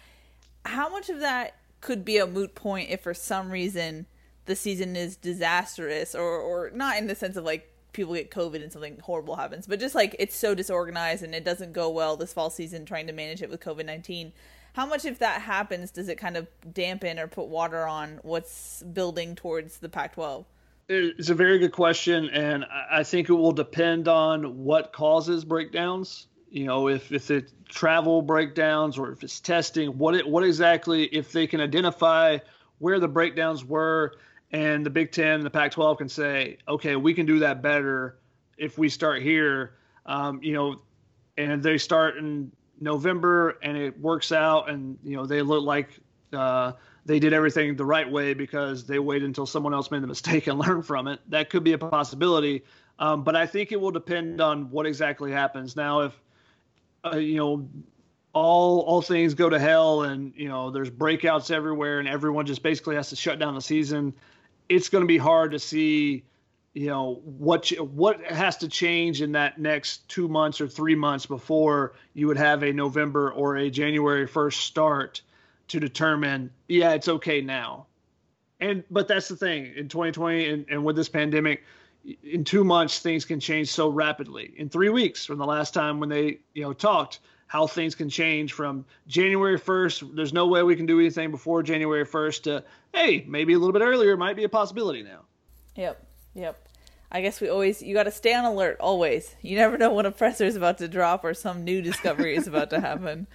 How 0.65 0.89
much 0.89 1.09
of 1.09 1.21
that 1.21 1.57
could 1.81 2.05
be 2.05 2.19
a 2.19 2.27
moot 2.27 2.55
point 2.55 2.91
if 2.91 3.03
for 3.03 3.15
some 3.15 3.51
reason 3.51 4.07
the 4.47 4.57
season 4.57 4.97
is 4.97 5.17
disastrous 5.17 6.15
or, 6.15 6.39
or 6.39 6.71
not 6.75 6.99
in 6.99 7.07
the 7.07 7.15
sense 7.15 7.37
of 7.37 7.45
like 7.45 7.73
people 7.93 8.15
get 8.15 8.31
COVID 8.31 8.63
and 8.63 8.73
something 8.73 8.99
horrible 9.01 9.37
happens, 9.37 9.67
but 9.67 9.81
just 9.81 9.95
like 9.95 10.15
it's 10.19 10.37
so 10.37 10.55
disorganized 10.55 11.23
and 11.23 11.35
it 11.35 11.45
doesn't 11.45 11.73
go 11.73 11.89
well 11.89 12.17
this 12.17 12.33
fall 12.33 12.51
season 12.51 12.85
trying 12.85 13.07
to 13.07 13.13
manage 13.13 13.43
it 13.43 13.51
with 13.51 13.61
COVID 13.61 13.87
19 13.87 14.33
how 14.73 14.87
much 14.87 15.05
if 15.05 15.19
that 15.19 15.43
happens 15.43 15.91
does 15.91 16.09
it 16.09 16.17
kind 16.17 16.37
of 16.37 16.47
dampen 16.73 17.19
or 17.19 17.27
put 17.27 17.49
water 17.49 17.87
on 17.87 18.21
what's 18.23 18.83
building 18.93 19.35
towards 19.35 19.79
the 19.79 19.89
pac 19.89 20.15
12 20.15 20.45
It's 20.89 21.31
a 21.31 21.35
very 21.35 21.59
good 21.59 21.73
question, 21.73 22.29
and 22.31 22.65
I 22.91 23.05
think 23.05 23.29
it 23.29 23.35
will 23.35 23.53
depend 23.53 24.09
on 24.09 24.65
what 24.65 24.93
causes 24.93 25.45
breakdowns. 25.45 26.27
You 26.51 26.67
know, 26.67 26.89
if 26.89 27.13
if 27.13 27.31
it's 27.31 27.53
travel 27.69 28.23
breakdowns 28.23 28.99
or 28.99 29.13
if 29.13 29.23
it's 29.23 29.39
testing, 29.39 29.99
what 29.99 30.17
it, 30.17 30.27
what 30.27 30.43
exactly 30.43 31.05
if 31.05 31.31
they 31.31 31.47
can 31.47 31.61
identify 31.61 32.39
where 32.79 32.99
the 32.99 33.07
breakdowns 33.07 33.65
were, 33.65 34.15
and 34.53 34.85
the 34.85 34.91
Big 34.91 35.13
Ten 35.13 35.35
and 35.35 35.45
the 35.45 35.51
Pac-12 35.51 35.99
can 35.99 36.09
say, 36.09 36.59
okay, 36.67 36.97
we 36.97 37.15
can 37.15 37.25
do 37.25 37.39
that 37.39 37.63
better 37.63 38.19
if 38.59 38.79
we 38.79 38.89
start 38.89 39.23
here. 39.23 39.75
Um, 40.07 40.43
you 40.43 40.55
know, 40.55 40.81
and 41.37 41.63
they 41.63 41.79
start 41.79 42.17
in 42.17 42.51
November 42.81 43.59
and 43.63 43.77
it 43.77 43.99
works 44.01 44.33
out, 44.33 44.71
and 44.71 44.99
you 45.05 45.17
know 45.17 45.27
they 45.27 45.43
look 45.43 45.65
like 45.65 45.89
uh, 46.33 46.73
they 47.07 47.19
did 47.19 47.33
everything 47.33 47.77
the 47.77 47.85
right 47.85 48.11
way 48.11 48.35
because 48.35 48.87
they 48.87 48.99
waited 48.99 49.27
until 49.27 49.47
someone 49.47 49.75
else 49.75 49.91
made 49.91 50.03
the 50.03 50.07
mistake 50.17 50.47
and 50.47 50.59
learned 50.59 50.87
from 50.87 51.09
it. 51.09 51.21
That 51.29 51.51
could 51.51 51.65
be 51.65 51.73
a 51.73 51.79
possibility, 51.79 52.65
um, 52.99 53.25
but 53.25 53.37
I 53.37 53.47
think 53.47 53.73
it 53.73 53.81
will 53.81 53.91
depend 53.91 54.41
on 54.41 54.71
what 54.71 54.87
exactly 54.87 55.33
happens. 55.33 55.77
Now, 55.77 56.01
if 56.01 56.21
uh, 57.05 57.17
you 57.17 57.37
know 57.37 57.69
all 58.33 58.81
all 58.81 59.03
things 59.03 59.35
go 59.35 59.49
to 59.49 59.59
hell 59.59 60.03
and 60.03 60.33
you 60.37 60.49
know 60.49 60.71
there's 60.71 60.91
breakouts 60.91 61.51
everywhere 61.51 61.99
and 61.99 62.09
everyone 62.09 62.47
just 62.47 62.63
basically 62.63 62.95
has 62.97 63.09
to 63.11 63.17
shut 63.17 63.39
down 63.39 63.55
the 63.55 63.61
season, 63.61 64.15
it's 64.69 64.89
going 64.89 65.03
to 65.03 65.09
be 65.09 65.19
hard 65.19 65.51
to 65.53 65.59
see 65.59 66.25
you 66.73 66.87
know 66.87 67.21
what 67.25 67.69
what 67.81 68.23
has 68.25 68.57
to 68.59 68.69
change 68.69 69.23
in 69.23 69.33
that 69.33 69.59
next 69.59 70.09
two 70.09 70.29
months 70.29 70.61
or 70.61 70.69
three 70.69 70.95
months 70.95 71.27
before 71.27 71.95
you 72.15 72.27
would 72.29 72.37
have 72.37 72.63
a 72.63 72.73
November 72.73 73.33
or 73.33 73.57
a 73.57 73.71
January 73.71 74.27
first 74.27 74.61
start 74.61 75.23
to 75.69 75.81
determine 75.81 76.51
yeah 76.69 76.93
it's 76.93 77.09
okay 77.09 77.41
now. 77.41 77.87
And 78.61 78.85
but 78.91 79.09
that's 79.09 79.29
the 79.29 79.37
thing 79.37 79.73
in 79.77 79.89
2020 79.89 80.49
and, 80.49 80.67
and 80.71 80.85
with 80.85 80.95
this 80.95 81.09
pandemic 81.09 81.65
in 82.23 82.45
two 82.45 82.63
months 82.63 83.01
things 83.01 83.25
can 83.25 83.41
change 83.41 83.69
so 83.69 83.89
rapidly. 83.89 84.55
In 84.57 84.69
three 84.69 84.91
weeks 84.91 85.27
from 85.27 85.39
the 85.39 85.47
last 85.47 85.75
time 85.75 85.99
when 85.99 86.09
they 86.09 86.39
you 86.55 86.63
know 86.63 86.73
talked 86.73 87.19
how 87.49 87.67
things 87.67 87.97
can 87.97 88.09
change 88.09 88.53
from 88.53 88.85
january 89.09 89.59
1st 89.59 90.15
there's 90.15 90.33
no 90.33 90.47
way 90.47 90.63
we 90.63 90.77
can 90.77 90.87
do 90.87 91.01
anything 91.01 91.33
before 91.33 91.65
january 91.65 92.07
1st 92.07 92.43
to 92.45 92.65
hey 92.95 93.25
maybe 93.27 93.55
a 93.55 93.59
little 93.59 93.73
bit 93.73 93.83
earlier 93.83 94.17
might 94.17 94.37
be 94.37 94.45
a 94.45 94.49
possibility 94.49 95.03
now. 95.03 95.23
Yep. 95.75 96.07
Yep. 96.35 96.69
I 97.13 97.23
guess 97.23 97.41
we 97.41 97.49
always 97.49 97.83
you 97.83 97.95
got 97.95 98.05
to 98.05 98.11
stay 98.11 98.35
on 98.35 98.45
alert 98.45 98.77
always. 98.79 99.35
You 99.43 99.57
never 99.57 99.77
know 99.77 99.93
when 99.93 100.07
a 100.07 100.13
presser 100.13 100.45
is 100.45 100.57
about 100.57 100.79
to 100.79 100.89
drop 100.89 101.25
or 101.25 101.35
some 101.35 101.65
new 101.65 101.83
discovery 101.83 102.37
is 102.37 102.47
about 102.47 102.71
to 102.71 102.81
happen. 102.81 103.27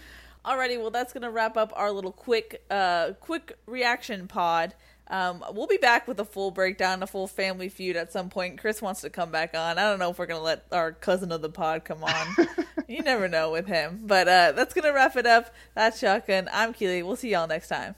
Alrighty, 0.46 0.80
well 0.80 0.92
that's 0.92 1.12
gonna 1.12 1.32
wrap 1.32 1.58
up 1.58 1.74
our 1.76 1.92
little 1.92 2.12
quick 2.12 2.64
uh 2.70 3.14
quick 3.20 3.58
reaction 3.66 4.28
pod. 4.28 4.76
Um, 5.08 5.44
we'll 5.54 5.68
be 5.68 5.78
back 5.78 6.08
with 6.08 6.20
a 6.20 6.26
full 6.26 6.50
breakdown, 6.50 7.04
a 7.04 7.08
full 7.08 7.28
family 7.28 7.70
feud 7.70 7.96
at 7.96 8.12
some 8.12 8.30
point. 8.30 8.60
Chris 8.60 8.82
wants 8.82 9.02
to 9.02 9.10
come 9.10 9.30
back 9.30 9.54
on. 9.54 9.78
I 9.78 9.84
don't 9.84 10.00
know 10.00 10.10
if 10.10 10.18
we're 10.18 10.26
gonna 10.26 10.42
let 10.42 10.66
our 10.72 10.92
cousin 10.94 11.32
of 11.32 11.42
the 11.42 11.50
pod 11.50 11.84
come 11.84 12.04
on. 12.04 12.48
you 12.88 13.02
never 13.02 13.28
know 13.28 13.52
with 13.52 13.68
him. 13.68 14.02
But 14.04 14.28
uh, 14.28 14.52
that's 14.54 14.74
gonna 14.74 14.94
wrap 14.94 15.16
it 15.16 15.26
up. 15.26 15.54
That's 15.74 16.00
Shotgun. 16.00 16.50
I'm 16.52 16.74
Keely. 16.74 17.04
We'll 17.04 17.16
see 17.16 17.32
y'all 17.32 17.48
next 17.48 17.68
time. 17.68 17.96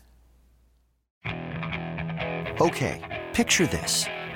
Okay, 2.60 3.26
picture 3.34 3.68
this. 3.68 4.08